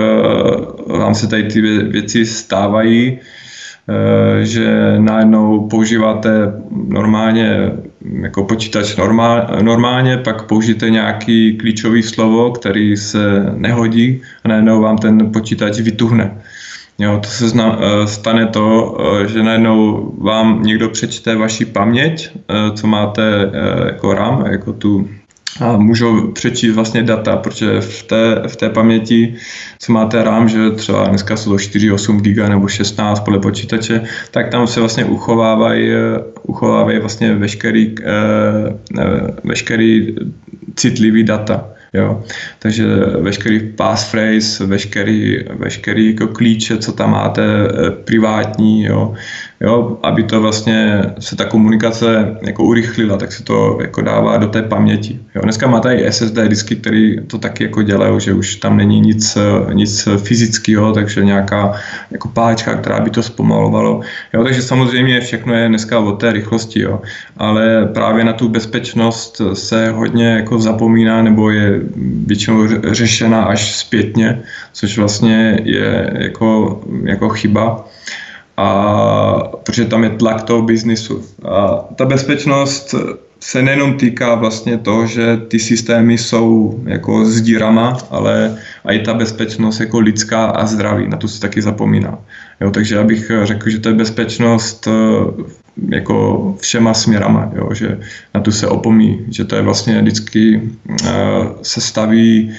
[0.88, 3.20] vám se tady ty věci stávají
[4.44, 6.54] že najednou používáte
[6.88, 7.72] normálně
[8.22, 14.98] jako počítač normál, normálně, pak použijete nějaký klíčový slovo, který se nehodí a najednou vám
[14.98, 16.38] ten počítač vytuhne.
[17.00, 22.30] Jo, to se zna, eh, stane to, eh, že najednou vám někdo přečte vaši paměť,
[22.36, 23.52] eh, co máte
[23.86, 25.10] jako RAM, jako tu
[25.62, 29.36] a můžou přečíst vlastně data, protože v té, v té paměti,
[29.80, 34.02] co máte RAM, že třeba dneska jsou to 4, 8 GB nebo 16 podle počítače,
[34.32, 35.90] tak tam se vlastně uchovávají,
[36.44, 37.96] uchovávají vlastně veškerý,
[39.44, 40.16] veškerý
[40.76, 41.66] citlivý data.
[41.94, 42.24] Jo.
[42.60, 42.86] Takže
[43.22, 49.16] veškerý passphrase, veškerý, veškerý jako klíče, co tam máte, eh, privátní, jo,
[49.64, 54.48] jo, aby to vlastně se ta komunikace jako urychlila, tak se to jako dává do
[54.48, 55.20] té paměti.
[55.36, 55.42] Jo.
[55.42, 59.38] Dneska máte i SSD disky, které to taky jako dělají, že už tam není nic,
[59.74, 61.74] nic fyzického, takže nějaká
[62.12, 64.02] jako páčka, která by to zpomalovalo.
[64.34, 67.02] Jo, takže samozřejmě všechno je dneska o té rychlosti, jo.
[67.38, 71.82] ale právě na tu bezpečnost se hodně jako zapomíná nebo je
[72.26, 74.42] většinou řešena až zpětně,
[74.74, 77.86] což vlastně je jako, jako chyba
[78.58, 78.68] a
[79.64, 81.24] protože tam je tlak toho biznisu.
[81.50, 82.96] A ta bezpečnost
[83.40, 88.58] se nejenom týká vlastně toho, že ty systémy jsou jako s dírama, ale
[88.92, 92.20] i ta bezpečnost jako lidská a zdraví, na to se taky zapomíná.
[92.62, 95.44] Jo, takže já bych řekl, že to je bezpečnost eh,
[95.90, 98.00] jako všema směrama, jo, že
[98.34, 101.08] na to se opomí, že to je vlastně vždycky uh,
[101.62, 102.54] se staví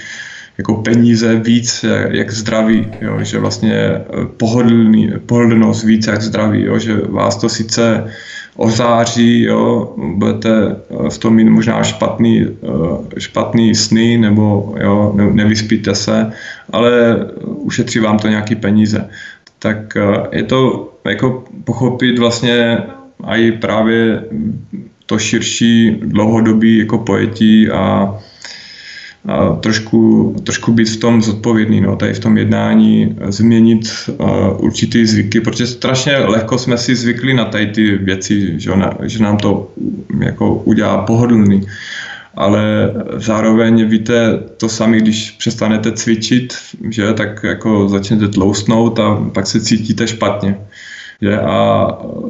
[0.58, 4.04] jako peníze víc jak zdraví, jo, že vlastně eh,
[4.36, 8.10] pohodlný, pohodlnost víc jak zdraví, jo, že vás to sice
[8.56, 15.94] ozáří, jo, budete eh, v tom mít možná špatný, eh, špatný sny nebo jo, nevyspíte
[15.94, 16.32] se,
[16.72, 16.90] ale
[17.44, 19.08] ušetří vám to nějaký peníze.
[19.58, 19.96] Tak
[20.32, 22.78] je to jako pochopit vlastně
[23.26, 24.24] i právě
[25.06, 28.18] to širší dlouhodobý jako pojetí a a
[29.60, 34.28] trošku, trošku být v tom zodpovědný, no, tady v tom jednání, změnit uh,
[34.64, 39.22] určitý zvyky, protože strašně lehko jsme si zvykli na tady ty věci, že, ona, že
[39.22, 39.70] nám to
[40.20, 41.66] jako udělá pohodlný.
[42.36, 46.54] Ale zároveň víte to sami, když přestanete cvičit,
[46.90, 50.56] že, tak jako začnete tloustnout a pak se cítíte špatně.
[51.24, 51.40] Že?
[51.40, 51.86] A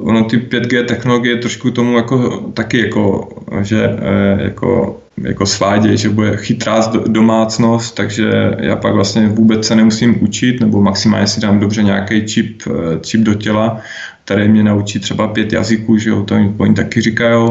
[0.07, 3.29] ono ty 5G technologie trošku tomu jako taky jako,
[3.63, 9.77] že eh, jako jako svádějí, že bude chytrá domácnost, takže já pak vlastně vůbec se
[9.77, 13.81] nemusím učit, nebo maximálně si dám dobře nějaký čip, eh, čip do těla,
[14.25, 17.49] který mě naučí třeba pět jazyků, že jo, to oni taky říkají,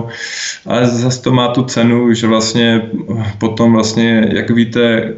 [0.66, 2.82] ale zase to má tu cenu, že vlastně
[3.38, 5.14] potom vlastně, jak víte,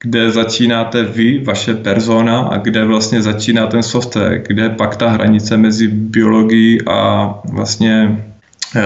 [0.00, 5.56] kde začínáte vy, vaše persona a kde vlastně začíná ten software, kde pak ta hranice
[5.56, 8.24] mezi biologií a vlastně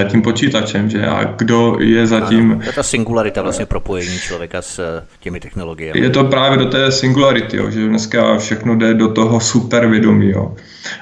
[0.09, 2.53] tím počítačem, že a kdo je zatím...
[2.53, 6.01] Ano, to je ta singularita vlastně propojení člověka s eh, těmi technologiemi.
[6.01, 10.31] Je to právě do té singularity, jo, že dneska všechno jde do toho supervědomí.
[10.31, 10.55] Jo.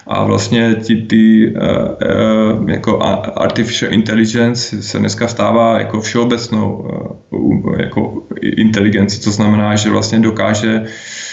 [0.07, 3.03] A vlastně ti, ty uh, jako
[3.37, 6.89] artificial intelligence se dneska stává jako všeobecnou
[7.31, 11.24] uh, jako inteligenci, to znamená, že vlastně dokáže Eh,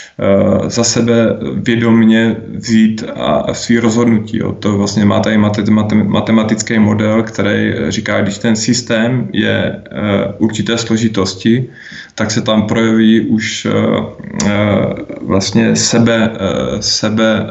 [0.68, 1.14] za sebe
[1.54, 4.38] vědomně vzít a svý rozhodnutí.
[4.38, 4.52] Jo.
[4.52, 5.38] To vlastně má tady
[5.94, 11.70] matematický model, který říká, když ten systém je eh, určité složitosti,
[12.16, 14.52] tak se tam projeví už eh,
[15.22, 16.32] vlastně sebe,
[16.80, 17.46] sebe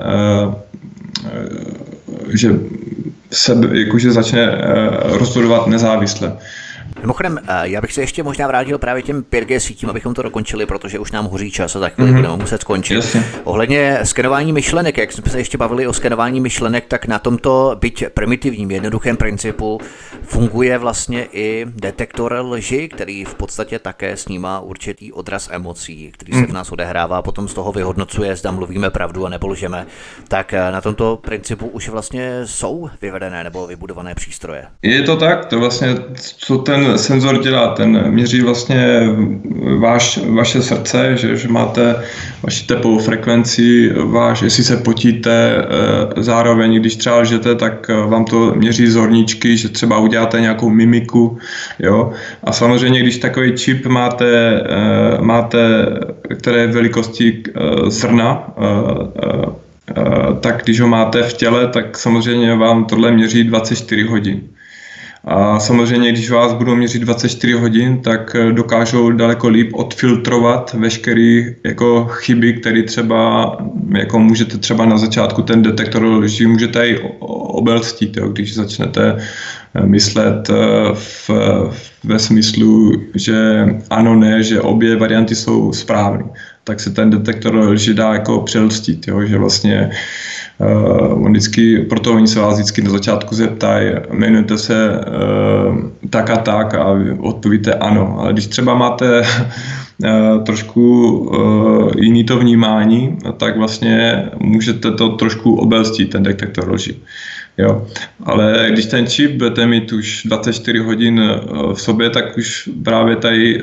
[2.28, 2.50] že
[3.30, 4.58] sebe, jakože začne
[5.02, 6.36] rozhodovat nezávisle.
[7.00, 10.66] Mimochodem, eh, já bych se ještě možná vrátil právě těm 5G sítím, abychom to dokončili,
[10.66, 12.16] protože už nám hoří čas a tak mm-hmm.
[12.16, 12.94] budeme muset skončit.
[12.94, 13.24] Jasně.
[13.44, 18.04] Ohledně skenování myšlenek, jak jsme se ještě bavili o skenování myšlenek, tak na tomto byť
[18.14, 19.80] primitivním, jednoduchém principu
[20.22, 26.38] funguje vlastně i detektor lži, který v podstatě také snímá určitý odraz emocí, který se
[26.38, 26.54] v mhm.
[26.54, 29.86] nás odehrává, a potom z toho vyhodnocuje, zda mluvíme pravdu a nebo lžeme.
[30.28, 34.66] Tak eh, na tomto principu už vlastně jsou vyvedené nebo vybudované přístroje.
[34.82, 37.74] Je to tak, to vlastně, co ten senzor dělá?
[37.74, 39.02] Ten měří vlastně
[39.78, 41.96] váš, vaše srdce, že, že máte
[42.42, 48.24] vaši tepovou frekvenci, váš, jestli se potíte, eh, zároveň, když třeba lžete, tak eh, vám
[48.24, 51.38] to měří zorničky, že třeba uděláte nějakou mimiku,
[51.78, 52.12] jo.
[52.44, 55.86] A samozřejmě, když takový čip máte, eh, máte
[56.38, 57.42] které velikosti
[57.88, 58.54] zrna,
[60.40, 64.40] tak když ho máte v těle, tak samozřejmě vám tohle měří 24 hodin.
[65.24, 71.42] A samozřejmě, když vás budou měřit 24 hodin, tak eh, dokážou daleko líp odfiltrovat veškeré
[71.64, 73.56] jako chyby, které třeba
[73.98, 79.16] jako můžete třeba na začátku ten detektor lží můžete i obelstít, jo, když začnete
[79.74, 80.54] eh, myslet eh,
[80.94, 81.30] v,
[82.04, 86.24] ve smyslu, že ano, ne, že obě varianty jsou správné,
[86.64, 89.96] tak se ten detektor lži dá jako přelstit, jo, že vlastně Uh,
[91.10, 95.78] on vždycky, proto oni se vás vždycky na začátku zeptají, jmenujete se uh,
[96.10, 96.86] tak a tak a
[97.18, 98.16] odpovíte ano.
[98.18, 105.54] Ale když třeba máte uh, trošku uh, jiný to vnímání, tak vlastně můžete to trošku
[105.54, 106.96] obelstit, ten detektor lži.
[107.58, 107.86] Jo.
[108.24, 111.20] Ale když ten čip budete mít už 24 hodin
[111.74, 113.62] v sobě, tak už právě tady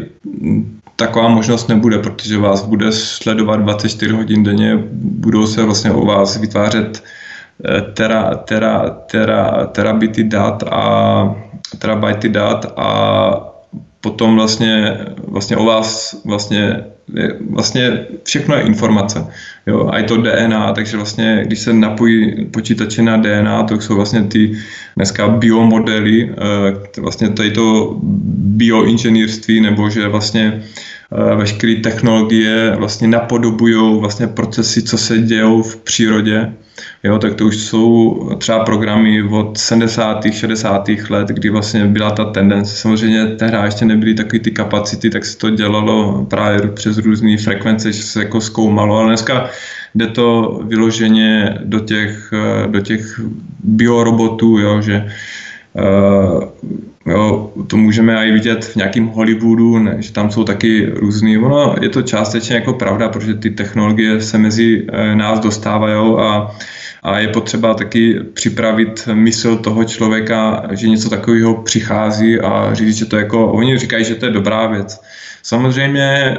[0.98, 6.38] taková možnost nebude, protože vás bude sledovat 24 hodin denně, budou se vlastně o vás
[6.38, 7.03] vytvářet
[7.65, 11.36] eh, tera, tera, tera, terabity dat a
[11.80, 12.90] terabajty dat a
[14.02, 14.98] potom vlastně,
[15.28, 16.86] vlastně o vás vlastně,
[17.49, 19.25] vlastně všechno je informace.
[19.67, 23.95] Jo, a je to DNA, takže vlastně, když se napojí počítače na DNA, to jsou
[23.95, 24.57] vlastně ty
[24.95, 27.97] dneska biomodely, eh, vlastně tady to
[28.57, 30.63] bioinženýrství, nebo že vlastně
[31.35, 36.53] veškeré technologie vlastně napodobují vlastně procesy, co se dějou v přírodě.
[37.03, 40.31] Jo, tak to už jsou třeba programy od 70.
[40.31, 40.89] 60.
[41.09, 42.75] let, kdy vlastně byla ta tendence.
[42.75, 47.91] Samozřejmě tehdy ještě nebyly takové ty kapacity, tak se to dělalo právě přes různé frekvence,
[47.91, 49.49] že se jako zkoumalo, ale dneska
[49.95, 53.21] jde to vyloženě do těch, eh, do těch
[53.63, 55.05] biorobotů, jo, že
[55.73, 56.43] uh,
[57.07, 61.38] Jo, to můžeme i vidět v nějakém Hollywoodu, ne, že tam jsou taky různý.
[61.38, 66.51] Ono je to částečně jako pravda, protože ty technologie se mezi eh, nás dostávají a,
[67.03, 73.05] a je potřeba taky připravit mysl toho člověka, že něco takového přichází a říct, že
[73.05, 75.01] to jako, oni říkají, že to je dobrá věc.
[75.47, 76.38] Samozřejmě e,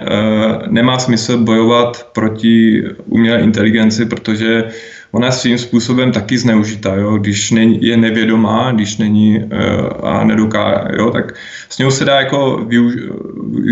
[0.69, 4.65] nemá smysl bojovat proti umělé inteligenci, protože
[5.13, 7.17] ona je svým způsobem taky zneužitá, jo?
[7.19, 11.11] když není, je nevědomá, když není uh, a nedoká, jo?
[11.11, 11.35] tak
[11.69, 12.95] s ní se dá jako využ,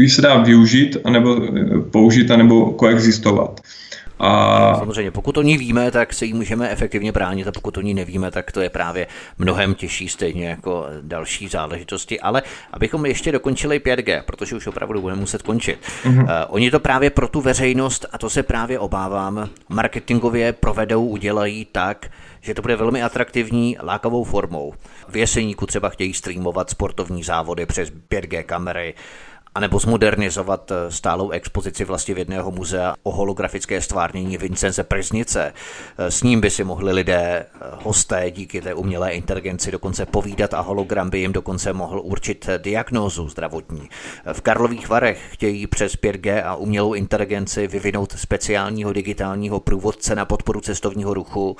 [0.09, 3.61] se dá využít, anebo eh, použít, anebo koexistovat.
[4.19, 4.75] A...
[4.79, 7.95] Samozřejmě, pokud o ní víme, tak se jí můžeme efektivně bránit a pokud o ní
[7.95, 9.07] nevíme, tak to je právě
[9.39, 12.21] mnohem těžší stejně jako další záležitosti.
[12.21, 15.79] Ale abychom ještě dokončili 5G, protože už opravdu budeme muset končit.
[16.05, 16.23] Mm-hmm.
[16.23, 21.67] Uh, oni to právě pro tu veřejnost, a to se právě obávám, marketingově provedou, udělají
[21.73, 22.11] tak,
[22.41, 24.75] že to bude velmi atraktivní lákavou formou.
[25.09, 28.95] V Jeseníku třeba chtějí streamovat sportovní závody přes 5G kamery,
[29.57, 35.53] anebo zmodernizovat eh, stálou expozici vlastně v jedného muzea o holografické stvárnění Vincence Preznice.
[35.99, 37.47] Eh, s ním by si mohli lidé, eh,
[37.83, 43.29] hosté díky té umělé inteligenci dokonce povídat a hologram by jim dokonce mohl určit diagnózu
[43.29, 43.89] zdravotní.
[44.33, 50.61] V Karlových Varech chtějí přes 5G a umělou inteligenci vyvinout speciálního digitálního průvodce na podporu
[50.61, 51.57] cestovního ruchu,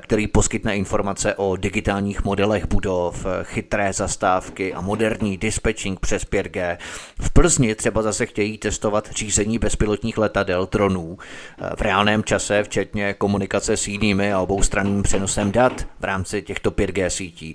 [0.00, 6.78] který poskytne informace o digitálních modelech budov, chytré zastávky a moderní dispatching přes 5G.
[7.20, 13.14] V Plzni třeba zase chtějí testovat řízení bezpilotních letadel, dronů eh, v reálném čase, včetně
[13.14, 17.54] komunikace s jinými a oboustranným přenosem dat v rámci těchto 5G sítí.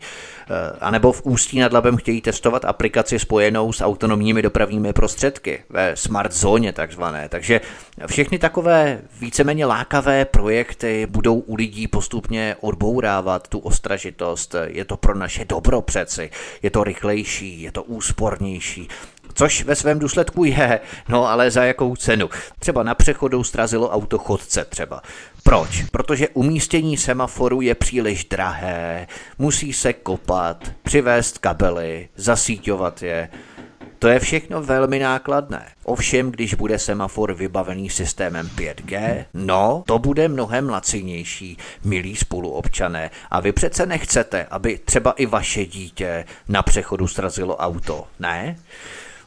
[0.50, 5.64] Eh, a nebo v Ústí nad Labem chtějí testovat aplikaci spojenou s autonomními dopravními prostředky
[5.70, 7.30] ve smart zóně takzvané.
[7.30, 7.62] Takže
[8.08, 14.56] všechny takové víceméně lákavé projekty budou u lidí postupně odbourávat tu ostražitost.
[14.68, 16.30] Je to pro naše dobro přeci,
[16.64, 18.88] je to rychlejší, je to úspornější
[19.34, 20.80] což ve svém důsledku je,
[21.10, 22.30] no ale za jakou cenu.
[22.60, 25.02] Třeba na přechodu strazilo auto chodce třeba.
[25.44, 25.84] Proč?
[25.92, 29.08] Protože umístění semaforu je příliš drahé,
[29.38, 33.30] musí se kopat, přivést kabely, zasíťovat je.
[34.00, 35.66] To je všechno velmi nákladné.
[35.84, 43.12] Ovšem, když bude semafor vybavený systémem 5G, no, to bude mnohem lacinější, milí spoluobčané.
[43.32, 48.56] A vy přece nechcete, aby třeba i vaše dítě na přechodu srazilo auto, ne?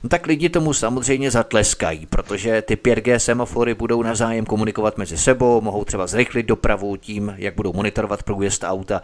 [0.02, 5.60] No tak lidi tomu samozřejmě zatleskají, protože ty 5G semafory budou navzájem komunikovat mezi sebou,
[5.60, 9.02] mohou třeba zrychlit dopravu tím, jak budou monitorovat průjezd auta,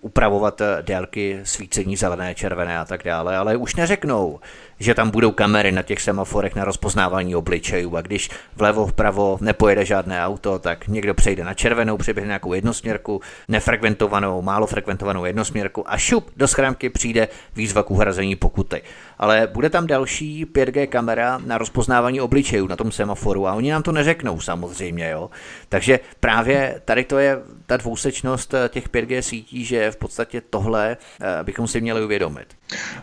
[0.00, 4.40] upravovat eh, délky svícení zelené, červené a tak dále, ale už neřeknou,
[4.82, 9.84] že tam budou kamery na těch semaforech na rozpoznávání obličejů a když vlevo vpravo nepojede
[9.84, 15.98] žádné auto, tak někdo přejde na červenou, přeběhne nějakou jednosměrku, nefrekventovanou, málo frekventovanou jednosměrku a
[15.98, 18.82] šup, do schránky přijde výzva k uhrazení pokuty.
[19.18, 23.82] Ale bude tam další 5G kamera na rozpoznávání obličejů na tom semaforu a oni nám
[23.82, 25.30] to neřeknou samozřejmě, jo.
[25.68, 27.38] Takže právě tady to je
[27.72, 32.46] ta dvousečnost eh, těch 5G sítí, že v podstatě tohle eh, bychom si měli uvědomit.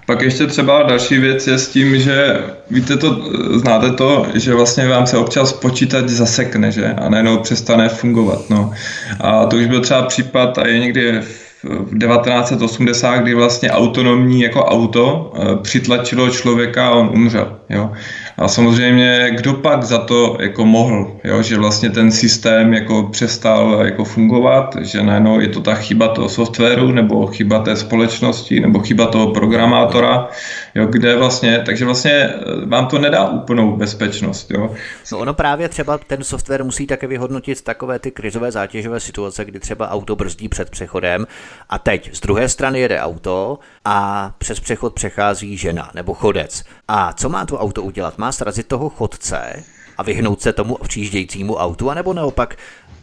[0.05, 3.21] Pak ještě třeba další věc je s tím, že víte to,
[3.59, 6.85] znáte to, že vlastně vám se občas počítač zasekne, že?
[6.85, 8.71] A najednou přestane fungovat, no.
[9.19, 14.65] A to už byl třeba případ a je někdy v 1980, kdy vlastně autonomní jako
[14.65, 17.59] auto přitlačilo člověka a on umřel.
[17.69, 17.91] Jo.
[18.40, 23.82] A samozřejmě, kdo pak za to jako mohl, jo, že vlastně ten systém jako přestal
[23.86, 28.80] jako fungovat, že najednou je to ta chyba toho softwaru, nebo chyba té společnosti, nebo
[28.80, 30.30] chyba toho programátora,
[30.76, 32.36] jo, kde vlastně, takže vlastně eh,
[32.66, 34.52] vám to nedá úplnou bezpečnost.
[34.52, 34.76] Jo.
[35.11, 39.60] No ono právě třeba ten software musí také vyhodnotit takové ty krizové zátěžové situace, kdy
[39.60, 41.28] třeba auto brzdí před přechodem
[41.70, 46.64] a teď z druhé strany jede auto a přes přechod přechází žena nebo chodec.
[46.91, 48.18] A co má to auto udělat?
[48.18, 49.64] Má srazit toho chodce
[49.98, 52.56] a vyhnout se tomu přijíždějícímu autu, anebo naopak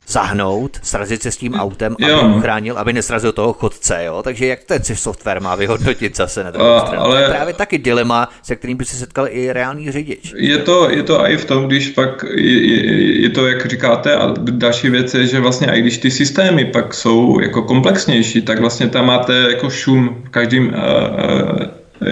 [0.07, 2.29] zahnout, srazit se s tím autem, aby jo.
[2.37, 4.23] uchránil, aby nesrazil toho chodce, jo?
[4.23, 7.03] Takže jak ten si software má vyhodnotit zase na druhou stranu?
[7.03, 7.17] Ale...
[7.17, 10.35] To je právě taky dilema, se kterým by se setkal i reálný řidič.
[10.37, 14.17] Je to, je to i v tom, když pak je, je, je to, jak říkáte,
[14.17, 18.61] a další věc je, že vlastně i když ty systémy pak jsou jako komplexnější, tak
[18.61, 20.75] vlastně tam máte jako šum v každém uh,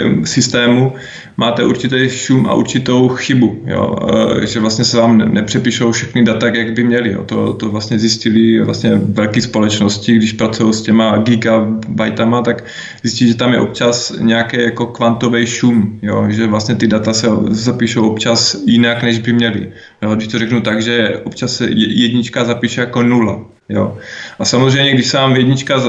[0.07, 0.93] uh, systému
[1.37, 3.97] máte určitý šum a určitou chybu, jo?
[4.43, 7.13] E, že vlastně se vám nepřepíšou všechny data, jak by měly.
[7.13, 7.25] Jo?
[7.25, 12.65] To, to vlastně zjistili vlastně velké společnosti, když pracují s těma gigabajtama, tak
[13.03, 16.27] zjistí, že tam je občas nějaký jako kvantový šum, jo?
[16.29, 19.73] že vlastně ty data se zapíšou občas jinak, než by měly.
[20.03, 20.15] Jo?
[20.15, 23.99] Když to řeknu tak, že občas se jednička zapíše jako nula, Jo.
[24.39, 25.83] A samozřejmě, když se vám jednička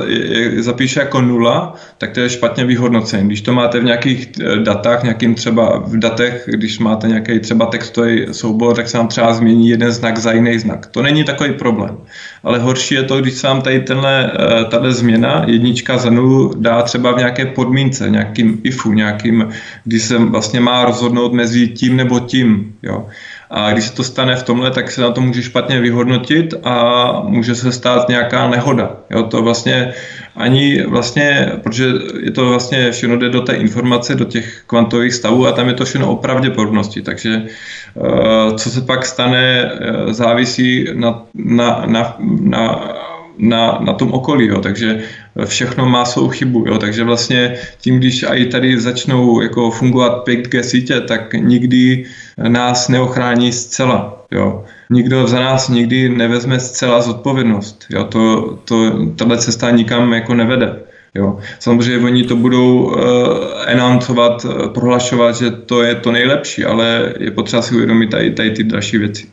[0.57, 3.27] zapíše jako nula, tak to je špatně vyhodnocení.
[3.27, 7.65] Když to máte v nějakých eh, datách, nějakým třeba v datech, když máte nějaký třeba
[7.65, 10.85] textový soubor, tak se vám třeba změní jeden znak za jiný znak.
[10.85, 11.97] To není takový problém.
[12.43, 16.53] Ale horší je to, když se vám tady tenhle, eh, tato změna, jednička za nulu,
[16.57, 19.49] dá třeba v nějaké podmínce, nějakým ifu, nějakým,
[19.83, 22.73] kdy se vlastně má rozhodnout mezi tím nebo tím.
[22.83, 23.07] Jo.
[23.55, 27.21] A když se to stane v tomhle, tak se na to může špatně vyhodnotit a
[27.23, 28.91] může se stát nějaká nehoda.
[29.09, 29.93] Jo, to vlastně
[30.35, 31.85] ani vlastně, protože
[32.19, 35.73] je to vlastně všechno jde do té informace, do těch kvantových stavů a tam je
[35.73, 37.01] to všechno o pravděpodobnosti.
[37.01, 42.95] Takže eh, co se pak stane, eh, závisí na, na, na, na
[43.37, 44.61] na, na tom okolí, jo.
[44.61, 44.99] takže
[45.45, 46.77] všechno má svou chybu, jo.
[46.77, 52.05] takže vlastně tím, když i tady začnou jako fungovat 5G sítě, tak nikdy
[52.37, 54.25] nás neochrání zcela.
[54.31, 54.63] Jo.
[54.89, 57.85] Nikdo za nás nikdy nevezme zcela zodpovědnost.
[57.89, 58.03] Jo.
[58.03, 60.79] To, to, tato cesta nikam jako nevede.
[61.15, 61.39] Jo.
[61.59, 62.97] Samozřejmě oni to budou uh,
[63.65, 68.51] enancovat, uh, prohlašovat, že to je to nejlepší, ale je potřeba si uvědomit tady, tady
[68.51, 69.27] ty další věci.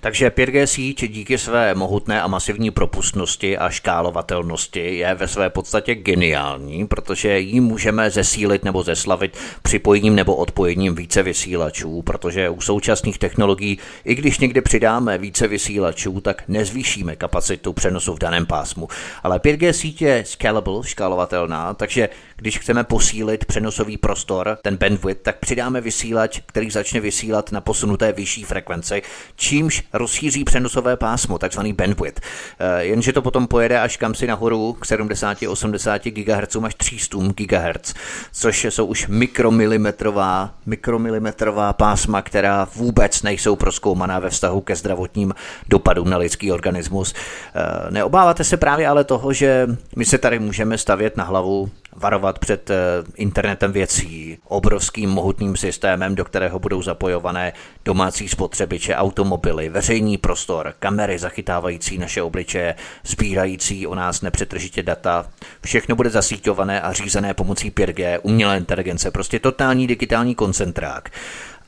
[0.00, 5.94] Takže 5G síť díky své mohutné a masivní propustnosti a škálovatelnosti je ve své podstatě
[5.94, 13.18] geniální, protože ji můžeme zesílit nebo zeslavit připojením nebo odpojením více vysílačů, protože u současných
[13.18, 18.88] technologií, i když někdy přidáme více vysílačů, tak nezvýšíme kapacitu přenosu v daném pásmu.
[19.22, 25.38] Ale 5G síť je scalable, škálovatelná, takže když chceme posílit přenosový prostor, ten bandwidth, tak
[25.38, 29.02] přidáme vysílač, který začne vysílat na posunuté vyšší frekvenci,
[29.36, 32.20] čímž rozšíří přenosové pásmo, takzvaný bandwidth.
[32.58, 37.94] Eh, jenže to potom pojede až kam si nahoru k 70-80 GHz až 300 GHz,
[38.32, 45.34] což jsou už mikromilimetrová, mikromilimetrová pásma, která vůbec nejsou proskoumaná ve vztahu ke zdravotním
[45.68, 47.14] dopadům na lidský organismus.
[47.54, 52.38] Eh, neobáváte se právě ale toho, že my se tady můžeme stavět na hlavu varovat
[52.38, 52.74] před eh,
[53.16, 57.52] internetem věcí, obrovským mohutným systémem, do kterého budou zapojované
[57.84, 62.74] domácí spotřebiče, automobily, veřejný prostor, kamery zachytávající naše obličeje,
[63.04, 65.26] sbírající o nás nepřetržitě data.
[65.64, 71.10] Všechno bude zasíťované a řízené pomocí 5G, umělé inteligence, prostě totální digitální koncentrák.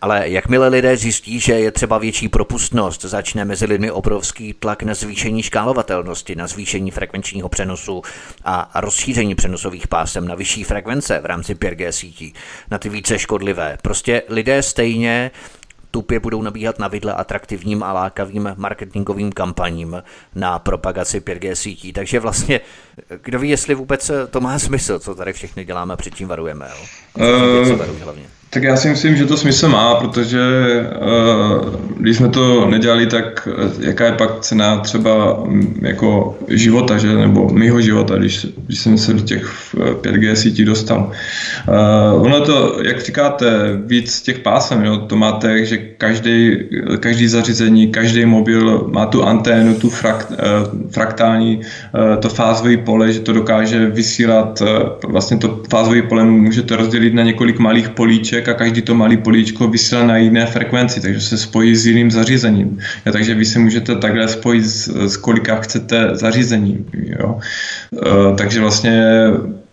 [0.00, 4.94] Ale jakmile lidé zjistí, že je třeba větší propustnost, začne mezi lidmi obrovský tlak na
[4.94, 8.02] zvýšení škálovatelnosti, na zvýšení frekvenčního přenosu
[8.44, 12.34] a rozšíření přenosových pásem na vyšší frekvence v rámci 5G sítí,
[12.70, 13.78] na ty více škodlivé.
[13.82, 15.30] Prostě lidé stejně
[15.90, 20.02] tupě budou nabíhat na vidle atraktivním a lákavým marketingovým kampaním
[20.34, 21.92] na propagaci 5G sítí.
[21.92, 22.60] Takže vlastně,
[23.22, 26.68] kdo ví, jestli vůbec to má smysl, co tady všechny děláme, před čím varujeme.
[26.70, 26.86] Jo?
[27.14, 28.37] Uh, hlavně.
[28.50, 30.40] Tak já si myslím, že to smysl má, protože
[31.00, 36.98] uh, když jsme to nedělali, tak eh, jaká je pak cena třeba mm, jako života,
[36.98, 37.14] že?
[37.14, 41.12] nebo mýho života, když, když jsem se do těch 5G sítí dostal.
[42.14, 43.46] Ono to, jak říkáte,
[43.86, 44.96] víc těch pásem, jo?
[44.96, 46.56] to máte, že každý,
[47.00, 50.32] každý zařízení, každý mobil má tu anténu, tu frakt,
[50.90, 51.60] fraktální,
[52.20, 54.62] to fázové pole, že to dokáže vysílat,
[55.06, 59.16] vlastně to fázové pole můžete rozdělit na několik malých políček, políček a každý to malý
[59.16, 62.78] políčko vysílá na jiné frekvenci, takže se spojí s jiným zařízením.
[63.04, 66.86] Ja, takže vy se můžete takhle spojit s, s kolika chcete zařízením.
[66.92, 67.38] Jo.
[67.94, 69.02] E, takže vlastně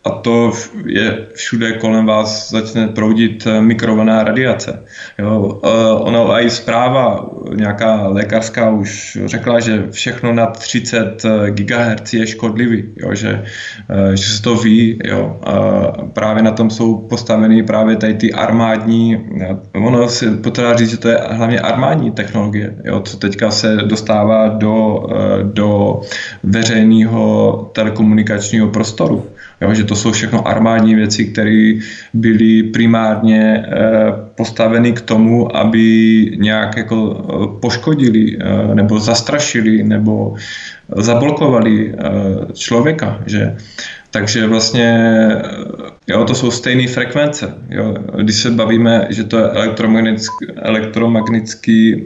[0.05, 0.51] a to
[0.85, 4.83] je všude kolem vás začne proudit eh, mikrovlná radiace.
[5.17, 11.51] Jo, eh, ono a i zpráva nějaká lékařská už řekla, že všechno nad 30 eh,
[11.51, 13.43] GHz je škodlivý, jo, že,
[14.13, 14.99] že se to ví.
[15.03, 15.53] Jo, a
[16.13, 19.27] právě na tom jsou postaveny právě tady ty armádní,
[19.73, 24.47] ono se potřeba říct, že to je hlavně armádní technologie, jo, co teďka se dostává
[24.47, 25.07] do,
[25.43, 26.01] do
[26.43, 29.34] veřejného telekomunikačního prostoru.
[29.61, 31.73] Jo, že to jsou všechno armádní věci, které
[32.13, 33.73] byly primárně eh,
[34.35, 35.87] postaveny k tomu, aby
[36.37, 40.35] nějak jako eh, poškodili eh, nebo zastrašili nebo
[40.95, 41.95] zablokovali
[42.53, 43.19] člověka.
[43.25, 43.55] Že?
[44.15, 45.11] Takže vlastně
[46.07, 47.53] jo, to jsou stejné frekvence.
[47.69, 47.95] Jo.
[48.21, 52.03] Když se bavíme, že to je elektromagnetický, elektromagnetický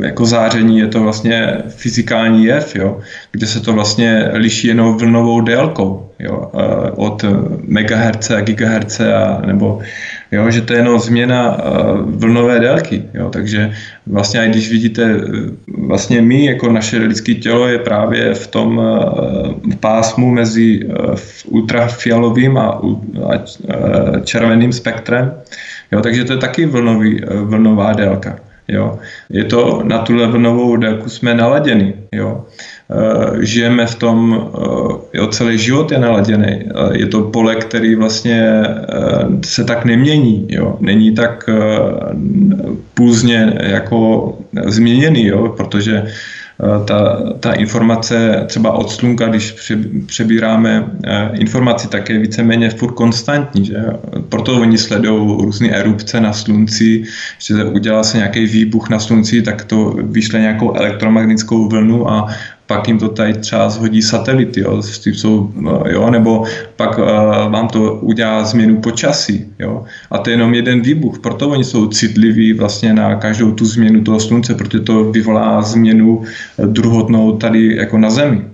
[0.00, 3.00] jako záření, je to vlastně fyzikální jev, jo,
[3.32, 6.50] kde se to vlastně liší jenom vlnovou délkou jo,
[6.96, 7.24] od
[7.62, 9.80] megaherce a gigaherce a, nebo
[10.32, 11.58] jo, že to je jenom změna
[12.04, 13.04] vlnové délky.
[13.14, 13.72] Jo, takže
[14.06, 15.20] vlastně, když vidíte,
[15.78, 18.80] vlastně my, jako naše lidské tělo je právě v tom
[19.80, 20.88] pásmu mezi
[21.46, 22.80] ultrafialovým a, a
[24.24, 25.32] červeným spektrem,
[25.92, 28.36] jo, takže to je taky vlnový, vlnová délka.
[28.68, 28.98] Jo.
[29.30, 31.94] Je to na tuhle vlnovou délku jsme naladěni.
[32.12, 32.44] Jo.
[32.90, 36.46] Eh, žijeme v tom, eh, jo, celý život je naladěný.
[36.46, 38.62] Eh, je to pole, který vlastně
[39.44, 40.46] se tak nemění.
[40.48, 40.76] Jo.
[40.80, 41.50] Není tak
[42.94, 46.04] půzně jako změněný, jo, protože
[46.84, 49.72] ta, ta informace třeba od slunka, když
[50.06, 50.84] přebíráme
[51.32, 53.64] informaci, tak je víceméně furt konstantní.
[53.64, 53.84] Že?
[54.28, 57.02] Proto oni sledují různé erupce na slunci,
[57.38, 62.28] že udělá se nějaký výbuch na slunci, tak to vyšle nějakou elektromagnetickou vlnu a
[62.70, 65.52] pak jim to tady třeba zhodí satelity, jo, jsou,
[65.90, 66.44] jo, nebo
[66.76, 67.04] pak uh,
[67.50, 69.46] vám to udělá změnu počasí.
[69.58, 73.64] Jo, a to je jenom jeden výbuch, proto oni jsou citliví vlastně na každou tu
[73.66, 76.22] změnu toho slunce, protože to vyvolá změnu
[76.66, 78.44] druhotnou tady jako na Zemi.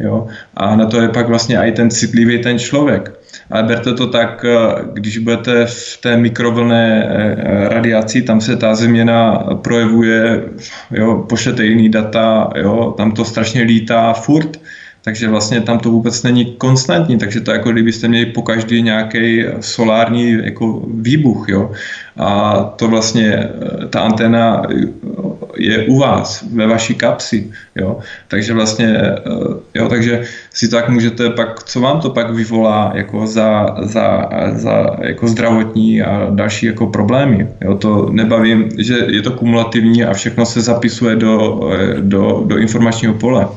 [0.00, 0.26] Jo?
[0.56, 3.17] A na to je pak vlastně i ten citlivý ten člověk.
[3.50, 8.74] Ale berte to tak, eh, když budete v té mikrovlné eh, radiaci, tam se ta
[8.74, 10.42] změna projevuje,
[10.90, 14.60] jo, pošlete jiný data, jo, tam to strašně lítá furt,
[15.08, 19.44] takže vlastně tam to vůbec není konstantní, takže to jako kdybyste měli po každý nějaký
[19.60, 21.72] solární jako výbuch, jo.
[22.16, 24.62] A to vlastně, eh, ta anténa
[25.56, 27.98] je u vás, ve vaší kapsi, jo.
[28.28, 29.20] Takže vlastně, eh,
[29.74, 30.22] jo, takže
[30.52, 36.02] si tak můžete pak, co vám to pak vyvolá jako za, za, za jako zdravotní
[36.02, 37.76] a další jako problémy, jo.
[37.80, 43.14] To nebavím, že je to kumulativní a všechno se zapisuje do, eh, do, do informačního
[43.14, 43.48] pole.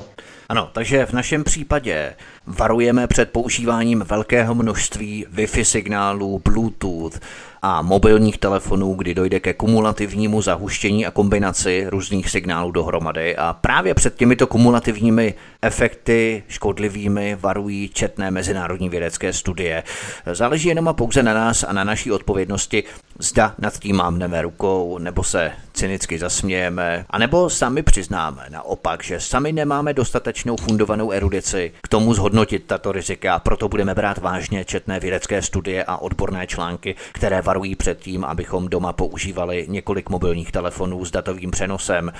[0.52, 2.15] Ano, takže v našem případě
[2.48, 7.19] varujeme před používáním velkého množství Wi-Fi signálů, Bluetooth,
[7.61, 13.94] a mobilních telefonů, kdy dojde ke kumulativnímu zahuštění a kombinaci různých signálů dohromady a právě
[13.94, 19.84] před těmito kumulativními efekty škodlivými varují četné mezinárodní vědecké studie.
[20.32, 22.84] Záleží jenom a pouze na nás a na naší odpovědnosti,
[23.22, 29.52] zda nad tím mávneme rukou, nebo se cynicky zasmějeme, anebo sami přiznáme naopak, že sami
[29.52, 35.41] nemáme dostatečnou fundovanou erudici k tomu zhodnotit tato rizika, proto budeme brát vážně četné vědecké
[35.41, 41.11] studie a odborné články, které varují před tím, abychom doma používali několik mobilních telefonů s
[41.11, 42.11] datovým přenosem,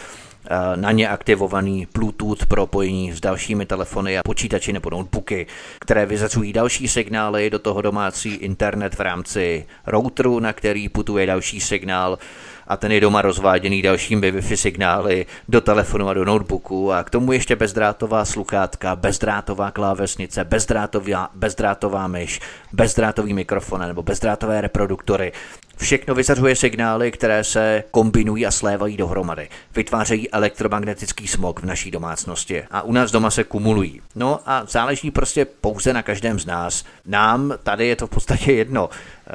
[0.76, 5.48] na ně aktivovaný Bluetooth propojení s dalšími telefony a počítači nebo notebooky,
[5.80, 11.60] které vyzacují další signály do toho domácí internet v rámci routeru, na který putuje další
[11.60, 12.18] signál
[12.68, 17.10] a ten je doma rozváděný dalšími Wi-Fi signály do telefonu a do notebooku a k
[17.10, 22.40] tomu ještě bezdrátová sluchátka, bezdrátová klávesnice, bezdrátová, bezdrátová myš,
[22.74, 25.32] bezdrátový mikrofon nebo bezdrátové reproduktory.
[25.82, 29.50] Všechno vyzařuje signály, které se kombinují a slévají dohromady.
[29.76, 34.02] Vytvářejí elektromagnetický smog v naší domácnosti a u nás doma se kumulují.
[34.16, 36.86] No a záleží prostě pouze na každém z nás.
[37.06, 38.90] Nám tady je to v podstatě jedno.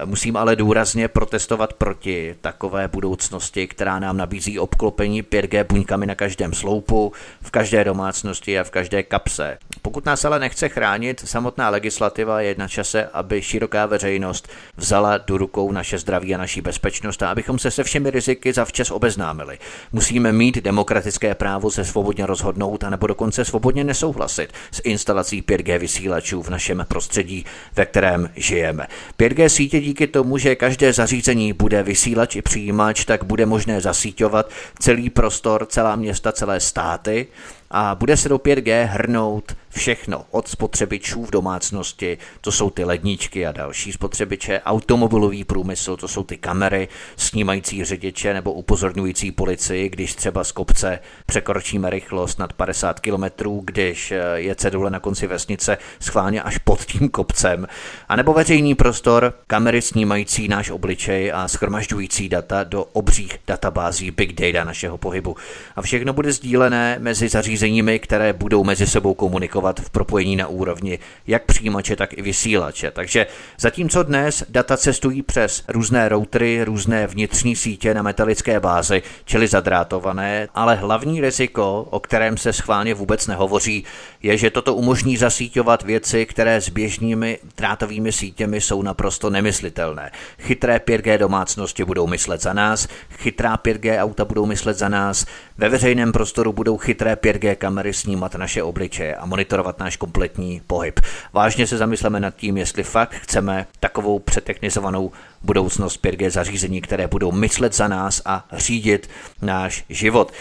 [0.04, 6.52] Musím ale důrazně protestovat proti takové budoucnosti, která nám nabízí obklopení 5G buňkami na každém
[6.52, 7.12] sloupu,
[7.42, 9.58] v každé domácnosti a v každé kapse.
[9.82, 15.38] Pokud nás ale nechce chránit samotná legislativa, je na čase, aby široká veřejnost vzala do
[15.38, 19.58] rukou naše zdraví a naší bezpečnost a abychom se se všemi riziky zavčas obeznámili.
[19.92, 25.78] Musíme mít demokratické právo se svobodně rozhodnout a nebo dokonce svobodně nesouhlasit s instalací 5G
[25.78, 27.44] vysílačů v našem prostředí,
[27.76, 28.86] ve kterém žijeme.
[29.18, 34.50] 5G sítě díky tomu, že každé zařízení bude vysílač i přijímač, tak bude možné zasíťovat
[34.78, 37.26] celý prostor, celá města, celé státy
[37.70, 43.46] a bude se do 5G hrnout všechno od spotřebičů v domácnosti, to jsou ty ledničky
[43.46, 50.14] a další spotřebiče, automobilový průmysl, to jsou ty kamery, snímající řidiče nebo upozorňující policii, když
[50.14, 53.24] třeba z kopce překročíme rychlost nad 50 km,
[53.64, 57.66] když eh, je cedule na konci vesnice schválně až pod tím kopcem,
[58.08, 64.32] a nebo veřejný prostor, kamery snímající náš obličej a schromažďující data do obřích databází big
[64.32, 65.36] data našeho pohybu.
[65.76, 67.55] A všechno bude sdílené mezi zařízeními,
[67.98, 72.90] které budou mezi sebou komunikovat v propojení na úrovni jak přijímače, tak i vysílače.
[72.90, 73.26] Takže
[73.58, 80.48] zatímco dnes data cestují přes různé routery, různé vnitřní sítě na metalické bázi, čili zadrátované,
[80.54, 83.84] ale hlavní riziko, o kterém se schválně vůbec nehovoří,
[84.22, 90.10] je, že toto umožní zasíťovat věci, které s běžnými drátovými sítěmi jsou naprosto nemyslitelné.
[90.38, 95.26] Chytré 5G domácnosti budou myslet za nás, chytrá 5G auta budou myslet za nás,
[95.58, 101.00] ve veřejném prostoru budou chytré 5G kamery snímat naše obličeje a monitorovat náš kompletní pohyb.
[101.32, 105.12] Vážně se zamysleme nad tím, jestli fakt chceme takovou přetechnizovanou
[105.42, 109.10] budoucnost 5G zařízení, které budou myslet za nás a řídit
[109.42, 110.32] náš život.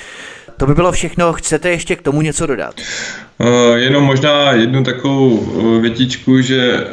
[0.57, 1.33] To by bylo všechno.
[1.33, 2.75] Chcete ještě k tomu něco dodat?
[3.37, 6.87] Uh, jenom možná jednu takovou eh, větičku, že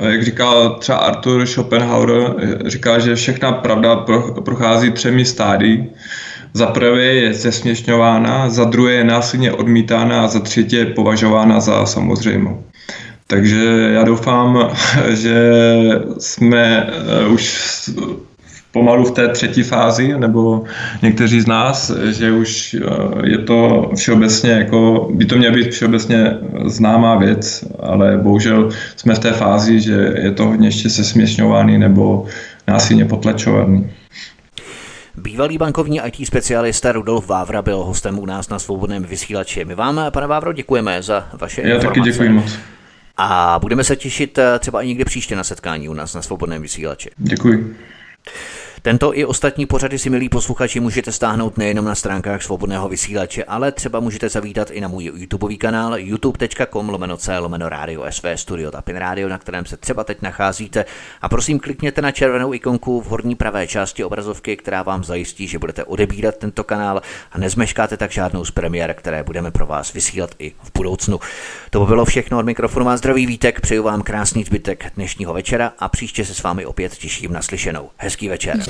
[0.00, 2.34] eh, jak říkal třeba Arthur Schopenhauer,
[2.66, 3.96] říká, že všechna pravda
[4.44, 5.90] prochází třemi stády.
[6.54, 11.86] Za prvé je zesměšňována, za druhé je násilně odmítána a za třetí je považována za
[11.86, 12.64] samozřejmou.
[13.26, 14.70] Takže já doufám,
[15.08, 15.52] že
[16.18, 17.70] jsme eh, už
[18.72, 20.64] pomalu v té třetí fázi, nebo
[21.02, 26.36] někteří z nás, že už eh, je to všeobecně, jako, by to měla být všeobecně
[26.64, 32.26] známá věc, ale bohužel jsme v té fázi, že je to hodně ještě sesměšňovaný nebo
[32.68, 33.90] násilně potlačovaný.
[35.20, 39.64] Bývalý bankovní IT specialista Rudolf Vávra byl hostem u nás na svobodném vysílači.
[39.64, 41.86] My vám, pane Vávro, děkujeme za vaše Já informace.
[41.86, 42.58] taky děkuji moc.
[43.16, 46.62] A budeme se těšit eh, třeba i někdy příště na setkání u nás na svobodném
[46.62, 47.10] vysílači.
[47.16, 47.76] Děkuji.
[48.82, 53.72] Tento i ostatní pořady si, milí posluchači, můžete stáhnout nejenom na stránkách svobodného vysílače, ale
[53.72, 58.70] třeba můžete zavítat i na můj YouTube kanál youtube.com lomeno C lomeno Radio SV Studio
[58.70, 60.84] Tapin Radio, na kterém se třeba teď nacházíte.
[61.22, 65.58] A prosím, klikněte na červenou ikonku v horní pravé části obrazovky, která vám zajistí, že
[65.58, 67.02] budete odebírat tento kanál
[67.32, 71.20] a nezmeškáte tak žádnou z premiér, které budeme pro vás vysílat i v budoucnu.
[71.70, 75.72] To by bylo všechno od mikrofonu má zdravý vítek, přeju vám krásný zbytek dnešního večera
[75.78, 77.90] a příště se s vámi opět těším na slyšenou.
[77.96, 78.69] Hezký večer.